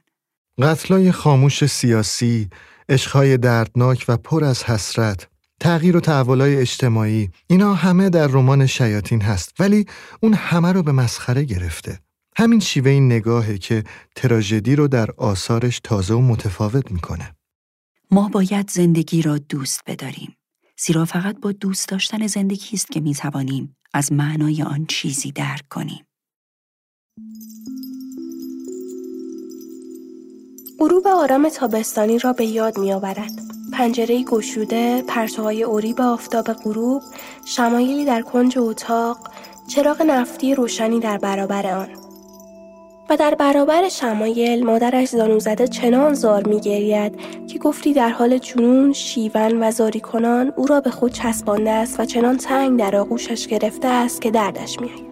قتلای 0.61 1.11
خاموش 1.11 1.65
سیاسی، 1.65 2.49
عشقهای 2.89 3.37
دردناک 3.37 4.05
و 4.07 4.17
پر 4.17 4.43
از 4.43 4.63
حسرت، 4.63 5.27
تغییر 5.59 5.97
و 5.97 5.99
تحولای 5.99 6.55
اجتماعی 6.55 7.29
اینا 7.47 7.73
همه 7.73 8.09
در 8.09 8.27
رمان 8.27 8.65
شیاطین 8.65 9.21
هست 9.21 9.53
ولی 9.59 9.85
اون 10.19 10.33
همه 10.33 10.71
رو 10.71 10.83
به 10.83 10.91
مسخره 10.91 11.43
گرفته. 11.43 11.99
همین 12.41 12.59
شیوه 12.59 12.91
این 12.91 13.05
نگاهه 13.05 13.57
که 13.57 13.83
تراژدی 14.15 14.75
رو 14.75 14.87
در 14.87 15.11
آثارش 15.17 15.79
تازه 15.83 16.13
و 16.13 16.21
متفاوت 16.21 16.91
می‌کنه. 16.91 17.35
ما 18.11 18.29
باید 18.29 18.69
زندگی 18.69 19.21
را 19.21 19.37
دوست 19.37 19.81
بداریم. 19.87 20.35
زیرا 20.77 21.05
فقط 21.05 21.39
با 21.39 21.51
دوست 21.51 21.89
داشتن 21.89 22.27
زندگی 22.27 22.69
است 22.73 22.91
که 22.91 22.99
می‌توانیم 22.99 23.75
از 23.93 24.11
معنای 24.11 24.63
آن 24.63 24.85
چیزی 24.85 25.31
درک 25.31 25.67
کنیم. 25.69 26.05
غروب 30.79 31.07
آرام 31.07 31.49
تابستانی 31.49 32.19
را 32.19 32.33
به 32.33 32.45
یاد 32.45 32.79
می 32.79 32.93
آورد. 32.93 33.31
پنجره 33.73 34.23
گشوده، 34.23 35.03
پرتوهای 35.07 35.63
اوری 35.63 35.93
به 35.93 36.03
آفتاب 36.03 36.53
غروب، 36.53 37.01
شمایلی 37.45 38.05
در 38.05 38.21
کنج 38.21 38.57
اتاق، 38.57 39.31
چراغ 39.67 40.01
نفتی 40.01 40.55
روشنی 40.55 40.99
در 40.99 41.17
برابر 41.17 41.67
آن. 41.67 42.00
و 43.11 43.17
در 43.17 43.35
برابر 43.35 43.89
شمایل 43.89 44.65
مادرش 44.65 45.07
زانو 45.07 45.39
زده 45.39 45.67
چنان 45.67 46.13
زار 46.13 46.47
می 46.47 46.59
گرید 46.59 47.19
که 47.47 47.59
گفتی 47.59 47.93
در 47.93 48.09
حال 48.09 48.37
جنون 48.37 48.93
شیون 48.93 49.63
و 49.63 49.71
زاری 49.71 49.99
کنان 49.99 50.53
او 50.55 50.65
را 50.65 50.81
به 50.81 50.89
خود 50.89 51.11
چسبانده 51.11 51.71
است 51.71 51.99
و 51.99 52.05
چنان 52.05 52.37
تنگ 52.37 52.79
در 52.79 52.95
آغوشش 52.95 53.47
گرفته 53.47 53.87
است 53.87 54.21
که 54.21 54.31
دردش 54.31 54.79
می 54.79 54.87
آید. 54.87 55.05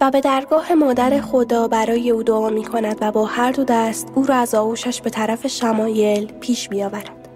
و 0.00 0.10
به 0.10 0.20
درگاه 0.20 0.74
مادر 0.74 1.20
خدا 1.20 1.68
برای 1.68 2.10
او 2.10 2.22
دعا 2.22 2.50
می 2.50 2.64
کند 2.64 2.98
و 3.00 3.12
با 3.12 3.24
هر 3.24 3.52
دو 3.52 3.64
دست 3.64 4.08
او 4.14 4.26
را 4.26 4.34
از 4.34 4.54
آغوشش 4.54 5.00
به 5.00 5.10
طرف 5.10 5.46
شمایل 5.46 6.32
پیش 6.40 6.70
می 6.70 6.84
آورد. 6.84 7.28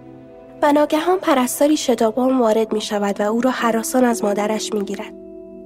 و 0.63 0.73
ناگهان 0.73 1.19
پرستاری 1.19 1.77
شتابان 1.77 2.39
وارد 2.39 2.73
می 2.73 2.81
شود 2.81 3.21
و 3.21 3.23
او 3.23 3.41
را 3.41 3.51
حراسان 3.51 4.05
از 4.05 4.25
مادرش 4.25 4.73
می 4.73 4.85
گیرد. 4.85 5.13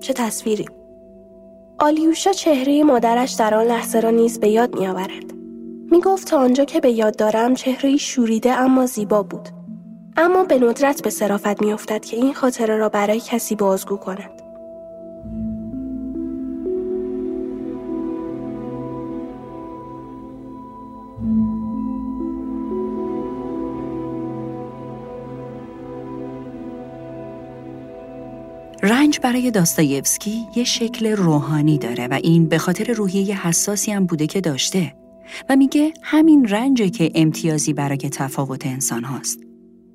چه 0.00 0.12
تصویری! 0.12 0.79
آلیوشا 1.82 2.32
چهره 2.32 2.84
مادرش 2.84 3.32
در 3.32 3.54
آن 3.54 3.66
لحظه 3.66 4.00
را 4.00 4.10
نیز 4.10 4.40
به 4.40 4.48
یاد 4.48 4.78
می 4.78 4.86
آورد. 4.86 5.32
می 5.90 6.00
گفت 6.00 6.28
تا 6.28 6.38
آنجا 6.38 6.64
که 6.64 6.80
به 6.80 6.90
یاد 6.90 7.16
دارم 7.16 7.54
چهره 7.54 7.96
شوریده 7.96 8.52
اما 8.52 8.86
زیبا 8.86 9.22
بود. 9.22 9.48
اما 10.16 10.44
به 10.44 10.58
ندرت 10.58 11.02
به 11.02 11.10
صرافت 11.10 11.62
می 11.62 11.72
افتد 11.72 12.04
که 12.04 12.16
این 12.16 12.34
خاطره 12.34 12.76
را 12.76 12.88
برای 12.88 13.20
کسی 13.20 13.56
بازگو 13.56 13.96
کند. 13.96 14.39
رنج 29.10 29.20
برای 29.20 29.50
داستایفسکی 29.50 30.46
یه 30.56 30.64
شکل 30.64 31.06
روحانی 31.06 31.78
داره 31.78 32.06
و 32.06 32.14
این 32.14 32.48
به 32.48 32.58
خاطر 32.58 32.92
روحیه 32.92 33.46
حساسی 33.46 33.92
هم 33.92 34.06
بوده 34.06 34.26
که 34.26 34.40
داشته 34.40 34.94
و 35.48 35.56
میگه 35.56 35.92
همین 36.02 36.48
رنجه 36.48 36.90
که 36.90 37.10
امتیازی 37.14 37.72
برای 37.72 37.96
تفاوت 37.96 38.66
انسان 38.66 39.04
هاست. 39.04 39.38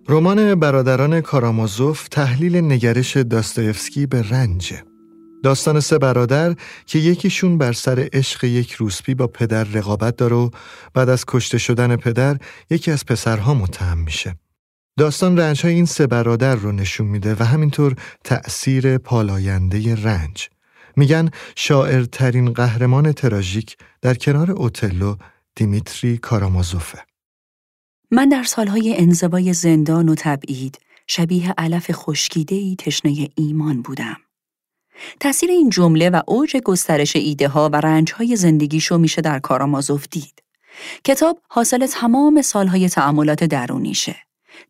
رمان 0.10 0.56
برادران 0.56 1.22
کارامازوف 1.22 2.08
تحلیل 2.08 2.56
نگرش 2.56 3.18
داستایفسکی 3.18 4.06
به 4.06 4.30
رنجه. 4.30 4.84
داستان 5.44 5.80
سه 5.80 5.98
برادر 5.98 6.56
که 6.86 7.00
یکیشون 7.00 7.58
بر 7.58 7.74
سر 7.74 8.10
عشق 8.14 8.44
یک 8.44 8.72
روسپی 8.72 9.16
با 9.16 9.28
پدر 9.28 9.64
رقابت 9.64 10.16
داره 10.16 10.36
و 10.36 10.50
بعد 10.94 11.10
از 11.10 11.26
کشته 11.28 11.58
شدن 11.58 11.96
پدر 11.96 12.38
یکی 12.70 12.92
از 12.92 13.06
پسرها 13.06 13.54
متهم 13.54 13.98
میشه. 13.98 14.36
داستان 14.98 15.38
رنج 15.38 15.66
های 15.66 15.74
این 15.74 15.86
سه 15.86 16.08
برادر 16.08 16.56
رو 16.56 16.72
نشون 16.72 17.08
میده 17.08 17.36
و 17.40 17.44
همینطور 17.44 17.96
تأثیر 18.24 18.98
پالاینده 18.98 19.96
رنج. 19.96 20.50
میگن 20.96 21.30
شاعرترین 21.56 22.54
قهرمان 22.54 23.12
تراژیک 23.12 23.78
در 24.02 24.14
کنار 24.14 24.52
اوتلو 24.52 25.16
دیمیتری 25.56 26.18
کارامازوفه. 26.18 27.00
من 28.12 28.30
در 28.30 28.44
سالهای 28.44 28.98
انزوای 28.98 29.54
زندان 29.54 30.10
و 30.10 30.16
تبعید 30.18 30.80
شبیه 31.08 31.54
علف 31.58 31.92
خشکیدهی 31.92 32.76
تشنه 32.80 33.30
ایمان 33.36 33.82
بودم. 33.82 34.18
تأثیر 35.20 35.50
این 35.50 35.70
جمله 35.70 36.10
و 36.10 36.22
اوج 36.28 36.58
گسترش 36.58 37.16
ایده 37.16 37.48
ها 37.48 37.70
و 37.74 37.76
رنج 37.76 38.14
های 38.14 38.36
زندگیشو 38.36 38.98
میشه 38.98 39.22
در 39.22 39.40
کارامازوف 39.40 40.08
دید. 40.12 40.44
کتاب 41.04 41.42
حاصل 41.48 41.88
تمام 41.88 42.42
سالهای 42.42 42.90
تعاملات 42.90 43.44
درونیشه. 43.44 44.16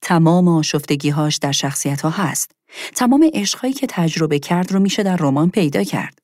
تمام 0.01 0.47
آشفتگیهاش 0.47 1.37
در 1.37 1.51
شخصیت 1.51 2.01
ها 2.01 2.09
هست. 2.09 2.51
تمام 2.95 3.29
عشقهایی 3.33 3.73
که 3.73 3.87
تجربه 3.89 4.39
کرد 4.39 4.71
رو 4.71 4.79
میشه 4.79 5.03
در 5.03 5.15
رمان 5.15 5.49
پیدا 5.49 5.83
کرد. 5.83 6.19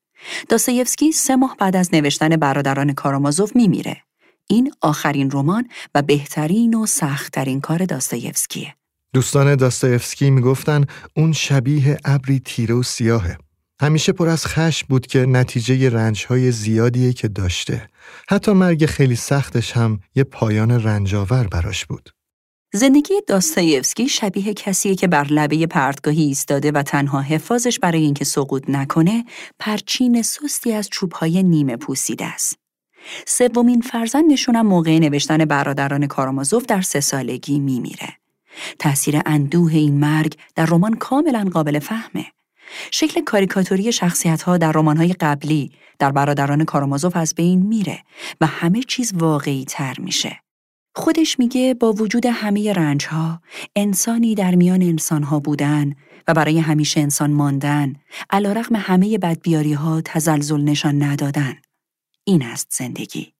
داستایفسکی 0.48 1.12
سه 1.12 1.36
ماه 1.36 1.56
بعد 1.58 1.76
از 1.76 1.94
نوشتن 1.94 2.36
برادران 2.36 2.92
کارامازوف 2.92 3.56
میمیره. 3.56 3.96
این 4.48 4.72
آخرین 4.80 5.30
رمان 5.30 5.68
و 5.94 6.02
بهترین 6.02 6.74
و 6.74 6.86
سختترین 6.86 7.60
کار 7.60 7.84
داستایفسکیه. 7.84 8.74
دوستان 9.14 9.56
داستایفسکی 9.56 10.30
می‌گفتن 10.30 10.84
اون 11.16 11.32
شبیه 11.32 11.96
ابری 12.04 12.40
تیره 12.40 12.74
و 12.74 12.82
سیاهه. 12.82 13.38
همیشه 13.80 14.12
پر 14.12 14.28
از 14.28 14.46
خشم 14.46 14.86
بود 14.88 15.06
که 15.06 15.26
نتیجه 15.26 15.90
رنجهای 15.90 16.52
زیادیه 16.52 17.12
که 17.12 17.28
داشته. 17.28 17.88
حتی 18.28 18.52
مرگ 18.52 18.86
خیلی 18.86 19.16
سختش 19.16 19.72
هم 19.72 20.00
یه 20.14 20.24
پایان 20.24 20.82
رنجاور 20.82 21.46
براش 21.46 21.86
بود. 21.86 22.10
زندگی 22.74 23.14
داستایفسکی 23.26 24.08
شبیه 24.08 24.54
کسیه 24.54 24.94
که 24.94 25.08
بر 25.08 25.24
لبه 25.24 25.66
پرتگاهی 25.66 26.22
ایستاده 26.22 26.72
و 26.72 26.82
تنها 26.82 27.20
حفاظش 27.20 27.78
برای 27.78 28.02
اینکه 28.02 28.24
سقوط 28.24 28.70
نکنه 28.70 29.24
پرچین 29.58 30.22
سستی 30.22 30.72
از 30.72 30.88
چوبهای 30.88 31.42
نیمه 31.42 31.76
پوسیده 31.76 32.24
است. 32.24 32.58
سومین 33.26 33.80
فرزندشونم 33.80 34.66
موقع 34.66 34.98
نوشتن 34.98 35.44
برادران 35.44 36.06
کارامازوف 36.06 36.66
در 36.66 36.80
سه 36.80 37.00
سالگی 37.00 37.58
میمیره. 37.58 38.08
تأثیر 38.78 39.20
اندوه 39.26 39.74
این 39.74 40.00
مرگ 40.00 40.36
در 40.54 40.66
رمان 40.66 40.94
کاملا 40.94 41.50
قابل 41.52 41.78
فهمه. 41.78 42.26
شکل 42.90 43.24
کاریکاتوری 43.24 43.92
شخصیت 43.92 44.42
ها 44.42 44.58
در 44.58 44.72
رمان 44.72 44.96
های 44.96 45.12
قبلی 45.12 45.72
در 45.98 46.12
برادران 46.12 46.64
کارامازوف 46.64 47.16
از 47.16 47.34
بین 47.34 47.62
میره 47.62 47.98
و 48.40 48.46
همه 48.46 48.82
چیز 48.82 49.12
واقعی 49.14 49.64
تر 49.64 49.94
میشه. 49.98 50.42
خودش 50.94 51.38
میگه 51.38 51.74
با 51.74 51.92
وجود 51.92 52.26
همه 52.26 52.72
رنج 52.72 53.06
ها 53.06 53.40
انسانی 53.76 54.34
در 54.34 54.54
میان 54.54 54.82
انسان 54.82 55.22
ها 55.22 55.40
بودن 55.40 55.94
و 56.28 56.34
برای 56.34 56.58
همیشه 56.58 57.00
انسان 57.00 57.30
ماندن 57.30 57.94
علا 58.30 58.52
رقم 58.52 58.76
همه 58.76 59.18
بدبیاری 59.18 59.72
ها 59.72 60.00
تزلزل 60.04 60.60
نشان 60.60 61.02
ندادن. 61.02 61.54
این 62.24 62.42
است 62.42 62.68
زندگی. 62.70 63.32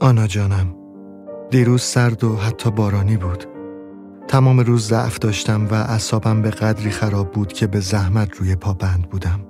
آنا 0.00 0.26
جانم 0.26 0.79
دیروز 1.50 1.82
سرد 1.82 2.24
و 2.24 2.36
حتی 2.36 2.70
بارانی 2.70 3.16
بود. 3.16 3.44
تمام 4.28 4.60
روز 4.60 4.88
ضعف 4.88 5.18
داشتم 5.18 5.66
و 5.66 5.74
اعصابم 5.74 6.42
به 6.42 6.50
قدری 6.50 6.90
خراب 6.90 7.32
بود 7.32 7.52
که 7.52 7.66
به 7.66 7.80
زحمت 7.80 8.36
روی 8.36 8.56
پا 8.56 8.72
بند 8.72 9.10
بودم. 9.10 9.40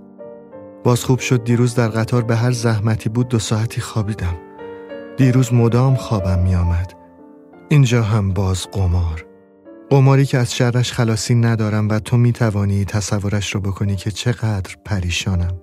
باز 0.84 1.05
خوب 1.05 1.18
شد 1.18 1.44
دیروز 1.44 1.74
در 1.74 1.88
قطار 1.88 2.22
به 2.22 2.36
هر 2.36 2.51
زحمتی 2.51 3.09
بود 3.09 3.28
دو 3.28 3.38
ساعتی 3.38 3.80
خوابیدم. 3.80 4.36
دیروز 5.16 5.55
مدام 5.55 5.94
خوابم 5.94 6.38
می 6.38 6.55
آمد. 6.55 6.92
اینجا 7.68 8.03
هم 8.03 8.32
باز 8.32 8.66
قمار. 8.72 9.26
قماری 9.90 10.26
که 10.26 10.38
از 10.38 10.55
شرش 10.55 10.92
خلاصی 10.92 11.34
ندارم 11.34 11.88
و 11.88 11.98
تو 11.98 12.16
می 12.16 12.32
توانی 12.32 12.84
تصورش 12.84 13.55
رو 13.55 13.61
بکنی 13.61 13.96
که 13.96 14.11
چقدر 14.11 14.76
پریشانم. 14.84 15.61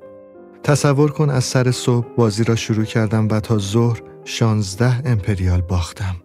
تصور 0.64 1.12
کن 1.12 1.30
از 1.30 1.44
سر 1.44 1.72
صبح 1.72 2.08
بازی 2.16 2.44
را 2.44 2.56
شروع 2.56 2.86
کردم 2.86 3.28
و 3.32 3.40
تا 3.40 3.58
ظهر 3.58 4.02
شانزده 4.24 5.02
امپریال 5.06 5.62
باختم. 5.62 6.16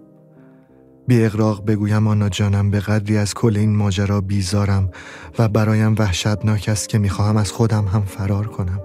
بی 1.07 1.25
اقراق 1.25 1.67
بگویم 1.67 2.07
آنا 2.07 2.29
جانم 2.29 2.71
به 2.71 2.81
قدری 2.81 3.17
از 3.17 3.35
کل 3.35 3.57
این 3.57 3.77
ماجرا 3.77 4.21
بیزارم 4.21 4.91
و 5.39 5.49
برایم 5.49 5.95
وحشتناک 5.99 6.69
است 6.69 6.89
که 6.89 6.99
می‌خواهم 6.99 7.37
از 7.37 7.53
خودم 7.53 7.85
هم 7.85 8.03
فرار 8.03 8.47
کنم. 8.47 8.81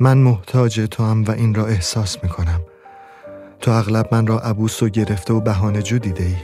من 0.00 0.18
محتاج 0.18 0.86
تو 0.90 1.04
هم 1.04 1.24
و 1.24 1.30
این 1.30 1.54
را 1.54 1.66
احساس 1.66 2.22
می‌کنم. 2.22 2.60
تو 3.60 3.70
اغلب 3.70 4.08
من 4.12 4.26
را 4.26 4.38
عبوس 4.38 4.82
و 4.82 4.88
گرفته 4.88 5.34
و 5.34 5.40
بهانه 5.40 5.82
جو 5.82 5.98
دیده 5.98 6.24
ای. 6.24 6.36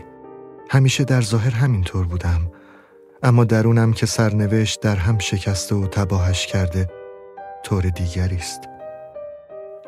همیشه 0.70 1.05
در 1.05 1.20
ظاهر 1.20 1.51
همینطور 1.51 2.07
بودم. 2.07 2.40
اما 3.22 3.44
درونم 3.44 3.92
که 3.92 4.07
سرنوشت 4.07 4.80
در 4.80 4.96
هم 4.96 5.18
شکسته 5.18 5.74
و 5.74 5.86
تباهش 5.86 6.46
کرده 6.46 6.90
طور 7.64 7.82
دیگری 7.82 8.36
است. 8.36 8.61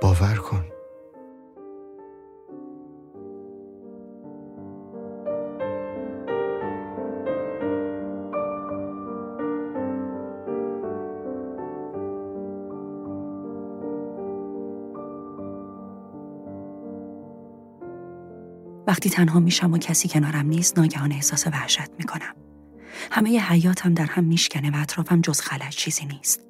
باور 0.00 0.34
کن. 0.34 0.71
وقتی 18.92 19.10
تنها 19.10 19.40
میشم 19.40 19.72
و 19.72 19.78
کسی 19.78 20.08
کنارم 20.08 20.46
نیست 20.46 20.78
ناگهان 20.78 21.12
احساس 21.12 21.46
وحشت 21.46 21.90
می‌کنم. 21.98 22.34
همه 23.10 23.40
حیاتم 23.40 23.94
در 23.94 24.04
هم 24.04 24.24
میشکنه 24.24 24.70
و 24.70 24.82
اطرافم 24.82 25.20
جز 25.20 25.40
خلج 25.40 25.76
چیزی 25.76 26.04
نیست. 26.04 26.40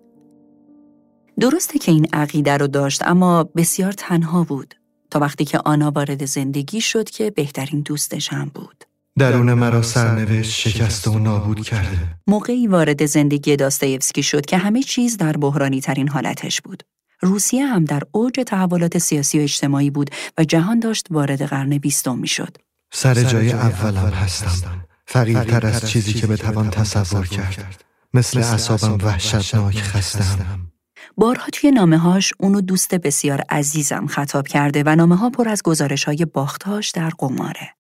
درسته 1.41 1.79
که 1.79 1.93
این 1.93 2.07
عقیده 2.13 2.57
رو 2.57 2.67
داشت 2.67 3.03
اما 3.03 3.45
بسیار 3.45 3.93
تنها 3.93 4.45
بود 4.45 4.75
تا 5.11 5.19
وقتی 5.19 5.45
که 5.45 5.59
آنا 5.59 5.91
وارد 5.91 6.25
زندگی 6.25 6.81
شد 6.81 7.11
که 7.11 7.31
بهترین 7.31 7.81
دوستش 7.81 8.29
هم 8.29 8.51
بود. 8.55 8.85
درون 9.19 9.55
مرا 9.55 9.83
سرنوشت 9.83 10.69
شکست 10.69 11.09
و 11.09 11.19
نابود 11.19 11.61
کرده. 11.61 11.99
موقعی 12.27 12.67
وارد 12.67 13.07
زندگی 13.07 13.57
داستایفسکی 13.57 14.23
شد 14.23 14.47
که 14.47 14.57
همه 14.57 14.83
چیز 14.83 15.17
در 15.17 15.33
بحرانی 15.33 15.81
ترین 15.81 16.09
حالتش 16.09 16.61
بود. 16.61 16.83
روسیه 17.23 17.67
هم 17.67 17.85
در 17.85 18.03
اوج 18.13 18.41
تحولات 18.47 18.99
سیاسی 18.99 19.39
و 19.39 19.43
اجتماعی 19.43 19.91
بود 19.91 20.11
و 20.39 20.45
جهان 20.45 20.81
داشت 20.81 21.07
وارد 21.11 21.43
قرن 21.43 21.79
بیستم 21.79 22.19
می‌شد. 22.19 22.57
سر 22.93 23.15
جای 23.15 23.53
اولم 23.53 24.13
هستم. 24.13 24.85
فقیرتر 25.07 25.67
از 25.67 25.91
چیزی 25.91 26.13
که 26.13 26.27
بتوان 26.27 26.71
تصور 26.71 27.27
کرد. 27.27 27.85
مثل 28.15 28.39
اصابم 28.39 29.05
وحشتناک 29.05 29.83
خستم. 29.83 30.69
بارها 31.17 31.47
توی 31.53 31.71
نامه 31.71 31.99
هاش 31.99 32.33
اونو 32.39 32.61
دوست 32.61 32.95
بسیار 32.95 33.43
عزیزم 33.51 34.07
خطاب 34.07 34.49
کرده 34.49 34.83
و 34.87 34.97
نامه 34.97 35.17
ها 35.17 35.31
پر 35.31 35.49
از 35.49 35.63
گزارش 35.63 36.05
های 36.05 36.25
باختهاش 36.25 36.91
در 36.91 37.11
قماره. 37.19 37.75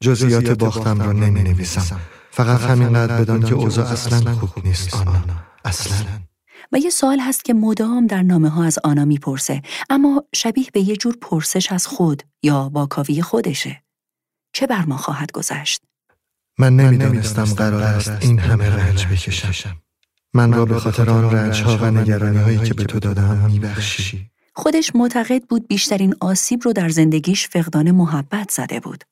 جزئیات 0.00 0.50
باختم 0.50 1.02
را 1.02 1.12
نمی 1.12 1.42
نویسم. 1.42 2.00
فقط 2.30 2.60
همینقدر 2.60 3.20
بدان 3.20 3.42
که 3.42 3.54
اوضاع 3.54 3.86
اصلا 3.86 4.34
خوب 4.34 4.66
نیست 4.66 4.94
آنا. 4.94 5.24
اصلا. 5.64 6.29
و 6.72 6.78
یه 6.78 6.90
سوال 6.90 7.20
هست 7.20 7.44
که 7.44 7.54
مدام 7.54 8.06
در 8.06 8.22
نامه 8.22 8.48
ها 8.48 8.64
از 8.64 8.78
آنا 8.84 9.04
می‌پرسه 9.04 9.62
اما 9.90 10.24
شبیه 10.34 10.66
به 10.72 10.80
یه 10.80 10.96
جور 10.96 11.16
پرسش 11.22 11.72
از 11.72 11.86
خود 11.86 12.22
یا 12.42 12.70
واکاوی 12.72 13.22
خودشه. 13.22 13.82
چه 14.52 14.66
بر 14.66 14.84
ما 14.84 14.96
خواهد 14.96 15.32
گذشت؟ 15.32 15.82
من 16.58 16.76
نمی‌دانستم 16.76 17.44
قرار 17.44 17.82
است 17.82 18.10
این 18.20 18.38
همه 18.38 18.76
رنج 18.76 19.06
بکشم. 19.06 19.76
من 20.34 20.52
را 20.52 20.64
به 20.64 20.80
خاطر 20.80 21.10
آن 21.10 21.30
رنج 21.30 21.62
ها 21.62 21.76
و 21.76 21.90
نگرانی 21.90 22.38
هایی 22.38 22.58
که 22.58 22.74
به 22.74 22.84
تو 22.84 22.98
دادم 22.98 23.50
میبخشی. 23.50 24.30
خودش 24.54 24.92
معتقد 24.94 25.42
بود 25.44 25.68
بیشترین 25.68 26.14
آسیب 26.20 26.60
رو 26.64 26.72
در 26.72 26.88
زندگیش 26.88 27.48
فقدان 27.48 27.90
محبت 27.90 28.50
زده 28.50 28.80
بود. 28.80 29.04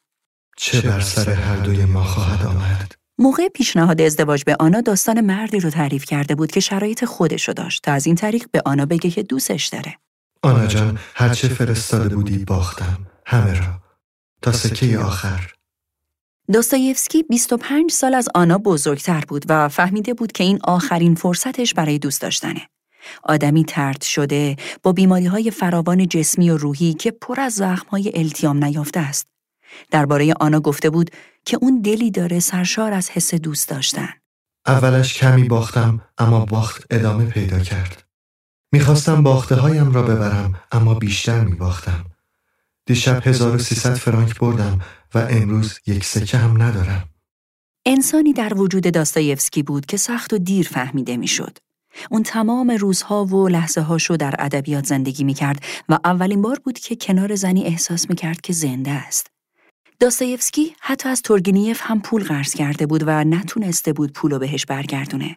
چه 0.56 0.80
بر 0.80 1.00
سر 1.00 1.30
هر 1.30 1.56
دوی 1.56 1.84
ما 1.84 2.04
خواهد 2.04 2.46
آمد؟ 2.46 2.94
موقع 3.18 3.48
پیشنهاد 3.48 4.00
ازدواج 4.00 4.44
به 4.44 4.56
آنا 4.60 4.80
داستان 4.80 5.20
مردی 5.20 5.60
رو 5.60 5.70
تعریف 5.70 6.04
کرده 6.04 6.34
بود 6.34 6.50
که 6.50 6.60
شرایط 6.60 7.04
خودشو 7.04 7.52
داشت 7.52 7.82
تا 7.82 7.92
از 7.92 8.06
این 8.06 8.14
طریق 8.14 8.46
به 8.52 8.62
آنا 8.64 8.86
بگه 8.86 9.10
که 9.10 9.22
دوستش 9.22 9.66
داره. 9.66 9.94
آنا 10.42 10.66
جان 10.66 10.98
هرچه 11.14 11.48
فرستاده 11.48 12.14
بودی 12.14 12.44
باختم 12.44 13.06
همه 13.26 13.58
را 13.58 13.80
تا 14.42 14.52
سکه 14.52 14.98
آخر 14.98 15.52
داستایفسکی 16.52 17.22
25 17.22 17.90
سال 17.90 18.14
از 18.14 18.28
آنا 18.34 18.58
بزرگتر 18.58 19.24
بود 19.28 19.44
و 19.48 19.68
فهمیده 19.68 20.14
بود 20.14 20.32
که 20.32 20.44
این 20.44 20.58
آخرین 20.64 21.14
فرصتش 21.14 21.74
برای 21.74 21.98
دوست 21.98 22.22
داشتنه. 22.22 22.68
آدمی 23.22 23.64
ترد 23.64 24.02
شده 24.02 24.56
با 24.82 24.92
بیماری 24.92 25.26
های 25.26 25.50
فراوان 25.50 26.08
جسمی 26.08 26.50
و 26.50 26.56
روحی 26.56 26.94
که 26.94 27.10
پر 27.10 27.40
از 27.40 27.52
زخم 27.52 27.88
های 27.88 28.12
التیام 28.14 28.64
نیافته 28.64 29.00
است. 29.00 29.26
درباره 29.90 30.34
آنا 30.40 30.60
گفته 30.60 30.90
بود 30.90 31.10
که 31.44 31.58
اون 31.60 31.80
دلی 31.80 32.10
داره 32.10 32.40
سرشار 32.40 32.92
از 32.92 33.10
حس 33.10 33.34
دوست 33.34 33.68
داشتن. 33.68 34.08
اولش 34.66 35.14
کمی 35.14 35.44
باختم 35.44 36.00
اما 36.18 36.44
باخت 36.44 36.84
ادامه 36.90 37.24
پیدا 37.24 37.58
کرد. 37.58 38.04
می‌خواستم 38.72 39.22
باخته 39.22 39.54
هایم 39.54 39.92
را 39.92 40.02
ببرم 40.02 40.60
اما 40.72 40.94
بیشتر 40.94 41.40
میباختم. 41.44 42.04
دیشب 42.86 43.26
1300 43.26 43.94
فرانک 43.94 44.38
بردم 44.38 44.80
و 45.14 45.18
امروز 45.30 45.78
یک 45.86 46.04
سکه 46.04 46.38
هم 46.38 46.62
ندارم. 46.62 47.08
انسانی 47.86 48.32
در 48.32 48.54
وجود 48.54 48.92
داستایفسکی 48.92 49.62
بود 49.62 49.86
که 49.86 49.96
سخت 49.96 50.32
و 50.32 50.38
دیر 50.38 50.68
فهمیده 50.68 51.16
می‌شد. 51.16 51.58
اون 52.10 52.22
تمام 52.22 52.70
روزها 52.70 53.24
و 53.24 53.48
لحظه 53.48 53.80
هاشو 53.80 54.16
در 54.16 54.34
ادبیات 54.38 54.86
زندگی 54.86 55.24
می 55.24 55.34
کرد 55.34 55.62
و 55.88 55.98
اولین 56.04 56.42
بار 56.42 56.60
بود 56.64 56.78
که 56.78 56.96
کنار 56.96 57.34
زنی 57.34 57.64
احساس 57.64 58.10
می 58.10 58.16
کرد 58.16 58.40
که 58.40 58.52
زنده 58.52 58.90
است. 58.90 59.26
داستایفسکی 60.01 60.76
حتی 60.80 61.09
از 61.09 61.22
تورگنیف 61.22 61.80
هم 61.82 62.01
پول 62.01 62.24
قرض 62.24 62.55
کرده 62.55 62.86
بود 62.86 63.05
و 63.07 63.24
نتونسته 63.24 63.92
بود 63.92 64.12
پولو 64.12 64.38
بهش 64.38 64.66
برگردونه. 64.66 65.36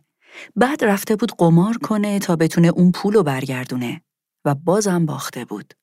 بعد 0.55 0.83
رفته 0.83 1.15
بود 1.15 1.31
قمار 1.37 1.77
کنه 1.77 2.19
تا 2.19 2.35
بتونه 2.35 2.67
اون 2.67 2.91
پولو 2.91 3.23
برگردونه 3.23 4.01
و 4.45 4.55
بازم 4.55 5.05
باخته 5.05 5.45
بود. 5.45 5.73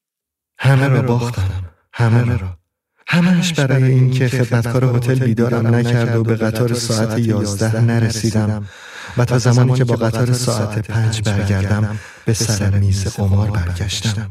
همه 0.58 0.88
را 0.88 1.02
باختم. 1.02 1.64
همه 1.92 2.36
را. 2.38 2.58
همش 3.06 3.52
برای 3.52 3.82
اینکه 3.82 4.28
خدمتکار 4.28 4.84
هتل 4.96 5.18
بیدارم 5.18 5.74
نکرد 5.74 6.16
و 6.16 6.24
به 6.24 6.36
قطار 6.36 6.74
ساعت 6.74 7.18
یازده 7.18 7.80
نرسیدم 7.80 8.68
و 9.16 9.24
تا 9.24 9.38
زمانی 9.38 9.74
که 9.74 9.84
با 9.84 9.96
قطار 9.96 10.32
ساعت 10.32 10.90
پنج 10.90 11.22
برگردم 11.22 11.98
به 12.24 12.32
سر 12.32 12.78
میز 12.78 13.16
قمار 13.16 13.50
برگشتم. 13.50 14.30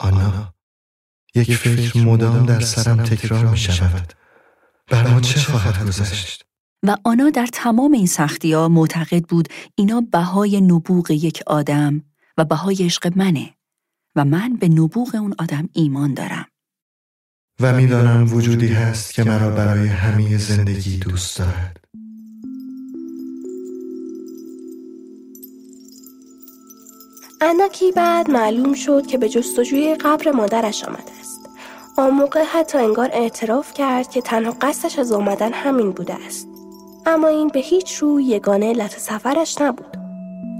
آنا 0.00 0.54
یک 1.34 1.54
فکر 1.54 1.98
مدام 1.98 2.46
در 2.46 2.60
سرم 2.60 3.02
تکرار 3.02 3.46
می 3.46 3.56
شود. 3.56 4.12
بر 4.88 5.06
ما 5.06 5.20
چه 5.20 5.40
خواهد 5.40 5.86
گذشت؟ 5.86 6.44
و 6.82 6.96
آنا 7.04 7.30
در 7.30 7.46
تمام 7.46 7.92
این 7.92 8.06
سختی 8.06 8.52
ها 8.52 8.68
معتقد 8.68 9.22
بود 9.22 9.48
اینا 9.74 10.00
بهای 10.12 10.60
نبوغ 10.60 11.10
یک 11.10 11.42
آدم 11.46 12.02
و 12.38 12.44
بهای 12.44 12.76
عشق 12.80 13.12
منه 13.16 13.54
و 14.16 14.24
من 14.24 14.56
به 14.56 14.68
نبوغ 14.68 15.14
اون 15.14 15.34
آدم 15.38 15.68
ایمان 15.72 16.14
دارم. 16.14 16.46
و 17.60 17.72
می‌دانم 17.72 18.32
وجودی 18.32 18.68
هست 18.68 19.14
که 19.14 19.24
مرا 19.24 19.50
برای 19.50 19.88
همه 19.88 20.38
زندگی 20.38 20.96
دوست 20.96 21.38
دارد. 21.38 21.77
اندکی 27.40 27.92
بعد 27.92 28.30
معلوم 28.30 28.74
شد 28.74 29.06
که 29.06 29.18
به 29.18 29.28
جستجوی 29.28 29.94
قبر 29.94 30.30
مادرش 30.30 30.84
آمده 30.84 31.12
است. 31.20 31.50
آن 31.96 32.10
موقع 32.10 32.42
حتی 32.42 32.78
انگار 32.78 33.10
اعتراف 33.12 33.74
کرد 33.74 34.10
که 34.10 34.20
تنها 34.20 34.56
قصدش 34.60 34.98
از 34.98 35.12
آمدن 35.12 35.52
همین 35.52 35.90
بوده 35.90 36.14
است. 36.26 36.48
اما 37.06 37.28
این 37.28 37.48
به 37.48 37.60
هیچ 37.60 37.94
رو 37.94 38.20
یگانه 38.20 38.68
علت 38.68 38.98
سفرش 38.98 39.60
نبود. 39.60 39.96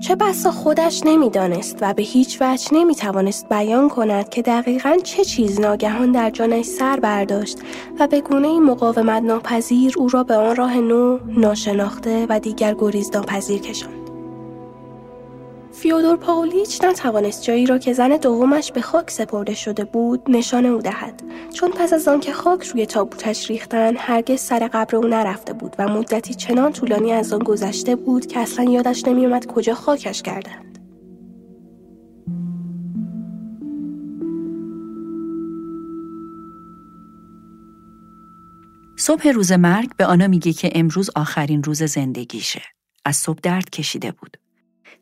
چه 0.02 0.14
بسا 0.14 0.50
خودش 0.50 1.02
نمی‌دانست 1.06 1.78
و 1.80 1.94
به 1.94 2.02
هیچ 2.02 2.38
وجه 2.40 2.74
نمی 2.74 2.94
توانست 2.94 3.48
بیان 3.48 3.88
کند 3.88 4.28
که 4.28 4.42
دقیقا 4.42 4.96
چه 5.02 5.24
چیز 5.24 5.60
ناگهان 5.60 6.12
در 6.12 6.30
جانش 6.30 6.64
سر 6.64 7.00
برداشت 7.00 7.58
و 8.00 8.06
به 8.06 8.20
گونه 8.20 8.60
مقاومت 8.60 9.22
ناپذیر 9.22 9.94
او 9.98 10.08
را 10.08 10.24
به 10.24 10.36
آن 10.36 10.56
راه 10.56 10.76
نو 10.76 11.18
ناشناخته 11.26 12.26
و 12.28 12.40
دیگر 12.40 12.74
گریز 12.74 13.10
ناپذیر 13.14 13.60
کشاند. 13.60 13.97
فیودور 15.82 16.16
پاولیچ 16.16 16.84
نتوانست 16.84 17.42
جایی 17.42 17.66
را 17.66 17.78
که 17.78 17.92
زن 17.92 18.16
دومش 18.16 18.72
به 18.72 18.80
خاک 18.80 19.10
سپرده 19.10 19.54
شده 19.54 19.84
بود 19.84 20.22
نشان 20.28 20.66
او 20.66 20.82
دهد 20.82 21.22
چون 21.54 21.70
پس 21.70 21.92
از 21.92 22.08
آنکه 22.08 22.32
خاک 22.32 22.66
روی 22.66 22.86
تابوتش 22.86 23.50
ریختن 23.50 23.96
هرگز 23.96 24.40
سر 24.40 24.68
قبر 24.72 24.96
او 24.96 25.06
نرفته 25.06 25.52
بود 25.52 25.76
و 25.78 25.88
مدتی 25.88 26.34
چنان 26.34 26.72
طولانی 26.72 27.12
از 27.12 27.32
آن 27.32 27.38
گذشته 27.38 27.96
بود 27.96 28.26
که 28.26 28.38
اصلا 28.40 28.64
یادش 28.64 29.04
نمیومد 29.04 29.46
کجا 29.46 29.74
خاکش 29.74 30.22
کردند 30.22 30.78
صبح 38.96 39.28
روز 39.28 39.52
مرگ 39.52 39.96
به 39.96 40.06
آنا 40.06 40.26
میگه 40.26 40.52
که 40.52 40.70
امروز 40.74 41.10
آخرین 41.16 41.62
روز 41.62 41.82
زندگیشه. 41.82 42.62
از 43.04 43.16
صبح 43.16 43.38
درد 43.42 43.70
کشیده 43.70 44.12
بود. 44.12 44.36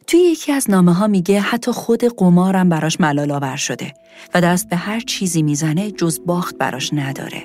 توی 0.07 0.20
یکی 0.20 0.52
از 0.52 0.70
نامه 0.70 0.92
ها 0.92 1.07
میگه 1.07 1.40
حتی 1.40 1.72
خود 1.72 2.04
قمارم 2.04 2.68
براش 2.68 3.00
ملال 3.00 3.30
آور 3.30 3.57
شده 3.57 3.92
و 4.34 4.40
دست 4.40 4.68
به 4.68 4.76
هر 4.76 5.00
چیزی 5.00 5.42
می‌زنه 5.42 5.90
جز 5.90 6.20
باخت 6.26 6.59
براش 6.59 6.90
نداره. 6.94 7.42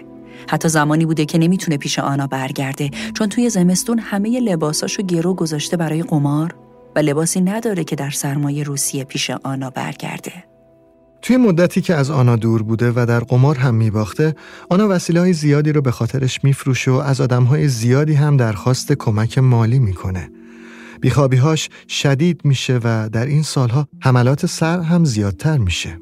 حتی 0.50 0.70
زمانی 0.70 1.06
بوده 1.06 1.26
که 1.26 1.38
نمی‌تونه 1.38 1.78
پیش 1.78 2.00
آنا 2.00 2.28
برگرده 2.28 2.90
چون 3.18 3.30
توی 3.30 3.50
زمستون 3.50 4.00
همه 4.00 4.40
لباساشو 4.40 5.04
گرو 5.04 5.34
گذاشته 5.34 5.78
برای 5.78 6.04
قمار 6.04 6.56
و 6.96 7.00
لباسی 7.00 7.42
نداره 7.42 7.84
که 7.84 7.96
در 7.96 8.10
سرمایه 8.10 8.64
روسیه 8.64 9.04
پیش 9.04 9.30
آنا 9.30 9.70
برگرده. 9.70 10.34
توی 11.22 11.38
مدتی 11.38 11.82
که 11.82 11.96
از 11.96 12.10
آنا 12.10 12.36
دور 12.36 12.64
بوده 12.64 12.92
و 12.92 13.06
در 13.06 13.20
قمار 13.20 13.58
هم 13.58 13.76
میباخته 13.76 14.36
آنا 14.70 14.88
وسیله 14.90 15.20
های 15.20 15.34
زیادی 15.34 15.72
رو 15.72 15.82
به 15.82 15.92
خاطرش 15.92 16.44
میفروشه 16.44 16.92
و 16.92 16.96
از 16.96 17.22
آدم 17.22 17.44
های 17.44 17.68
زیادی 17.68 18.14
هم 18.14 18.38
درخواست 18.38 18.94
کمک 18.94 19.38
مالی 19.38 19.80
می‌کنه. 19.80 20.30
بیخوابیهاش 21.02 21.70
شدید 21.88 22.42
میشه 22.44 22.80
و 22.84 23.10
در 23.10 23.26
این 23.26 23.44
سالها 23.44 23.88
حملات 24.02 24.46
سر 24.46 24.80
هم 24.80 25.06
زیادتر 25.06 25.58
میشه. 25.58 26.00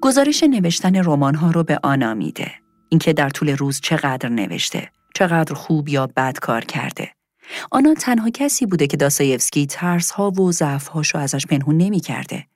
گزارش 0.00 0.42
نوشتن 0.42 1.04
رمان 1.04 1.34
ها 1.34 1.50
رو 1.50 1.62
به 1.62 1.78
آنا 1.82 2.14
میده. 2.14 2.50
اینکه 2.88 3.12
در 3.12 3.28
طول 3.28 3.56
روز 3.56 3.80
چقدر 3.80 4.28
نوشته، 4.28 4.90
چقدر 5.14 5.54
خوب 5.54 5.88
یا 5.88 6.06
بد 6.06 6.38
کار 6.38 6.64
کرده. 6.64 7.10
آنا 7.70 7.94
تنها 7.94 8.30
کسی 8.30 8.66
بوده 8.66 8.86
که 8.86 8.96
داستایفسکی 8.96 9.66
ترس 9.66 10.10
ها 10.10 10.30
و 10.30 10.52
ضعف 10.52 10.88
هاشو 10.88 11.18
ازش 11.18 11.46
پنهون 11.46 11.76
نمی 11.76 12.00
کرده. 12.00 12.46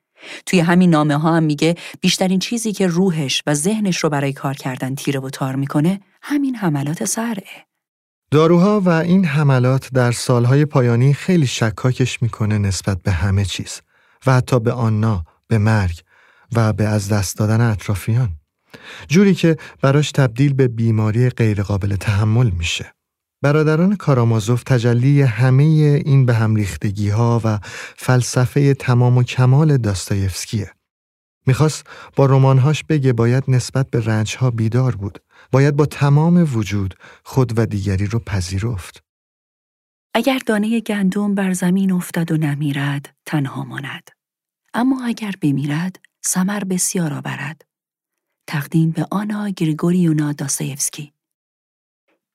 توی 0.45 0.59
همین 0.59 0.89
نامه 0.89 1.15
ها 1.15 1.35
هم 1.35 1.43
میگه 1.43 1.75
بیشترین 2.01 2.39
چیزی 2.39 2.71
که 2.71 2.87
روحش 2.87 3.43
و 3.47 3.53
ذهنش 3.53 3.97
رو 3.97 4.09
برای 4.09 4.33
کار 4.33 4.53
کردن 4.53 4.95
تیره 4.95 5.19
و 5.19 5.29
تار 5.29 5.55
می‌کنه 5.55 5.99
همین 6.21 6.55
حملات 6.55 7.05
سره. 7.05 7.43
داروها 8.33 8.79
و 8.79 8.89
این 8.89 9.25
حملات 9.25 9.89
در 9.93 10.11
سالهای 10.11 10.65
پایانی 10.65 11.13
خیلی 11.13 11.47
شکاکش 11.47 12.21
می‌کنه 12.21 12.57
نسبت 12.57 13.01
به 13.03 13.11
همه 13.11 13.45
چیز 13.45 13.81
و 14.25 14.33
حتی 14.33 14.59
به 14.59 14.71
آنا، 14.71 15.25
به 15.47 15.57
مرگ 15.57 15.99
و 16.55 16.73
به 16.73 16.87
از 16.87 17.09
دست 17.09 17.37
دادن 17.37 17.61
اطرافیان. 17.61 18.29
جوری 19.07 19.33
که 19.33 19.57
براش 19.81 20.11
تبدیل 20.11 20.53
به 20.53 20.67
بیماری 20.67 21.29
غیرقابل 21.29 21.95
تحمل 21.95 22.49
میشه. 22.49 22.93
برادران 23.41 23.95
کارامازوف 23.95 24.63
تجلی 24.63 25.21
همه 25.21 25.63
این 26.05 26.25
به 26.25 26.33
هم 26.33 26.55
ریختگی 26.55 27.09
ها 27.09 27.41
و 27.43 27.59
فلسفه 27.97 28.73
تمام 28.73 29.17
و 29.17 29.23
کمال 29.23 29.77
داستایفسکیه. 29.77 30.71
می‌خواست 31.47 31.85
با 32.15 32.25
رمانهاش 32.25 32.83
بگه 32.83 33.13
باید 33.13 33.43
نسبت 33.47 33.89
به 33.89 34.05
رنجها 34.05 34.51
بیدار 34.51 34.95
بود. 34.95 35.19
باید 35.51 35.75
با 35.75 35.85
تمام 35.85 36.57
وجود 36.57 36.95
خود 37.23 37.59
و 37.59 37.65
دیگری 37.65 38.05
رو 38.05 38.19
پذیرفت. 38.19 39.03
اگر 40.15 40.39
دانه 40.45 40.79
گندم 40.79 41.35
بر 41.35 41.53
زمین 41.53 41.91
افتد 41.91 42.31
و 42.31 42.37
نمیرد 42.37 43.15
تنها 43.25 43.63
ماند. 43.63 44.11
اما 44.73 45.05
اگر 45.05 45.33
بمیرد 45.41 45.99
سمر 46.21 46.63
بسیار 46.63 47.13
آورد. 47.13 47.65
تقدیم 48.47 48.91
به 48.91 49.07
آنا 49.11 49.49
گریگوریونا 49.49 50.33
داستایفسکی 50.33 51.13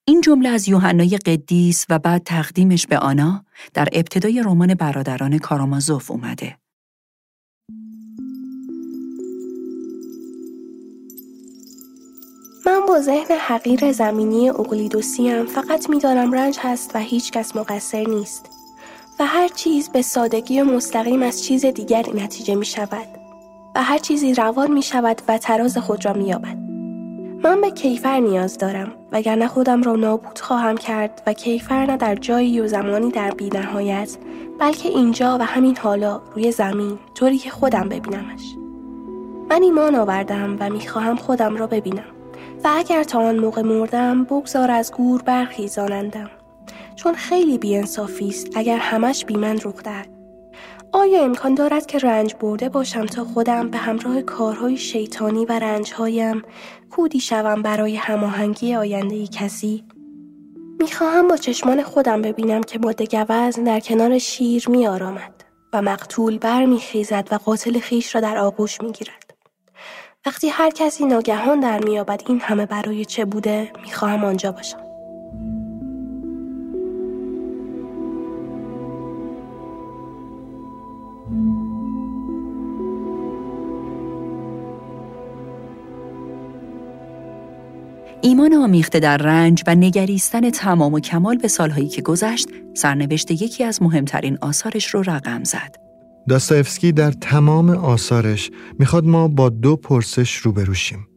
این 0.09 0.21
جمله 0.21 0.49
از 0.49 0.69
یوحنای 0.69 1.19
قدیس 1.19 1.87
و 1.89 1.99
بعد 1.99 2.23
تقدیمش 2.25 2.87
به 2.87 2.99
آنا 2.99 3.45
در 3.75 3.89
ابتدای 3.93 4.43
رمان 4.43 4.75
برادران 4.75 5.39
کارامازوف 5.39 6.11
اومده. 6.11 6.59
من 12.67 12.87
با 12.89 13.01
ذهن 13.01 13.37
حقیر 13.39 13.93
زمینی 13.93 14.51
اقلیدوسیم 14.51 15.47
فقط 15.47 15.91
می‌دانم 15.91 16.33
رنج 16.33 16.59
هست 16.63 16.91
و 16.95 16.99
هیچ 16.99 17.33
کس 17.33 17.57
مقصر 17.57 18.05
نیست 18.09 18.51
و 19.19 19.27
هر 19.27 19.49
چیز 19.49 19.89
به 19.89 20.03
سادگی 20.03 20.61
و 20.61 20.65
مستقیم 20.65 21.23
از 21.23 21.45
چیز 21.45 21.67
دیگری 21.67 22.13
نتیجه 22.13 22.55
می 22.55 22.65
شود 22.65 23.07
و 23.75 23.83
هر 23.83 23.99
چیزی 23.99 24.35
روان 24.35 24.73
می 24.73 24.83
شود 24.83 25.23
و 25.29 25.39
تراز 25.39 25.79
خود 25.79 26.05
را 26.05 26.13
می 26.13 26.29
یابد. 26.29 26.57
من 27.45 27.61
به 27.61 27.71
کیفر 27.71 28.21
نیاز 28.21 28.59
دارم 28.59 28.93
وگرنه 29.13 29.47
خودم 29.47 29.83
را 29.83 29.97
نابود 29.97 30.39
خواهم 30.39 30.77
کرد 30.77 31.23
و 31.27 31.33
کیفر 31.33 31.87
نه 31.87 31.97
در 31.97 32.15
جایی 32.15 32.61
و 32.61 32.67
زمانی 32.67 33.11
در 33.11 33.31
بینهایت 33.31 34.17
بلکه 34.59 34.89
اینجا 34.89 35.39
و 35.41 35.45
همین 35.45 35.77
حالا 35.77 36.21
روی 36.35 36.53
زمین 36.53 36.99
طوری 37.15 37.39
که 37.39 37.51
خودم 37.51 37.89
ببینمش 37.89 38.57
من 39.51 39.63
ایمان 39.63 39.95
آوردم 39.95 40.57
و 40.61 40.71
می‌خواهم 40.71 41.17
خودم 41.17 41.57
را 41.57 41.67
ببینم 41.67 42.16
و 42.67 42.69
اگر 42.75 43.05
تا 43.05 43.19
آن 43.19 43.39
موقع 43.39 43.63
مردم 43.63 44.25
بگذار 44.25 44.71
از 44.71 44.93
گور 44.93 45.23
برخیزانندم 45.23 46.31
چون 46.97 47.15
خیلی 47.15 47.59
بیانصافی 47.59 48.29
است 48.29 48.57
اگر 48.57 48.79
همش 48.79 49.25
بی 49.25 49.37
من 49.37 49.59
رخ 49.65 49.83
دهد 49.83 50.09
آیا 50.93 51.25
امکان 51.25 51.55
دارد 51.55 51.87
که 51.87 51.99
رنج 51.99 52.35
برده 52.35 52.69
باشم 52.69 53.07
تا 53.07 53.25
خودم 53.25 53.71
به 53.71 53.79
همراه 53.79 54.23
کارهای 54.23 54.77
شیطانی 54.77 55.47
و 55.47 55.53
رنجهایم 55.53 56.43
کودی 56.91 57.21
شوم 57.21 57.63
برای 57.63 57.97
هماهنگی 57.97 58.75
آینده 58.75 59.27
کسی؟ 59.27 59.85
می‌خواهم 60.81 61.29
با 61.29 61.37
چشمان 61.37 61.83
خودم 61.83 62.23
ببینم 62.23 62.63
که 62.63 62.79
ماده 62.79 63.07
گوزن 63.07 63.65
در 63.65 63.81
کنار 63.81 64.19
شیر 64.19 64.69
می 64.69 64.87
آرامد 64.87 65.45
و 65.73 65.83
مقتول 65.83 66.39
بر 66.39 66.65
می 66.65 66.79
خیزد 66.79 67.29
و 67.31 67.35
قاتل 67.35 67.79
خیش 67.79 68.15
را 68.15 68.21
در 68.21 68.39
آغوش 68.39 68.81
می 68.81 68.93
گیرد. 68.93 69.26
وقتی 70.27 70.49
هر 70.49 70.71
کسی 70.71 71.05
ناگهان 71.05 71.61
در 71.61 71.85
میابد 71.85 72.23
این 72.29 72.41
همه 72.41 72.67
برای 72.67 73.05
چه 73.05 73.25
بوده 73.25 73.71
می‌خواهم 73.83 74.25
آنجا 74.25 74.53
باشم. 74.53 74.79
ایمان 88.21 88.55
آمیخته 88.55 89.01
در 89.01 89.17
رنج 89.17 89.63
و 89.67 89.75
نگریستن 89.75 90.51
تمام 90.51 90.95
و 90.95 91.01
کمال 91.01 91.37
به 91.37 91.49
سالهایی 91.49 91.89
که 91.89 92.03
گذشت 92.03 92.49
سرنوشت 92.75 93.31
یکی 93.31 93.65
از 93.65 93.83
مهمترین 93.83 94.39
آثارش 94.41 94.87
رو 94.87 95.03
رقم 95.03 95.45
زد. 95.45 95.86
داستایفسکی 96.29 96.93
در 96.93 97.11
تمام 97.11 97.71
آثارش 97.71 98.51
می‌خواد 98.79 99.05
ما 99.05 99.29
با 99.29 99.49
دو 99.49 99.77
پرسش 99.77 100.37
روبرو 100.37 100.75
شیم. 100.75 101.09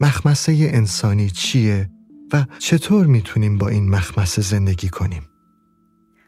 مخمسه 0.00 0.52
انسانی 0.72 1.30
چیه 1.30 1.90
و 2.32 2.44
چطور 2.58 3.06
می‌تونیم 3.06 3.58
با 3.58 3.68
این 3.68 3.90
مخمسه 3.90 4.42
زندگی 4.42 4.88
کنیم؟ 4.88 5.28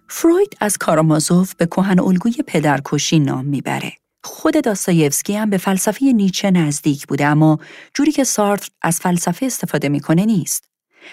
فروید 0.08 0.56
از 0.60 0.78
کارامازوف 0.78 1.54
به 1.54 1.66
کهن 1.66 2.00
الگوی 2.00 2.34
پدرکشی 2.46 3.18
نام 3.18 3.44
می‌بره. 3.44 3.92
خود 4.24 4.64
داستایفسکی 4.64 5.34
هم 5.36 5.50
به 5.50 5.56
فلسفه 5.56 6.12
نیچه 6.12 6.50
نزدیک 6.50 7.06
بوده 7.06 7.26
اما 7.26 7.58
جوری 7.94 8.12
که 8.12 8.24
سارتر 8.24 8.68
از 8.82 9.00
فلسفه 9.00 9.46
استفاده 9.46 9.88
می‌کنه 9.88 10.24
نیست. 10.24 10.64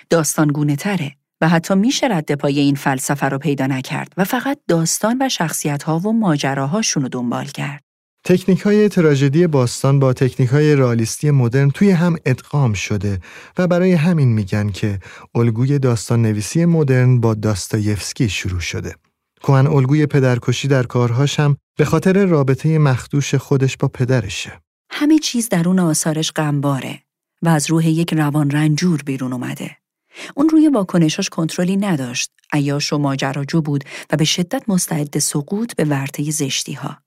داستانگونه 0.10 0.76
تره 0.76 1.16
و 1.42 1.50
حتی 1.50 1.76
میشه 1.76 2.08
رد 2.08 2.36
پای 2.36 2.60
این 2.60 2.76
فلسفه 2.76 3.26
رو 3.26 3.38
پیدا 3.38 3.68
نکرد 3.68 4.14
و 4.18 4.24
فقط 4.24 4.60
داستان 4.68 5.18
و 5.22 5.30
شخصیت 5.30 5.84
ها 5.84 6.00
و 6.00 6.14
ماجراهاشون 6.14 7.04
رو 7.04 7.10
دنبال 7.10 7.46
کرد. 7.46 7.84
تکنیک 8.26 8.62
های 8.62 8.90
تراژدی 8.90 9.48
باستان 9.48 10.00
با 10.00 10.14
تکنیک 10.14 10.50
های 10.50 10.76
رالیستی 10.76 11.32
مدرن 11.32 11.70
توی 11.70 11.92
هم 11.92 12.16
ادغام 12.26 12.74
شده 12.74 13.20
و 13.58 13.68
برای 13.68 13.94
همین 13.94 14.28
میگن 14.28 14.70
که 14.70 15.00
الگوی 15.36 15.80
داستان 15.80 16.22
نویسی 16.22 16.66
مدرن 16.66 17.20
با 17.20 17.34
داستایفسکی 17.34 18.30
شروع 18.30 18.60
شده. 18.60 18.96
کهن 19.44 19.68
الگوی 19.68 20.06
پدرکشی 20.06 20.68
در 20.68 20.84
کارهاش 20.84 21.40
هم 21.40 21.58
به 21.78 21.86
خاطر 21.86 22.26
رابطه 22.26 22.78
مخدوش 22.78 23.36
خودش 23.36 23.78
با 23.78 23.88
پدرشه. 23.88 24.62
همه 24.92 25.20
چیز 25.20 25.50
درون 25.50 25.80
آثارش 25.80 26.32
غمباره 26.32 27.00
و 27.42 27.50
از 27.50 27.70
روح 27.70 27.88
یک 27.88 28.14
روان 28.14 28.52
رنجور 28.52 29.02
بیرون 29.06 29.34
اومده. 29.34 29.78
اون 30.36 30.50
روی 30.50 30.68
واکنشاش 30.68 31.30
کنترلی 31.30 31.78
نداشت. 31.78 32.32
عیاش 32.54 32.94
و 32.94 32.98
ماجراجو 32.98 33.62
بود 33.62 33.84
و 34.12 34.18
به 34.18 34.26
شدت 34.26 34.64
مستعد 34.68 35.20
سقوط 35.20 35.76
به 35.76 35.86
ورطه 35.86 36.32
زشتی 36.32 36.74
ها. 36.74 36.98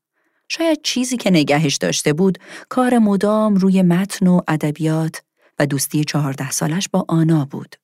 شاید 0.48 0.82
چیزی 0.82 1.16
که 1.16 1.30
نگهش 1.30 1.76
داشته 1.76 2.12
بود 2.12 2.38
کار 2.68 2.98
مدام 2.98 3.54
روی 3.54 3.82
متن 3.82 4.26
و 4.26 4.40
ادبیات 4.48 5.22
و 5.58 5.66
دوستی 5.66 6.04
چهارده 6.04 6.50
سالش 6.50 6.88
با 6.88 7.04
آنا 7.08 7.44
بود. 7.44 7.76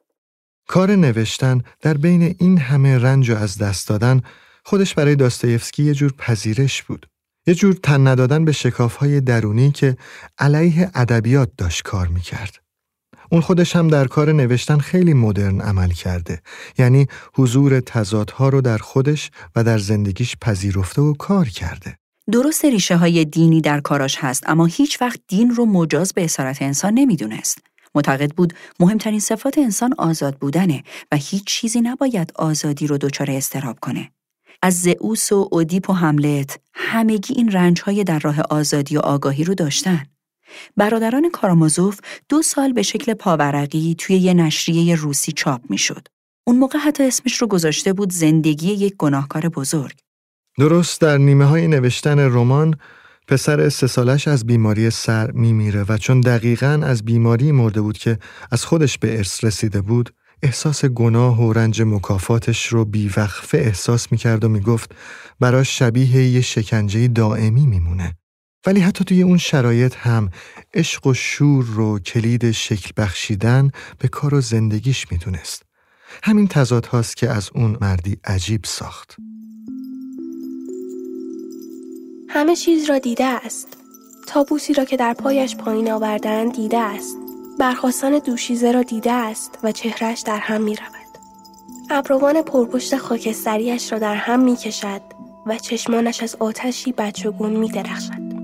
کار 0.68 0.96
نوشتن 0.96 1.62
در 1.80 1.96
بین 1.96 2.36
این 2.38 2.58
همه 2.58 2.98
رنج 2.98 3.30
و 3.30 3.36
از 3.36 3.58
دست 3.58 3.88
دادن 3.88 4.22
خودش 4.64 4.94
برای 4.94 5.16
داستایفسکی 5.16 5.82
یه 5.82 5.94
جور 5.94 6.12
پذیرش 6.12 6.82
بود. 6.82 7.06
یه 7.46 7.54
جور 7.54 7.74
تن 7.74 8.06
ندادن 8.06 8.44
به 8.44 8.52
شکافهای 8.52 9.20
درونی 9.20 9.70
که 9.70 9.96
علیه 10.38 10.90
ادبیات 10.94 11.50
داشت 11.58 11.82
کار 11.82 12.08
می‌کرد. 12.08 12.65
اون 13.30 13.40
خودش 13.40 13.76
هم 13.76 13.88
در 13.88 14.06
کار 14.06 14.32
نوشتن 14.32 14.78
خیلی 14.78 15.14
مدرن 15.14 15.60
عمل 15.60 15.90
کرده 15.90 16.40
یعنی 16.78 17.06
حضور 17.34 17.80
تضادها 17.80 18.48
رو 18.48 18.60
در 18.60 18.78
خودش 18.78 19.30
و 19.56 19.64
در 19.64 19.78
زندگیش 19.78 20.36
پذیرفته 20.40 21.02
و 21.02 21.12
کار 21.12 21.48
کرده 21.48 21.98
درست 22.32 22.64
ریشه 22.64 22.96
های 22.96 23.24
دینی 23.24 23.60
در 23.60 23.80
کاراش 23.80 24.16
هست 24.20 24.42
اما 24.46 24.66
هیچ 24.66 25.02
وقت 25.02 25.20
دین 25.28 25.50
رو 25.50 25.66
مجاز 25.66 26.12
به 26.12 26.24
اسارت 26.24 26.62
انسان 26.62 26.94
نمی‌دونست 26.94 27.58
معتقد 27.94 28.30
بود 28.30 28.54
مهمترین 28.80 29.20
صفات 29.20 29.58
انسان 29.58 29.94
آزاد 29.98 30.36
بودنه 30.38 30.82
و 31.12 31.16
هیچ 31.16 31.44
چیزی 31.44 31.80
نباید 31.80 32.32
آزادی 32.34 32.86
رو 32.86 32.98
دچار 32.98 33.30
استراب 33.30 33.80
کنه. 33.80 34.10
از 34.62 34.80
زئوس 34.80 35.32
و 35.32 35.48
اودیپ 35.52 35.90
و 35.90 35.92
حملت 35.92 36.58
همگی 36.74 37.34
این 37.34 37.52
رنجهای 37.52 38.04
در 38.04 38.18
راه 38.18 38.40
آزادی 38.40 38.96
و 38.96 39.00
آگاهی 39.00 39.44
رو 39.44 39.54
داشتن. 39.54 40.02
برادران 40.76 41.30
کارامازوف 41.30 42.00
دو 42.28 42.42
سال 42.42 42.72
به 42.72 42.82
شکل 42.82 43.14
پاورقی 43.14 43.94
توی 43.98 44.16
یه 44.16 44.34
نشریه 44.34 44.94
روسی 44.94 45.32
چاپ 45.32 45.60
می‌شد. 45.70 46.08
اون 46.46 46.58
موقع 46.58 46.78
حتی 46.78 47.04
اسمش 47.04 47.36
رو 47.36 47.46
گذاشته 47.46 47.92
بود 47.92 48.12
زندگی 48.12 48.72
یک 48.72 48.94
گناهکار 48.98 49.48
بزرگ. 49.48 49.96
درست 50.58 51.00
در 51.00 51.18
نیمه 51.18 51.44
های 51.44 51.68
نوشتن 51.68 52.18
رمان 52.18 52.74
پسر 53.28 53.68
سه 53.68 53.86
سالش 53.86 54.28
از 54.28 54.46
بیماری 54.46 54.90
سر 54.90 55.30
میمیره 55.30 55.84
و 55.88 55.96
چون 55.98 56.20
دقیقا 56.20 56.80
از 56.84 57.04
بیماری 57.04 57.52
مرده 57.52 57.80
بود 57.80 57.98
که 57.98 58.18
از 58.50 58.64
خودش 58.64 58.98
به 58.98 59.16
ارث 59.16 59.44
رسیده 59.44 59.80
بود 59.80 60.10
احساس 60.42 60.84
گناه 60.84 61.42
و 61.42 61.52
رنج 61.52 61.82
مکافاتش 61.82 62.66
رو 62.66 62.84
بیوقفه 62.84 63.58
احساس 63.58 64.12
می‌کرد 64.12 64.44
و 64.44 64.48
می‌گفت 64.48 64.94
براش 65.40 65.78
شبیه 65.78 66.28
یه 66.28 66.40
شکنجه 66.40 67.08
دائمی 67.08 67.66
میمونه. 67.66 68.16
ولی 68.66 68.80
حتی 68.80 69.04
توی 69.04 69.22
اون 69.22 69.38
شرایط 69.38 69.94
هم 69.96 70.30
عشق 70.74 71.06
و 71.06 71.14
شور 71.14 71.64
رو 71.64 71.98
کلید 71.98 72.50
شکل 72.50 72.90
بخشیدن 72.96 73.70
به 73.98 74.08
کار 74.08 74.34
و 74.34 74.40
زندگیش 74.40 75.12
می‌دونست. 75.12 75.62
همین 76.22 76.48
تضاد 76.48 76.86
هاست 76.86 77.16
که 77.16 77.30
از 77.30 77.50
اون 77.54 77.76
مردی 77.80 78.16
عجیب 78.24 78.60
ساخت. 78.64 79.16
همه 82.28 82.56
چیز 82.56 82.90
را 82.90 82.98
دیده 82.98 83.24
است. 83.24 83.68
تابوسی 84.26 84.72
را 84.72 84.84
که 84.84 84.96
در 84.96 85.14
پایش 85.14 85.56
پایین 85.56 85.90
آوردن 85.90 86.48
دیده 86.48 86.78
است. 86.78 87.16
برخواستن 87.58 88.18
دوشیزه 88.18 88.72
را 88.72 88.82
دیده 88.82 89.12
است 89.12 89.58
و 89.62 89.72
چهرش 89.72 90.20
در 90.20 90.38
هم 90.38 90.62
می 90.62 90.76
رود. 90.76 90.92
ابروان 91.90 92.42
پرپشت 92.42 92.96
خاکستریش 92.96 93.92
را 93.92 93.98
در 93.98 94.14
هم 94.14 94.40
می 94.40 94.56
کشد 94.56 95.02
و 95.46 95.58
چشمانش 95.58 96.22
از 96.22 96.36
آتشی 96.40 96.92
بچگون 96.92 97.50
می 97.50 97.68
درخشد. 97.68 98.35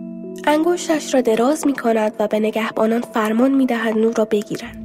انگشتش 0.47 1.15
را 1.15 1.21
دراز 1.21 1.67
می 1.67 1.73
کند 1.73 2.13
و 2.19 2.29
به 2.29 2.41
نگهبانان 2.41 3.01
فرمان 3.01 3.51
می 3.51 3.67
دهد 3.67 3.99
نور 3.99 4.13
را 4.17 4.25
بگیرند. 4.25 4.83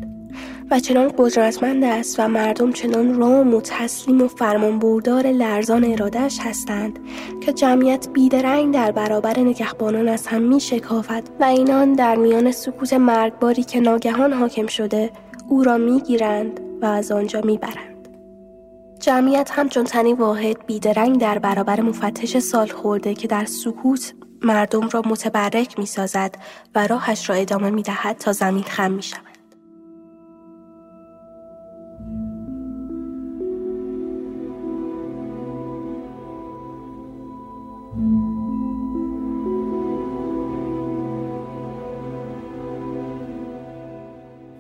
و 0.72 0.80
چنان 0.80 1.14
قدرتمند 1.18 1.84
است 1.84 2.20
و 2.20 2.28
مردم 2.28 2.72
چنان 2.72 3.14
رام 3.14 3.54
و 3.54 3.62
تسلیم 3.62 4.22
و 4.22 4.28
فرمانبردار 4.28 5.28
لرزان 5.28 5.84
ارادهش 5.84 6.40
هستند 6.42 7.00
که 7.46 7.54
جمعیت 7.54 8.08
بیدرنگ 8.14 8.74
در 8.74 8.92
برابر 8.92 9.40
نگهبانان 9.40 10.08
از 10.08 10.28
هم 10.28 10.42
می 10.42 10.60
شکافد 10.60 11.24
و 11.40 11.44
اینان 11.44 11.94
در 11.94 12.16
میان 12.16 12.52
سکوت 12.52 12.94
مرگباری 12.94 13.64
که 13.64 13.80
ناگهان 13.80 14.34
حاکم 14.34 14.68
شده 14.68 15.12
او 15.50 15.64
را 15.64 15.78
می 15.78 16.02
گیرند 16.02 16.60
و 16.82 16.86
از 16.86 17.12
آنجا 17.12 17.42
می 17.42 17.58
برند. 17.58 18.08
جمعیت 19.00 19.52
همچون 19.54 19.84
تنی 19.84 20.14
واحد 20.14 20.66
بیدرنگ 20.66 21.20
در 21.20 21.40
برابر 21.40 21.82
مفتش 21.82 22.38
سال 22.38 22.68
خورده 22.68 23.14
که 23.14 23.28
در 23.28 23.46
سکوت 23.46 24.14
مردم 24.44 24.90
را 24.90 25.02
متبرک 25.06 25.80
می 25.80 25.86
سازد 25.86 26.36
و 26.76 26.88
راهش 26.88 27.30
را 27.30 27.36
ادامه 27.36 27.70
می 27.70 27.82
دهد 27.82 28.18
تا 28.18 28.32
زمین 28.32 28.64
خم 28.64 28.92
می 28.92 29.04
شود. 29.04 29.28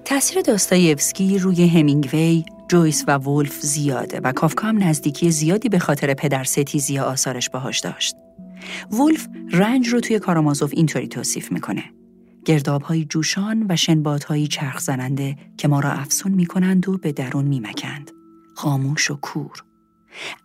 تاثیر 0.05 0.41
داستایوسکی 0.41 1.38
روی 1.38 1.67
همینگوی، 1.67 2.45
جویس 2.67 3.03
و 3.07 3.17
ولف 3.17 3.61
زیاده 3.61 4.19
و 4.23 4.32
کافکا 4.32 4.67
هم 4.67 4.84
نزدیکی 4.84 5.32
زیادی 5.32 5.69
به 5.69 5.80
خاطر 5.80 6.13
پدر 6.13 6.43
ستیزی 6.43 6.99
آثارش 6.99 7.49
باهاش 7.49 7.80
داشت. 7.80 8.15
ولف 8.91 9.28
رنج 9.51 9.88
رو 9.88 9.99
توی 9.99 10.20
کارامازوف 10.20 10.72
اینطوری 10.74 11.07
توصیف 11.07 11.51
می‌کنه. 11.51 11.84
گردابهای 12.45 13.05
جوشان 13.05 13.65
و 13.70 13.76
شنبادهایی 13.76 14.47
چرخ 14.47 14.80
زننده 14.80 15.36
که 15.57 15.68
ما 15.68 15.80
را 15.80 15.91
افسون 15.91 16.32
می‌کنند 16.32 16.89
و 16.89 16.97
به 16.97 17.11
درون 17.11 17.45
میمکند. 17.45 18.11
خاموش 18.55 19.11
و 19.11 19.15
کور. 19.15 19.63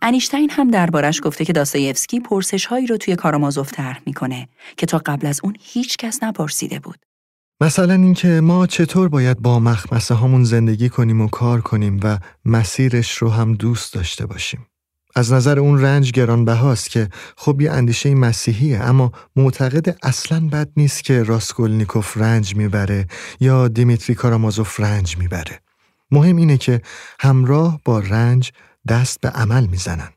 انیشتین 0.01 0.49
هم 0.49 0.71
دربارش 0.71 1.21
گفته 1.23 1.45
که 1.45 1.53
داستایوسکی 1.53 2.19
پرسش 2.19 2.65
هایی 2.65 2.87
رو 2.87 2.97
توی 2.97 3.15
کارامازوف 3.15 3.71
طرح 3.71 4.01
می‌کنه 4.05 4.47
که 4.77 4.85
تا 4.85 5.01
قبل 5.05 5.27
از 5.27 5.39
اون 5.43 5.55
هیچ 5.61 5.97
کس 5.97 6.23
نپرسیده 6.23 6.79
بود. 6.79 6.99
مثلا 7.61 7.93
اینکه 7.93 8.27
ما 8.27 8.67
چطور 8.67 9.09
باید 9.09 9.39
با 9.39 9.59
مخمسه 9.59 10.13
هامون 10.13 10.43
زندگی 10.43 10.89
کنیم 10.89 11.21
و 11.21 11.27
کار 11.27 11.61
کنیم 11.61 11.99
و 12.03 12.17
مسیرش 12.45 13.17
رو 13.17 13.29
هم 13.29 13.53
دوست 13.53 13.93
داشته 13.93 14.25
باشیم. 14.25 14.65
از 15.15 15.33
نظر 15.33 15.59
اون 15.59 15.81
رنج 15.81 16.11
گرانبهاست 16.11 16.89
که 16.89 17.09
خب 17.37 17.61
یه 17.61 17.71
اندیشه 17.71 18.15
مسیحیه 18.15 18.79
اما 18.79 19.11
معتقد 19.35 19.97
اصلا 20.03 20.47
بد 20.51 20.69
نیست 20.77 21.03
که 21.03 21.23
راسکولنیکوف 21.23 22.17
رنج 22.17 22.55
می‌بره 22.55 23.07
یا 23.39 23.67
دیمیتری 23.67 24.15
کارامازوف 24.15 24.79
رنج 24.79 25.17
می‌بره. 25.17 25.59
مهم 26.11 26.35
اینه 26.35 26.57
که 26.57 26.81
همراه 27.19 27.79
با 27.85 27.99
رنج 27.99 28.51
دست 28.87 29.21
به 29.21 29.29
عمل 29.29 29.65
می‌زنن. 29.65 30.09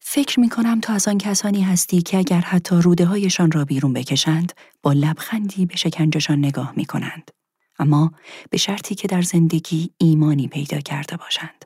فکر 0.00 0.40
می 0.40 0.48
کنم 0.48 0.80
تو 0.80 0.92
از 0.92 1.08
آن 1.08 1.18
کسانی 1.18 1.62
هستی 1.62 2.02
که 2.02 2.18
اگر 2.18 2.40
حتی 2.40 2.76
روده 2.76 3.04
هایشان 3.04 3.50
را 3.50 3.64
بیرون 3.64 3.92
بکشند 3.92 4.52
با 4.82 4.92
لبخندی 4.92 5.66
به 5.66 5.76
شکنجشان 5.76 6.38
نگاه 6.38 6.72
می 6.76 6.84
کنند. 6.84 7.30
اما 7.78 8.12
به 8.50 8.58
شرطی 8.58 8.94
که 8.94 9.08
در 9.08 9.22
زندگی 9.22 9.90
ایمانی 9.98 10.48
پیدا 10.48 10.80
کرده 10.80 11.16
باشند. 11.16 11.64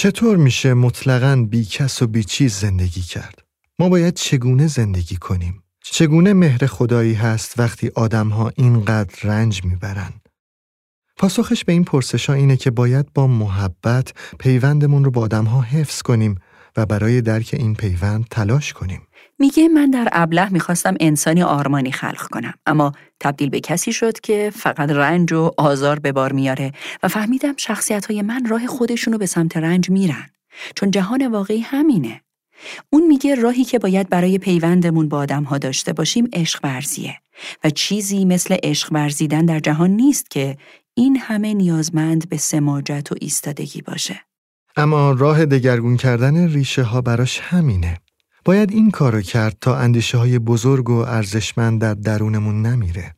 چطور 0.00 0.36
میشه 0.36 0.74
مطلقاً 0.74 1.46
بی 1.50 1.64
کس 1.64 2.02
و 2.02 2.06
بی 2.06 2.24
چیز 2.24 2.54
زندگی 2.54 3.00
کرد؟ 3.00 3.42
ما 3.78 3.88
باید 3.88 4.14
چگونه 4.14 4.66
زندگی 4.66 5.16
کنیم؟ 5.16 5.62
چگونه 5.84 6.32
مهر 6.32 6.66
خدایی 6.66 7.14
هست 7.14 7.58
وقتی 7.58 7.90
آدمها 7.94 8.52
اینقدر 8.56 9.14
رنج 9.22 9.64
می‌برن؟ 9.64 10.12
پاسخش 11.16 11.64
به 11.64 11.72
این 11.72 11.84
پرسش 11.84 12.26
ها 12.26 12.34
اینه 12.34 12.56
که 12.56 12.70
باید 12.70 13.12
با 13.12 13.26
محبت 13.26 14.12
پیوندمون 14.38 15.04
رو 15.04 15.10
با 15.10 15.22
آدمها 15.22 15.60
حفظ 15.60 16.02
کنیم 16.02 16.38
و 16.76 16.86
برای 16.86 17.20
درک 17.20 17.50
این 17.52 17.74
پیوند 17.74 18.24
تلاش 18.30 18.72
کنیم. 18.72 19.02
میگه 19.38 19.68
من 19.68 19.90
در 19.90 20.08
ابله 20.12 20.48
می‌خواستم 20.52 20.94
انسانی 21.00 21.42
آرمانی 21.42 21.92
خلق 21.92 22.22
کنم 22.22 22.54
اما 22.66 22.92
تبدیل 23.20 23.50
به 23.50 23.60
کسی 23.60 23.92
شد 23.92 24.20
که 24.20 24.52
فقط 24.54 24.90
رنج 24.90 25.32
و 25.32 25.50
آزار 25.56 25.98
به 25.98 26.12
بار 26.12 26.32
میاره 26.32 26.72
و 27.02 27.08
فهمیدم 27.08 27.54
شخصیت 27.56 28.06
های 28.06 28.22
من 28.22 28.46
راه 28.46 28.66
خودشونو 28.66 29.18
به 29.18 29.26
سمت 29.26 29.56
رنج 29.56 29.90
میرن 29.90 30.26
چون 30.74 30.90
جهان 30.90 31.26
واقعی 31.26 31.60
همینه 31.60 32.20
اون 32.90 33.06
میگه 33.06 33.34
راهی 33.34 33.64
که 33.64 33.78
باید 33.78 34.08
برای 34.08 34.38
پیوندمون 34.38 35.08
با 35.08 35.18
آدم 35.18 35.42
ها 35.42 35.58
داشته 35.58 35.92
باشیم 35.92 36.28
عشق 36.32 36.60
ورزیه 36.62 37.20
و 37.64 37.70
چیزی 37.70 38.24
مثل 38.24 38.56
عشق 38.62 38.92
ورزیدن 38.92 39.46
در 39.46 39.60
جهان 39.60 39.90
نیست 39.90 40.30
که 40.30 40.56
این 40.94 41.16
همه 41.16 41.54
نیازمند 41.54 42.28
به 42.28 42.36
سماجت 42.36 43.12
و 43.12 43.14
ایستادگی 43.20 43.82
باشه. 43.82 44.20
اما 44.76 45.12
راه 45.12 45.46
دگرگون 45.46 45.96
کردن 45.96 46.48
ریشه 46.48 46.82
ها 46.82 47.00
براش 47.00 47.40
همینه. 47.40 47.98
باید 48.48 48.72
این 48.72 48.90
کارو 48.90 49.20
کرد 49.20 49.56
تا 49.60 49.76
اندیشه 49.76 50.18
های 50.18 50.38
بزرگ 50.38 50.90
و 50.90 50.96
ارزشمند 50.96 51.80
در 51.80 51.94
درونمون 51.94 52.62
نمیره. 52.62 53.14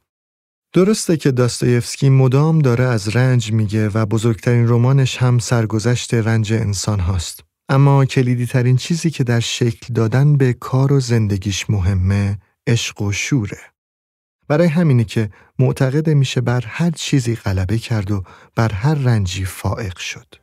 درسته 0.73 1.17
که 1.17 1.31
داستایفسکی 1.31 2.09
مدام 2.09 2.59
داره 2.59 2.85
از 2.85 3.17
رنج 3.17 3.53
میگه 3.53 3.89
و 3.89 4.07
بزرگترین 4.07 4.69
رمانش 4.69 5.17
هم 5.17 5.39
سرگذشت 5.39 6.15
رنج 6.15 6.53
انسان 6.53 7.01
هاست. 7.01 7.45
اما 7.69 8.05
کلیدی 8.05 8.47
ترین 8.47 8.77
چیزی 8.77 9.11
که 9.11 9.25
در 9.25 9.41
شکل 9.41 9.95
دادن 9.95 10.37
به 10.37 10.53
کار 10.53 10.93
و 10.93 11.01
زندگیش 11.01 11.71
مهمه 11.71 12.39
عشق 12.67 13.03
و 13.03 13.13
شوره. 13.13 13.61
برای 14.49 14.67
همینی 14.67 15.05
که 15.05 15.31
معتقد 15.59 16.11
میشه 16.11 16.41
بر 16.41 16.65
هر 16.67 16.91
چیزی 16.91 17.35
غلبه 17.35 17.79
کرد 17.79 18.11
و 18.11 18.23
بر 18.57 18.73
هر 18.73 18.95
رنجی 18.95 19.45
فائق 19.45 19.99
شد. 19.99 20.40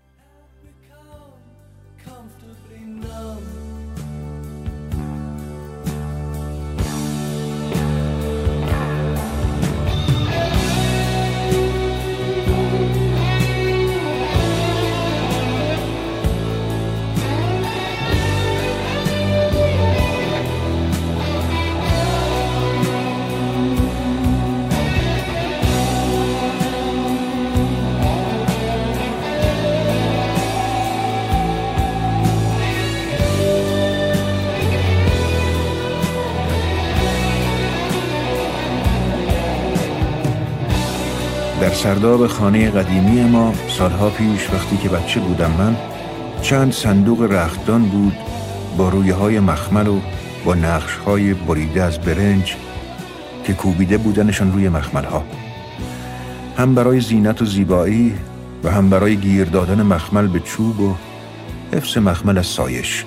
سرداب 41.77 42.27
خانه 42.27 42.71
قدیمی 42.71 43.23
ما 43.23 43.53
سالها 43.77 44.09
پیش 44.09 44.49
وقتی 44.53 44.77
که 44.77 44.89
بچه 44.89 45.19
بودم 45.19 45.51
من 45.51 45.75
چند 46.41 46.73
صندوق 46.73 47.21
رختدان 47.21 47.85
بود 47.85 48.13
با 48.77 48.89
رویه 48.89 49.13
های 49.13 49.39
مخمل 49.39 49.87
و 49.87 49.99
با 50.45 50.55
نقش 50.55 50.95
های 50.95 51.33
بریده 51.33 51.83
از 51.83 51.99
برنج 51.99 52.55
که 53.43 53.53
کوبیده 53.53 53.97
بودنشان 53.97 54.53
روی 54.53 54.69
مخمل 54.69 55.03
ها 55.03 55.23
هم 56.57 56.75
برای 56.75 56.99
زینت 56.99 57.41
و 57.41 57.45
زیبایی 57.45 58.15
و 58.63 58.71
هم 58.71 58.89
برای 58.89 59.15
گیر 59.15 59.45
دادن 59.45 59.81
مخمل 59.81 60.27
به 60.27 60.39
چوب 60.39 60.79
و 60.79 60.95
حفظ 61.73 61.97
مخمل 61.97 62.37
از 62.37 62.45
سایش. 62.45 63.05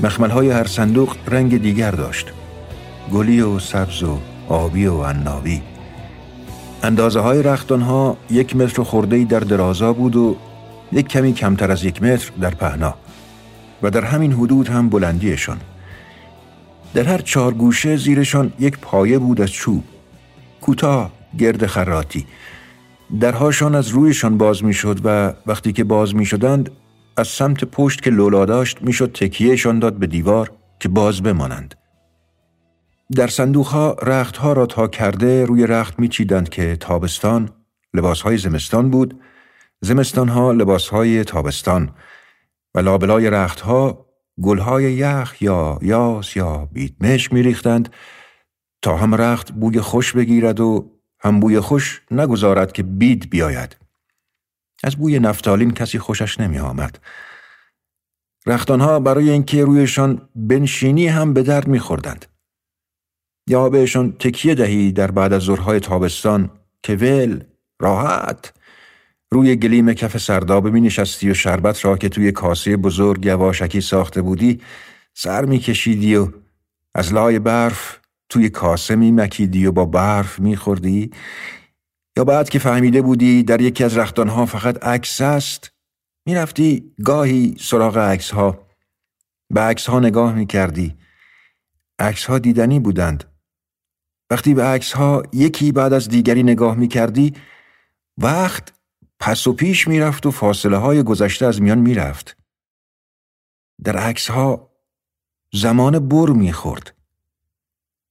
مخمل 0.00 0.30
های 0.30 0.50
هر 0.50 0.66
صندوق 0.66 1.16
رنگ 1.28 1.62
دیگر 1.62 1.90
داشت. 1.90 2.26
گلی 3.12 3.40
و 3.40 3.58
سبز 3.58 4.02
و 4.02 4.18
آبی 4.48 4.86
و 4.86 5.02
عنابی 5.02 5.62
اندازه 6.84 7.20
های 7.20 7.42
رختان 7.42 7.80
ها 7.80 8.16
یک 8.30 8.56
متر 8.56 8.82
خورده 8.82 9.24
در 9.24 9.40
درازا 9.40 9.92
بود 9.92 10.16
و 10.16 10.36
یک 10.92 11.08
کمی 11.08 11.32
کمتر 11.32 11.70
از 11.70 11.84
یک 11.84 12.02
متر 12.02 12.32
در 12.40 12.50
پهنا 12.50 12.94
و 13.82 13.90
در 13.90 14.04
همین 14.04 14.32
حدود 14.32 14.68
هم 14.68 14.88
بلندیشان. 14.88 15.60
در 16.94 17.02
هر 17.02 17.18
چهار 17.18 17.54
گوشه 17.54 17.96
زیرشان 17.96 18.52
یک 18.58 18.78
پایه 18.78 19.18
بود 19.18 19.40
از 19.40 19.50
چوب 19.50 19.84
کوتاه 20.60 21.10
گرد 21.38 21.66
خراتی. 21.66 22.26
درهاشان 23.20 23.74
از 23.74 23.88
رویشان 23.88 24.38
باز 24.38 24.64
می‌شد 24.64 25.00
و 25.04 25.32
وقتی 25.46 25.72
که 25.72 25.84
باز 25.84 26.14
می 26.14 26.26
شدند 26.26 26.70
از 27.16 27.28
سمت 27.28 27.64
پشت 27.64 28.02
که 28.02 28.10
لولا 28.10 28.44
داشت 28.44 28.82
می‌شد 28.82 29.12
تکیهشان 29.12 29.78
داد 29.78 29.94
به 29.94 30.06
دیوار 30.06 30.50
که 30.80 30.88
باز 30.88 31.22
بمانند. 31.22 31.74
در 33.14 33.26
صندوقها 33.26 33.92
رختها 33.92 34.52
را 34.52 34.66
تا 34.66 34.88
کرده 34.88 35.44
روی 35.44 35.66
رخت 35.66 35.98
میچیدند 35.98 36.48
که 36.48 36.76
تابستان 36.76 37.50
لباسهای 37.94 38.36
زمستان 38.36 38.90
بود 38.90 39.20
زمستانها 39.80 40.52
لباسهای 40.52 41.24
تابستان 41.24 41.94
و 42.74 42.78
لابلای 42.78 43.30
رختها 43.30 44.06
گلهای 44.42 44.92
یخ 44.92 45.42
یا 45.42 45.78
یاس 45.82 46.36
یا 46.36 46.68
بیتمشک 46.72 47.32
میریختند 47.32 47.88
تا 48.82 48.96
هم 48.96 49.14
رخت 49.14 49.52
بوی 49.52 49.80
خوش 49.80 50.12
بگیرد 50.12 50.60
و 50.60 50.90
هم 51.20 51.40
بوی 51.40 51.60
خوش 51.60 52.02
نگذارد 52.10 52.72
که 52.72 52.82
بید 52.82 53.30
بیاید 53.30 53.76
از 54.84 54.96
بوی 54.96 55.18
نفتالین 55.18 55.70
کسی 55.70 55.98
خوشش 55.98 56.40
نمی 56.40 56.58
آمد. 56.58 56.98
رختانها 58.46 59.00
برای 59.00 59.30
اینکه 59.30 59.64
رویشان 59.64 60.28
بنشینی 60.34 61.08
هم 61.08 61.34
به 61.34 61.42
درد 61.42 61.68
می 61.68 61.78
خوردند. 61.78 62.33
یا 63.48 63.68
بهشان 63.68 64.12
تکیه 64.12 64.54
دهی 64.54 64.92
در 64.92 65.10
بعد 65.10 65.32
از 65.32 65.42
ظهرهای 65.42 65.80
تابستان 65.80 66.50
که 66.82 66.94
ول 66.94 67.40
راحت. 67.80 68.52
روی 69.30 69.56
گلیم 69.56 69.92
کف 69.92 70.18
سردابه 70.18 70.70
می 70.70 70.80
نشستی 70.80 71.30
و 71.30 71.34
شربت 71.34 71.84
را 71.84 71.96
که 71.96 72.08
توی 72.08 72.32
کاسه 72.32 72.76
بزرگ 72.76 73.26
یواشکی 73.26 73.80
ساخته 73.80 74.22
بودی 74.22 74.60
سر 75.14 75.44
می 75.44 75.58
کشیدی 75.58 76.16
و 76.16 76.28
از 76.94 77.12
لای 77.12 77.38
برف 77.38 77.98
توی 78.28 78.48
کاسه 78.48 78.96
می 78.96 79.12
مکیدی 79.12 79.66
و 79.66 79.72
با 79.72 79.84
برف 79.84 80.40
می 80.40 80.56
خوردی 80.56 81.10
یا 82.16 82.24
بعد 82.24 82.48
که 82.48 82.58
فهمیده 82.58 83.02
بودی 83.02 83.42
در 83.42 83.60
یکی 83.60 83.84
از 83.84 83.96
رختانها 83.96 84.46
فقط 84.46 84.84
عکس 84.84 85.20
است 85.20 85.70
می‌رفتی 86.26 86.92
گاهی 87.04 87.56
سراغ 87.60 87.98
عکس 87.98 88.30
ها 88.30 88.66
به 89.50 89.60
عکس 89.60 89.86
ها 89.86 90.00
نگاه 90.00 90.34
می 90.34 90.46
کردی 90.46 90.94
عکس 91.98 92.24
ها 92.24 92.38
دیدنی 92.38 92.80
بودند. 92.80 93.33
وقتی 94.30 94.54
به 94.54 94.64
عکس 94.64 94.92
ها 94.92 95.22
یکی 95.32 95.72
بعد 95.72 95.92
از 95.92 96.08
دیگری 96.08 96.42
نگاه 96.42 96.74
می 96.74 96.88
کردی 96.88 97.34
وقت 98.18 98.72
پس 99.20 99.46
و 99.46 99.52
پیش 99.52 99.88
می‌رفت 99.88 100.26
و 100.26 100.30
فاصله 100.30 100.76
های 100.76 101.02
گذشته 101.02 101.46
از 101.46 101.62
میان 101.62 101.78
می‌رفت. 101.78 102.36
در 103.84 103.96
عکس 103.96 104.30
ها 104.30 104.70
زمان 105.52 106.08
بر 106.08 106.30
می‌خورد. 106.30 106.94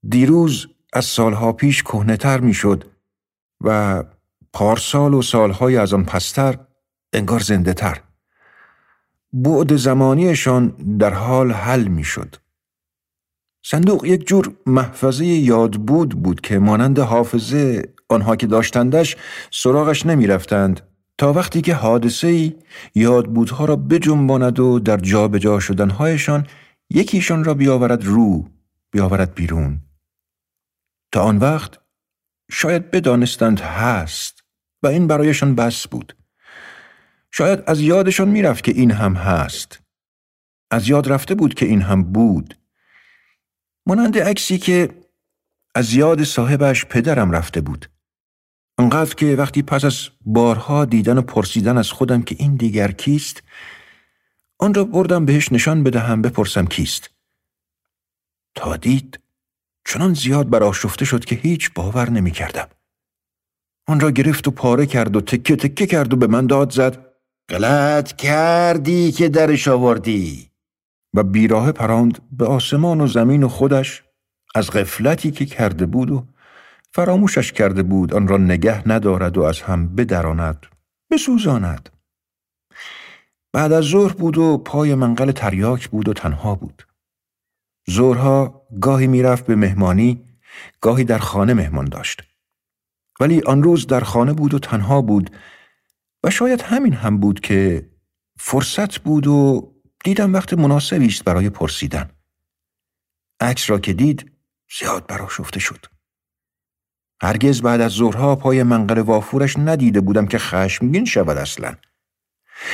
دیروز 0.10 0.68
از 0.94 1.06
سالها 1.06 1.54
پیش 1.54 1.84
کهنهتر 1.84 2.40
می‌شد 2.40 2.92
و 3.62 4.04
پارسال 4.54 5.14
و 5.14 5.22
سالهای 5.22 5.78
از 5.78 5.94
آن 5.94 6.06
پستر 6.06 6.60
انگار 7.14 7.40
زنده 7.40 7.74
تر. 7.74 8.02
بعد 9.34 9.76
زمانیشان 9.76 10.68
در 11.00 11.14
حال 11.14 11.52
حل 11.52 11.88
می‌شد. 11.88 12.36
صندوق 13.76 14.06
یک 14.06 14.28
جور 14.28 14.56
محفظه 14.66 15.26
یادبود 15.26 16.10
بود 16.10 16.42
که 16.42 16.60
مانند 16.60 17.00
حافظه 17.00 17.94
آنها 18.10 18.36
که 18.36 18.48
داشتندش 18.48 19.16
سراغش 19.52 20.06
نمی 20.06 20.28
رفتند 20.28 20.82
تا 21.18 21.34
وقتی 21.34 21.62
که 21.62 21.74
حادثه 21.74 22.28
ای 22.28 22.54
یادبودها 22.96 23.66
را 23.66 23.76
بجنباند 23.76 24.60
و 24.60 24.80
در 24.80 24.98
جابجا 24.98 25.40
جا 25.40 25.60
شدنهایشان 25.60 26.48
یکیشان 26.90 27.44
را 27.44 27.54
بیاورد 27.54 28.06
رو 28.06 28.50
بیاورد 28.92 29.34
بیرون. 29.34 29.82
تا 31.12 31.22
آن 31.22 31.38
وقت 31.38 31.80
شاید 32.52 32.92
بدانستند 32.92 33.60
هست 33.60 34.44
و 34.84 34.88
این 34.88 35.08
برایشان 35.08 35.56
بس 35.56 35.88
بود. 35.88 36.16
شاید 37.32 37.64
از 37.68 37.82
یادشان 37.82 38.30
می‌رفت 38.30 38.64
که 38.64 38.72
این 38.72 38.92
هم 38.92 39.14
هست. 39.14 39.80
از 40.72 40.90
یاد 40.90 41.12
رفته 41.12 41.36
بود 41.36 41.54
که 41.54 41.66
این 41.66 41.82
هم 41.82 42.04
بود. 42.04 42.63
مانند 43.86 44.20
عکسی 44.20 44.58
که 44.58 44.90
از 45.76 45.94
یاد 45.94 46.24
صاحبش 46.24 46.86
پدرم 46.86 47.32
رفته 47.32 47.62
بود. 47.62 47.90
انقدر 48.78 49.16
که 49.16 49.36
وقتی 49.36 49.62
پس 49.62 49.86
از 49.86 50.10
بارها 50.22 50.86
دیدن 50.86 51.18
و 51.18 51.22
پرسیدن 51.22 51.78
از 51.78 51.92
خودم 51.92 52.22
که 52.22 52.36
این 52.40 52.56
دیگر 52.56 52.92
کیست 52.92 53.44
آن 54.60 54.74
را 54.74 54.84
بردم 54.84 55.26
بهش 55.26 55.52
نشان 55.52 55.84
بدهم 55.84 56.22
بپرسم 56.22 56.66
کیست. 56.66 57.10
تا 58.56 58.78
دید 58.78 59.20
چنان 59.86 60.14
زیاد 60.14 60.50
براشفته 60.50 61.06
شد 61.06 61.26
که 61.26 61.36
هیچ 61.36 61.74
باور 61.74 62.10
نمی 62.10 62.32
کردم. 62.32 62.68
آن 63.88 64.00
را 64.00 64.12
گرفت 64.12 64.48
و 64.48 64.52
پاره 64.52 64.86
کرد 64.86 65.16
و 65.16 65.22
تکه 65.22 65.56
تکه 65.56 65.88
کرد 65.88 66.14
و 66.14 66.18
به 66.18 66.28
من 66.28 66.48
داد 66.48 66.72
زد 66.72 67.06
غلط 67.50 68.16
کردی 68.16 69.12
که 69.12 69.30
درش 69.30 69.68
آوردی. 69.68 70.53
و 71.14 71.24
بیراه 71.24 71.72
پراند 71.72 72.20
به 72.32 72.46
آسمان 72.46 73.02
و 73.02 73.08
زمین 73.08 73.44
و 73.44 73.48
خودش 73.48 74.04
از 74.56 74.72
غفلتی 74.72 75.32
که 75.32 75.46
کرده 75.46 75.86
بود 75.86 76.12
و 76.12 76.26
فراموشش 76.92 77.52
کرده 77.52 77.84
بود 77.84 78.14
آن 78.14 78.28
را 78.28 78.38
نگه 78.38 78.88
ندارد 78.88 79.38
و 79.38 79.42
از 79.42 79.62
هم 79.62 79.96
بدراند 79.96 80.66
بسوزاند. 81.12 81.90
بعد 83.54 83.72
از 83.72 83.84
ظهر 83.84 84.14
بود 84.14 84.38
و 84.38 84.58
پای 84.58 84.96
منقل 84.96 85.32
تریاک 85.32 85.90
بود 85.90 86.08
و 86.08 86.14
تنها 86.14 86.56
بود. 86.56 86.88
ظهرها 87.92 88.68
گاهی 88.82 89.08
می‌رفت 89.08 89.46
به 89.46 89.56
مهمانی 89.56 90.24
گاهی 90.82 91.04
در 91.04 91.18
خانه 91.18 91.54
مهمان 91.54 91.86
داشت. 91.86 92.24
ولی 93.20 93.42
آن 93.42 93.64
روز 93.64 93.88
در 93.88 94.00
خانه 94.00 94.34
بود 94.34 94.54
و 94.54 94.60
تنها 94.60 95.02
بود 95.02 95.32
و 96.24 96.30
شاید 96.30 96.62
همین 96.62 96.94
هم 96.94 97.18
بود 97.18 97.40
که 97.40 97.90
فرصت 98.40 99.00
بود 99.00 99.28
و 99.28 99.73
دیدم 100.04 100.34
وقت 100.34 100.54
مناسبی 100.54 101.06
است 101.08 101.24
برای 101.24 101.50
پرسیدن. 101.50 102.12
عکس 103.40 103.70
را 103.70 103.80
که 103.80 103.94
دید 103.94 104.32
زیاد 104.80 105.08
براشفته 105.08 105.60
شد. 105.60 105.86
هرگز 107.22 107.62
بعد 107.62 107.82
از 107.82 107.92
ظهرها 107.92 108.36
پای 108.36 108.64
منقل 108.64 109.00
وافورش 109.00 109.58
ندیده 109.58 110.02
بودم 110.02 110.26
که 110.26 110.38
خشمگین 110.38 111.06
شود 111.06 111.38
اصلا. 111.38 111.76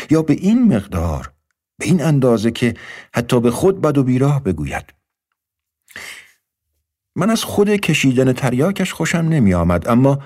یا 0.09 0.21
به 0.21 0.33
این 0.33 0.75
مقدار 0.75 1.33
به 1.79 1.85
این 1.85 2.01
اندازه 2.03 2.51
که 2.51 2.73
حتی 3.13 3.39
به 3.39 3.51
خود 3.51 3.81
بد 3.81 3.97
و 3.97 4.03
بیراه 4.03 4.43
بگوید. 4.43 4.93
من 7.15 7.29
از 7.29 7.43
خود 7.43 7.69
کشیدن 7.69 8.33
تریاکش 8.33 8.93
خوشم 8.93 9.17
نمی 9.17 9.53
آمد 9.53 9.87
اما 9.87 10.23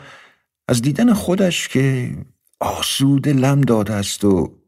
از 0.67 0.81
دیدن 0.81 1.13
خودش 1.13 1.67
که 1.67 2.15
آسوده 2.59 3.33
لم 3.33 3.61
داده 3.61 3.93
است 3.93 4.23
و 4.23 4.62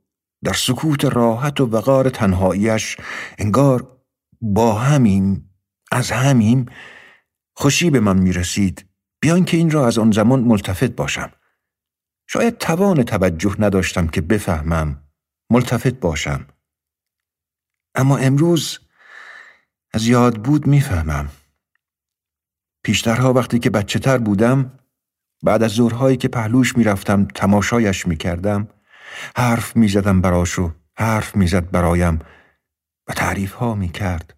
در 0.46 0.54
سکوت 0.54 1.06
راحت 1.06 1.62
و 1.62 1.66
وقار 1.66 2.10
تنهاییش 2.10 2.98
انگار 3.38 4.02
با 4.42 4.74
همیم 4.74 5.50
از 5.92 6.12
همیم 6.12 6.66
خوشی 7.56 7.90
به 7.90 8.00
من 8.00 8.18
می 8.18 8.34
رسید 8.34 8.90
بیان 9.22 9.46
که 9.46 9.58
این 9.58 9.72
را 9.72 9.88
از 9.88 9.98
آن 9.98 10.12
زمان 10.12 10.40
ملتفت 10.40 10.92
باشم. 10.92 11.32
شاید 12.28 12.58
توان 12.58 13.04
توجه 13.04 13.56
نداشتم 13.60 14.08
که 14.08 14.22
بفهمم. 14.22 15.04
ملتفت 15.50 15.94
باشم. 15.94 16.48
اما 17.96 18.18
امروز 18.18 18.80
از 19.94 20.08
یاد 20.08 20.44
بود 20.44 20.68
می‌فهمم. 20.68 21.30
پیشترها 22.84 23.34
وقتی 23.34 23.60
که 23.60 23.70
بچه 23.70 24.00
تر 24.00 24.18
بودم 24.18 24.80
بعد 25.44 25.64
از 25.64 25.72
ظهرهایی 25.72 26.18
که 26.18 26.28
پهلوش 26.28 26.78
می‌رفتم 26.78 27.26
تماشایش 27.26 28.08
می‌کردم 28.08 28.68
حرف 29.36 29.76
می‌زدم 29.76 30.22
براش 30.22 30.60
و 30.60 30.72
حرف 30.98 31.36
می‌زد 31.36 31.72
برایم 31.72 32.20
و 33.08 33.14
تعریف 33.14 33.54
ها 33.54 33.76
می‌کرد 33.76 34.36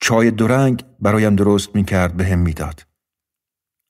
چای 0.00 0.30
درنگ 0.30 0.84
برایم 1.00 1.36
درست 1.36 1.74
می‌کرد 1.74 2.16
به 2.16 2.26
هم 2.26 2.38
می‌داد 2.38 2.86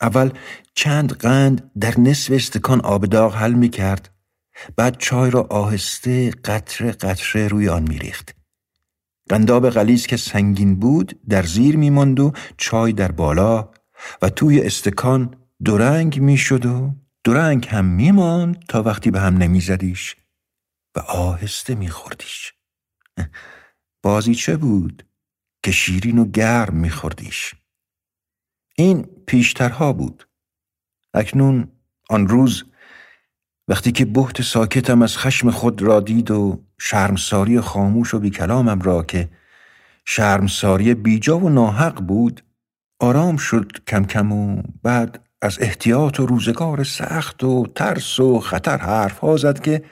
اول 0.00 0.30
چند 0.74 1.12
قند 1.12 1.70
در 1.80 2.00
نصف 2.00 2.32
استکان 2.34 2.80
آب 2.80 3.06
داغ 3.06 3.34
حل 3.34 3.52
می 3.52 3.68
کرد 3.68 4.14
بعد 4.76 4.96
چای 4.98 5.30
را 5.30 5.42
آهسته 5.50 6.30
قطره 6.30 6.92
قطره 6.92 7.48
روی 7.48 7.68
آن 7.68 7.82
می 7.82 7.98
ریخت. 7.98 8.34
قنداب 9.28 9.70
غلیز 9.70 10.06
که 10.06 10.16
سنگین 10.16 10.74
بود 10.78 11.20
در 11.28 11.42
زیر 11.42 11.76
می 11.76 11.90
ماند 11.90 12.20
و 12.20 12.32
چای 12.56 12.92
در 12.92 13.12
بالا 13.12 13.70
و 14.22 14.30
توی 14.30 14.60
استکان 14.60 15.34
درنگ 15.64 16.20
می 16.20 16.36
شد 16.36 16.66
و 16.66 16.94
درنگ 17.28 17.68
هم 17.68 17.84
می 17.84 18.10
ماند 18.10 18.64
تا 18.68 18.82
وقتی 18.82 19.10
به 19.10 19.20
هم 19.20 19.36
نمی 19.36 19.60
زدیش 19.60 20.16
و 20.96 20.98
آهسته 21.00 21.74
می 21.74 21.88
خوردیش. 21.88 22.54
بازی 24.02 24.34
چه 24.34 24.56
بود 24.56 25.06
که 25.62 25.70
شیرین 25.70 26.18
و 26.18 26.24
گرم 26.24 26.76
می 26.76 26.90
خوردیش. 26.90 27.54
این 28.76 29.02
پیشترها 29.02 29.92
بود. 29.92 30.28
اکنون 31.14 31.72
آن 32.10 32.28
روز 32.28 32.64
وقتی 33.68 33.92
که 33.92 34.04
بحت 34.04 34.42
ساکتم 34.42 35.02
از 35.02 35.18
خشم 35.18 35.50
خود 35.50 35.82
را 35.82 36.00
دید 36.00 36.30
و 36.30 36.64
شرمساری 36.80 37.60
خاموش 37.60 38.14
و 38.14 38.18
بیکلامم 38.18 38.80
را 38.80 39.02
که 39.02 39.28
شرمساری 40.04 40.94
بیجا 40.94 41.38
و 41.38 41.48
ناحق 41.48 42.00
بود 42.00 42.44
آرام 43.00 43.36
شد 43.36 43.72
کم 43.86 44.04
کم 44.04 44.32
و 44.32 44.62
بعد 44.82 45.27
از 45.42 45.58
احتیاط 45.60 46.20
و 46.20 46.26
روزگار 46.26 46.84
سخت 46.84 47.44
و 47.44 47.66
ترس 47.74 48.20
و 48.20 48.40
خطر 48.40 48.76
حرف 48.76 49.18
ها 49.18 49.36
زد 49.36 49.60
که 49.60 49.84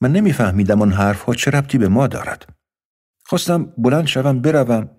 من 0.00 0.12
نمیفهمیدم 0.12 0.82
آن 0.82 0.92
حرف 0.92 1.22
ها 1.22 1.34
چه 1.34 1.50
ربطی 1.50 1.78
به 1.78 1.88
ما 1.88 2.06
دارد. 2.06 2.48
خواستم 3.24 3.64
بلند 3.78 4.06
شوم 4.06 4.40
بروم 4.40 4.90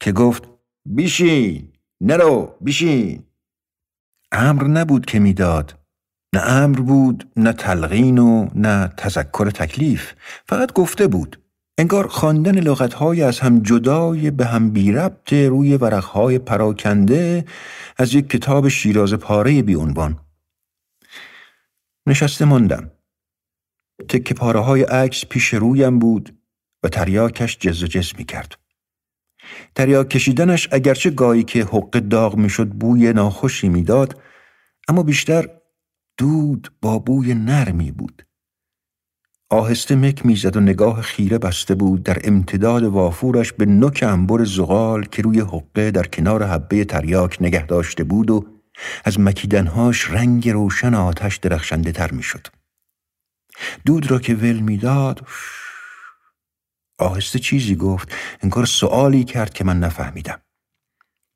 که 0.00 0.12
گفت 0.12 0.42
بیشین 0.86 1.72
نرو 2.00 2.56
بیشین. 2.60 3.22
امر 4.32 4.64
نبود 4.64 5.06
که 5.06 5.18
می‌داد. 5.18 5.78
نه 6.34 6.40
امر 6.40 6.80
بود 6.80 7.32
نه 7.36 7.52
تلقین 7.52 8.18
و 8.18 8.48
نه 8.54 8.88
تذکر 8.96 9.50
تکلیف. 9.50 10.12
فقط 10.46 10.72
گفته 10.72 11.06
بود 11.06 11.41
انگار 11.82 12.06
خواندن 12.06 12.58
لغتهای 12.58 13.22
از 13.22 13.40
هم 13.40 13.62
جدای 13.62 14.30
به 14.30 14.46
هم 14.46 14.70
بی 14.70 14.92
ربط 14.92 15.32
روی 15.32 15.76
ورقهای 15.76 16.38
پراکنده 16.38 17.44
از 17.96 18.14
یک 18.14 18.28
کتاب 18.30 18.68
شیراز 18.68 19.14
پاره 19.14 19.62
بی 19.62 19.74
عنوان. 19.74 20.20
نشسته 22.06 22.44
ماندم. 22.44 22.90
تک 24.08 24.32
پاره 24.32 24.60
های 24.60 24.82
عکس 24.82 25.24
پیش 25.26 25.54
رویم 25.54 25.98
بود 25.98 26.38
و 26.82 26.88
تریاکش 26.88 27.58
جز 27.58 27.82
و 27.82 27.86
جز 27.86 28.12
می 28.18 28.24
کرد. 28.24 28.54
تریاک 29.74 30.08
کشیدنش 30.08 30.68
اگرچه 30.72 31.10
گاهی 31.10 31.42
که 31.42 31.64
حق 31.64 31.90
داغ 31.90 32.36
می 32.36 32.50
شد 32.50 32.68
بوی 32.68 33.12
ناخوشی 33.12 33.68
می‌داد 33.68 34.20
اما 34.88 35.02
بیشتر 35.02 35.48
دود 36.18 36.72
با 36.82 36.98
بوی 36.98 37.34
نرمی 37.34 37.92
بود. 37.92 38.26
آهسته 39.52 39.96
مک 39.96 40.26
می‌زد 40.26 40.56
و 40.56 40.60
نگاه 40.60 41.02
خیره 41.02 41.38
بسته 41.38 41.74
بود 41.74 42.02
در 42.02 42.18
امتداد 42.24 42.82
وافورش 42.82 43.52
به 43.52 43.66
نوک 43.66 44.04
انبر 44.06 44.44
زغال 44.44 45.04
که 45.04 45.22
روی 45.22 45.40
حقه 45.40 45.90
در 45.90 46.06
کنار 46.06 46.42
حبه 46.42 46.84
تریاک 46.84 47.38
نگه 47.40 47.66
داشته 47.66 48.04
بود 48.04 48.30
و 48.30 48.46
از 49.04 49.20
مکیدنهاش 49.20 50.10
رنگ 50.10 50.48
روشن 50.48 50.94
آتش 50.94 51.36
درخشنده 51.36 51.92
تر 51.92 52.10
می‌شد. 52.10 52.46
دود 53.86 54.10
را 54.10 54.18
که 54.18 54.34
ول 54.34 54.58
می‌داد 54.58 55.26
آهسته 56.98 57.38
چیزی 57.38 57.76
گفت 57.76 58.12
انگار 58.42 58.66
سوالی 58.66 59.24
کرد 59.24 59.52
که 59.52 59.64
من 59.64 59.80
نفهمیدم. 59.80 60.40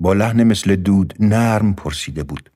با 0.01 0.13
لحن 0.13 0.45
مثل 0.45 0.77
دود 0.77 1.15
نرم 1.21 1.75
پرسیده 1.75 2.23
بود. 2.23 2.51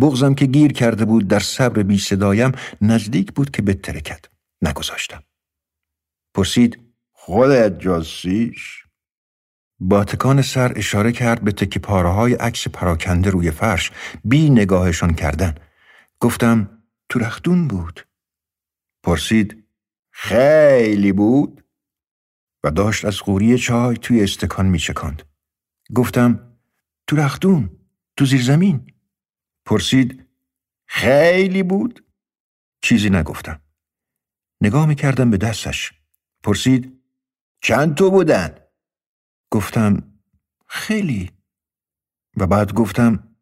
بغزم 0.00 0.34
که 0.34 0.46
گیر 0.46 0.72
کرده 0.72 1.04
بود 1.04 1.28
در 1.28 1.40
صبر 1.40 1.82
بی 1.82 1.98
صدایم 1.98 2.52
نزدیک 2.80 3.32
بود 3.32 3.50
که 3.50 3.62
بترکد. 3.62 4.29
نگذاشتم. 4.62 5.22
پرسید 6.34 6.78
خودت 7.12 7.80
جاسیش 7.80 8.84
با 9.80 10.04
تکان 10.04 10.42
سر 10.42 10.72
اشاره 10.76 11.12
کرد 11.12 11.44
به 11.44 11.52
تک 11.52 11.78
پاره 11.78 12.08
های 12.08 12.34
عکس 12.34 12.68
پراکنده 12.68 13.30
روی 13.30 13.50
فرش 13.50 13.90
بی 14.24 14.50
نگاهشان 14.50 15.14
کردن. 15.14 15.54
گفتم 16.20 16.82
تو 17.08 17.18
رختون 17.18 17.68
بود. 17.68 18.06
پرسید 19.02 19.64
خیلی 20.10 21.12
بود؟ 21.12 21.64
و 22.64 22.70
داشت 22.70 23.04
از 23.04 23.18
قوری 23.18 23.58
چای 23.58 23.96
توی 23.96 24.22
استکان 24.22 24.66
می 24.66 24.78
چکند. 24.78 25.22
گفتم 25.94 26.56
تو 27.06 27.16
رختون 27.16 27.70
تو 28.16 28.24
زیر 28.24 28.42
زمین. 28.42 28.92
پرسید 29.66 30.26
خیلی 30.86 31.62
بود؟ 31.62 32.04
چیزی 32.82 33.10
نگفتم. 33.10 33.60
نگاه 34.60 34.86
می 34.86 34.94
کردم 34.94 35.30
به 35.30 35.36
دستش. 35.36 35.92
پرسید 36.42 37.02
چند 37.60 37.94
تو 37.94 38.10
بودن؟ 38.10 38.58
گفتم 39.50 40.20
خیلی. 40.66 41.30
و 42.36 42.46
بعد 42.46 42.72
گفتم 42.72 43.36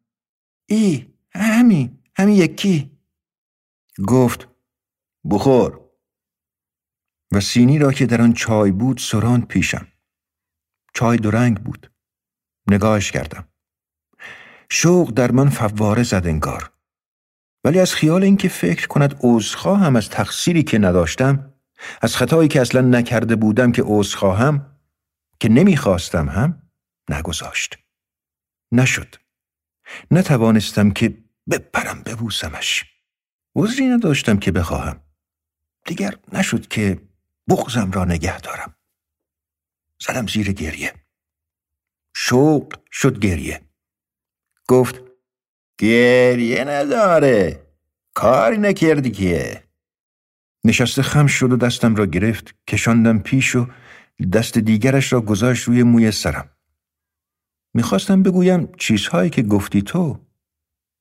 ای 0.69 1.13
همی 1.31 2.03
همی 2.15 2.35
یکی. 2.35 2.99
گفت 4.07 4.47
بخور. 5.29 5.89
و 7.31 7.39
سینی 7.39 7.79
را 7.79 7.91
که 7.91 8.05
در 8.05 8.21
آن 8.21 8.33
چای 8.33 8.71
بود 8.71 8.97
سراند 8.97 9.47
پیشم. 9.47 9.87
چای 10.93 11.17
دو 11.17 11.31
رنگ 11.31 11.57
بود. 11.57 11.91
نگاهش 12.67 13.11
کردم. 13.11 13.47
شوق 14.69 15.11
در 15.11 15.31
من 15.31 15.49
فواره 15.49 16.03
زد 16.03 16.27
انگار. 16.27 16.78
ولی 17.63 17.79
از 17.79 17.93
خیال 17.93 18.23
اینکه 18.23 18.49
فکر 18.49 18.87
کند 18.87 19.19
عذرخواهم 19.23 19.95
از 19.95 20.09
تقصیری 20.09 20.63
که 20.63 20.79
نداشتم 20.79 21.53
از 22.01 22.15
خطایی 22.15 22.47
که 22.47 22.61
اصلا 22.61 22.81
نکرده 22.81 23.35
بودم 23.35 23.71
که 23.71 23.83
عذرخواهم 23.85 24.79
که 25.39 25.49
نمی‌خواستم 25.49 26.29
هم 26.29 26.61
نگذاشت. 27.09 27.77
نشد. 28.71 29.15
نتوانستم 30.11 30.91
که 30.91 31.17
بپرم 31.51 32.03
ببوسمش. 32.03 32.85
عذری 33.55 33.85
نداشتم 33.85 34.39
که 34.39 34.51
بخواهم. 34.51 35.03
دیگر 35.85 36.15
نشد 36.33 36.67
که 36.67 37.01
بغزم 37.49 37.91
را 37.91 38.05
نگه 38.05 38.39
دارم. 38.39 38.75
زدم 39.99 40.27
زیر 40.27 40.51
گریه. 40.51 40.93
شوق 42.15 42.73
شد 42.91 43.19
گریه. 43.19 43.61
گفت 44.67 45.08
گریه 45.79 46.63
نداره. 46.63 47.65
کاری 48.13 48.57
نکردی 48.57 49.11
که. 49.11 49.63
نشسته 50.65 51.01
خم 51.01 51.27
شد 51.27 51.51
و 51.51 51.57
دستم 51.57 51.95
را 51.95 52.05
گرفت 52.05 52.55
کشاندم 52.67 53.19
پیش 53.19 53.55
و 53.55 53.67
دست 54.33 54.57
دیگرش 54.57 55.13
را 55.13 55.21
گذاشت 55.21 55.63
روی 55.63 55.83
موی 55.83 56.11
سرم. 56.11 56.49
می‌خواستم 57.73 58.23
بگویم 58.23 58.71
چیزهایی 58.77 59.29
که 59.29 59.43
گفتی 59.43 59.81
تو 59.81 60.25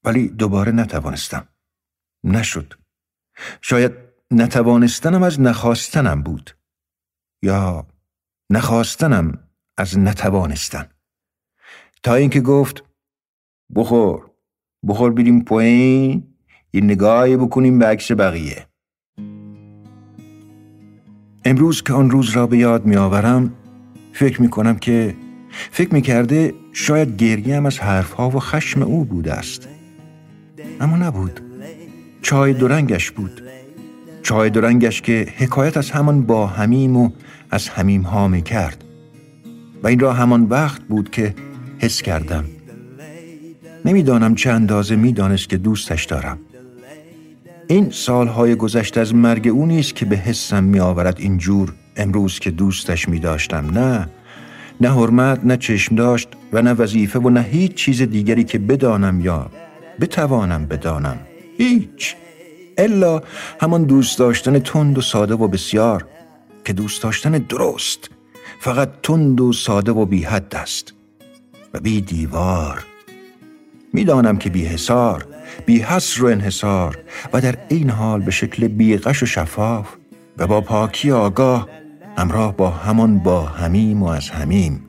ولی 0.05 0.29
دوباره 0.29 0.73
نتوانستم. 0.73 1.49
نشد. 2.25 2.75
شاید 3.63 3.93
نتوانستنم 4.31 5.23
از 5.23 5.41
نخواستنم 5.41 6.23
بود. 6.23 6.51
یا 7.43 7.87
نخواستنم 8.51 9.49
از 9.79 9.99
نتوانستن. 9.99 10.91
تا 12.03 12.15
اینکه 12.15 12.41
گفت 12.41 12.85
بخور. 13.75 14.28
بخور 14.87 15.11
بریم 15.11 15.41
پایین 15.41 16.23
یه 16.73 16.81
نگاهی 16.81 17.37
بکنیم 17.37 17.79
به 17.79 17.87
عکس 17.87 18.13
بقیه. 18.13 18.67
امروز 21.45 21.83
که 21.83 21.93
آن 21.93 22.11
روز 22.11 22.31
را 22.31 22.47
به 22.47 22.59
یاد 22.59 22.87
می 22.87 22.97
آورم 22.97 23.53
فکر 24.13 24.43
می 24.43 24.51
کنم 24.51 24.77
که 24.77 25.15
فکر 25.71 25.95
می 25.95 26.03
کرده 26.03 26.55
شاید 26.73 27.17
گریم 27.17 27.67
از 27.67 27.79
حرفها 27.79 28.31
و 28.31 28.39
خشم 28.39 28.83
او 28.83 29.05
بوده 29.05 29.33
است. 29.33 29.69
اما 30.81 30.97
نبود. 30.97 31.41
چای 32.23 32.55
درنگش 32.55 33.11
بود. 33.11 33.43
چای 34.23 34.51
درنگش 34.51 35.03
که 35.03 35.29
حکایت 35.37 35.77
از 35.77 35.91
همان 35.91 36.23
با 36.23 36.47
همیم 36.47 36.97
و 36.97 37.11
از 37.51 37.69
همیم 37.69 38.03
ها 38.03 38.29
می 38.29 38.43
کرد 38.43 38.85
و 39.83 39.87
این 39.87 39.99
را 39.99 40.13
همان 40.13 40.45
وقت 40.45 40.83
بود 40.83 41.11
که 41.11 41.35
حس 41.79 42.03
کردم. 42.03 42.45
نمی‌دانم 43.85 44.35
چه 44.35 44.51
اندازه 44.51 44.97
می‌دانست 44.97 45.49
که 45.49 45.57
دوستش 45.57 46.05
دارم. 46.05 46.39
این 47.67 47.91
سالهای 47.91 48.55
گذشته 48.55 49.01
از 49.01 49.15
مرگ 49.15 49.49
او 49.49 49.67
نیست 49.67 49.95
که 49.95 50.05
به 50.05 50.17
حسم 50.17 50.65
می 50.65 50.81
آورد 50.81 51.21
اینجور 51.21 51.73
امروز 51.97 52.39
که 52.39 52.51
دوستش 52.51 53.09
می 53.09 53.19
داشتم 53.19 53.71
نه 53.71 54.09
نه 54.81 54.95
حرمت 54.95 55.45
نه 55.45 55.57
چشم 55.57 55.95
داشت 55.95 56.29
و 56.53 56.63
نه 56.63 56.73
وظیفه 56.73 57.19
و 57.19 57.31
نه 57.31 57.43
هیچ 57.43 57.75
چیز 57.75 58.03
دیگری 58.03 58.45
که 58.45 58.59
بدانم 58.59 59.21
یا 59.21 59.51
بتوانم 60.01 60.67
بدانم. 60.67 61.19
هیچ. 61.59 62.17
الا 62.79 63.23
همان 63.61 63.85
دوست 63.85 64.19
داشتن 64.19 64.59
تند 64.59 64.99
و 64.99 65.01
ساده 65.01 65.35
و 65.35 65.49
بسیار 65.49 66.07
که 66.65 66.73
دوست 66.73 67.03
داشتن 67.03 67.31
درست. 67.31 68.11
فقط 68.61 68.89
تند 69.03 69.41
و 69.41 69.53
ساده 69.53 69.93
و 69.93 70.05
بی 70.05 70.23
حد 70.23 70.55
است 70.55 70.95
و 71.75 71.81
بی 71.81 72.01
دیوار 72.01 72.85
می‌دانم 73.93 74.37
که 74.37 74.51
بی 74.51 74.65
حسار 74.65 75.27
بی 75.67 75.79
حسر 75.79 76.25
و 76.25 76.27
انحصار 76.27 76.99
و 77.33 77.41
در 77.41 77.55
این 77.69 77.91
حال 77.91 78.21
به 78.21 78.31
شکل 78.31 78.69
بیغش 78.69 79.23
و 79.23 79.27
شفاف 79.27 79.89
و 80.39 80.47
با 80.47 80.61
پاکی 80.61 81.11
آگاه 81.11 81.69
همراه 82.19 82.57
با 82.57 82.71
همان 82.71 83.19
با 83.19 83.43
همیم 83.43 84.03
و 84.03 84.07
از 84.07 84.31
همیم 84.31 84.85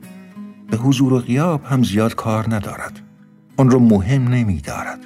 به 0.70 0.76
حضور 0.76 1.12
و 1.12 1.18
غیاب 1.18 1.64
هم 1.64 1.82
زیاد 1.82 2.14
کار 2.14 2.54
ندارد. 2.54 3.00
آن 3.56 3.70
را 3.70 3.78
مهم 3.78 4.28
نمی 4.28 4.60
دارد 4.60 4.98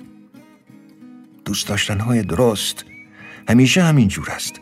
دوست 1.44 1.68
داشتنهای 1.68 2.22
درست 2.22 2.84
همیشه 3.48 3.82
همین 3.82 4.08
جور 4.08 4.30
است. 4.30 4.60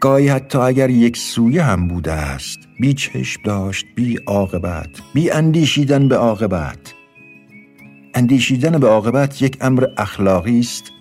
گاهی 0.00 0.28
حتی 0.28 0.58
اگر 0.58 0.90
یک 0.90 1.16
سویه 1.16 1.62
هم 1.62 1.88
بوده 1.88 2.12
است 2.12 2.58
بی 2.80 2.94
چشم 2.94 3.40
داشت 3.44 3.86
بی 3.94 4.18
عاقبت 4.26 4.88
بی 5.14 5.30
اندیشیدن 5.30 6.08
به 6.08 6.16
عاقبت. 6.16 6.94
اندیشیدن 8.14 8.78
به 8.78 8.88
عاقبت 8.88 9.42
یک 9.42 9.56
امر 9.60 9.86
اخلاقی 9.96 10.60
است 10.60 10.92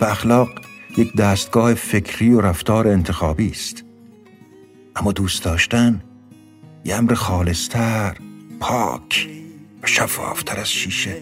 و 0.00 0.04
اخلاق 0.04 0.48
یک 0.96 1.16
دستگاه 1.16 1.74
فکری 1.74 2.30
و 2.30 2.40
رفتار 2.40 2.88
انتخابی 2.88 3.50
است. 3.50 3.84
اما 4.96 5.12
دوست 5.12 5.44
داشتن 5.44 6.02
یه 6.84 6.94
امر 6.94 7.14
خالصتر 7.14 8.16
پاک 8.60 9.28
و 9.82 9.86
شفافتر 9.86 10.60
از 10.60 10.70
شیشه. 10.70 11.16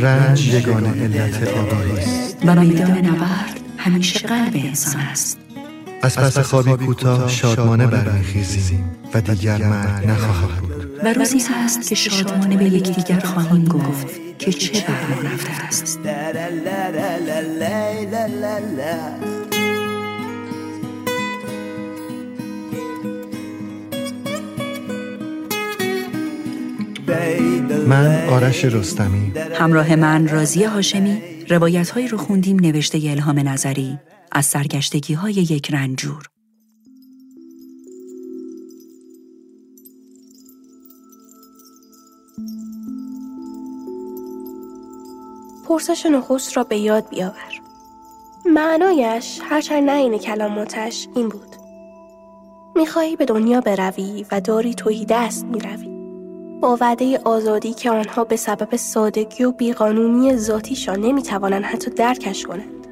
رنج 0.00 0.46
یگانه 0.46 1.02
علت 1.02 1.48
آگاهی. 1.48 1.92
است 1.92 2.36
و 2.44 2.60
میدان 2.60 2.90
نبرد 2.90 3.60
همیشه 3.76 4.18
قلب 4.18 4.52
انسان 4.54 5.00
است. 5.00 5.38
از 6.02 6.16
پس 6.16 6.38
خوابی 6.38 6.86
کوتاه 6.86 7.28
شادمانه 7.28 7.86
برمیخیزیم 7.86 8.90
و 9.14 9.20
دیگر 9.20 9.58
مرگ 9.58 10.06
نخواهد 10.06 10.60
بود. 10.60 11.00
و 11.04 11.12
روزی 11.12 11.38
هست 11.38 11.88
که 11.88 11.94
شادمانه 11.94 12.56
به 12.56 12.64
یکدیگر 12.64 13.20
خواهیم 13.20 13.64
گفت 13.64 14.06
که 14.38 14.52
چه 14.52 14.84
بر 14.86 15.14
ما 15.14 15.22
رفته 15.22 15.50
است 15.50 15.98
من 27.88 28.28
آرش 28.28 28.64
رستمی. 28.64 29.32
همراه 29.54 29.96
من 29.96 30.28
رازی 30.28 30.64
هاشمی. 30.64 31.22
روایت 31.48 31.90
هایی 31.90 32.08
رو 32.08 32.18
خوندیم 32.18 32.60
نوشته 32.60 33.00
الهام 33.10 33.48
نظری. 33.48 33.98
از 34.32 34.46
سرگشتگی 34.46 35.14
های 35.14 35.32
یک 35.32 35.74
رنجور. 35.74 36.26
پرسش 45.68 46.06
نخست 46.06 46.56
را 46.56 46.64
به 46.64 46.78
یاد 46.78 47.08
بیاور. 47.10 47.60
معنایش 48.46 49.40
هرچند 49.42 49.84
نه 49.84 49.92
این 49.92 50.18
کلاماتش 50.18 51.08
این 51.16 51.28
بود. 51.28 51.56
می‌خواهی 52.76 53.16
به 53.16 53.24
دنیا 53.24 53.60
بروی 53.60 54.26
و 54.32 54.40
داری 54.40 54.74
توهی 54.74 55.06
دست 55.08 55.44
می‌روی. 55.44 55.95
با 56.60 56.78
وعده 56.80 57.20
آزادی 57.24 57.72
که 57.72 57.90
آنها 57.90 58.24
به 58.24 58.36
سبب 58.36 58.76
سادگی 58.76 59.44
و 59.44 59.52
بیقانونی 59.52 60.36
ذاتیشان 60.36 61.00
نمی‌توانند 61.00 61.64
حتی 61.64 61.90
درکش 61.90 62.46
کنند. 62.46 62.86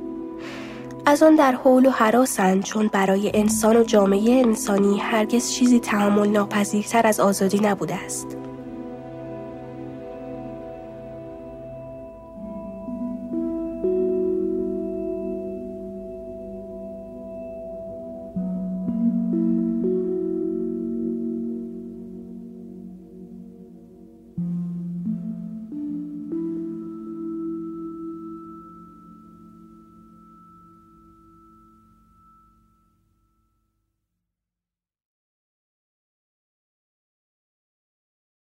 از 1.06 1.22
آن 1.22 1.34
در 1.34 1.52
حول 1.52 1.86
و 1.86 1.90
حراسند 1.90 2.62
چون 2.62 2.90
برای 2.92 3.30
انسان 3.34 3.76
و 3.76 3.84
جامعه 3.84 4.42
انسانی 4.46 4.98
هرگز 4.98 5.50
چیزی 5.50 5.80
تحمل 5.80 6.28
ناپذیرتر 6.28 7.06
از 7.06 7.20
آزادی 7.20 7.60
نبوده 7.60 7.94
است. 7.94 8.36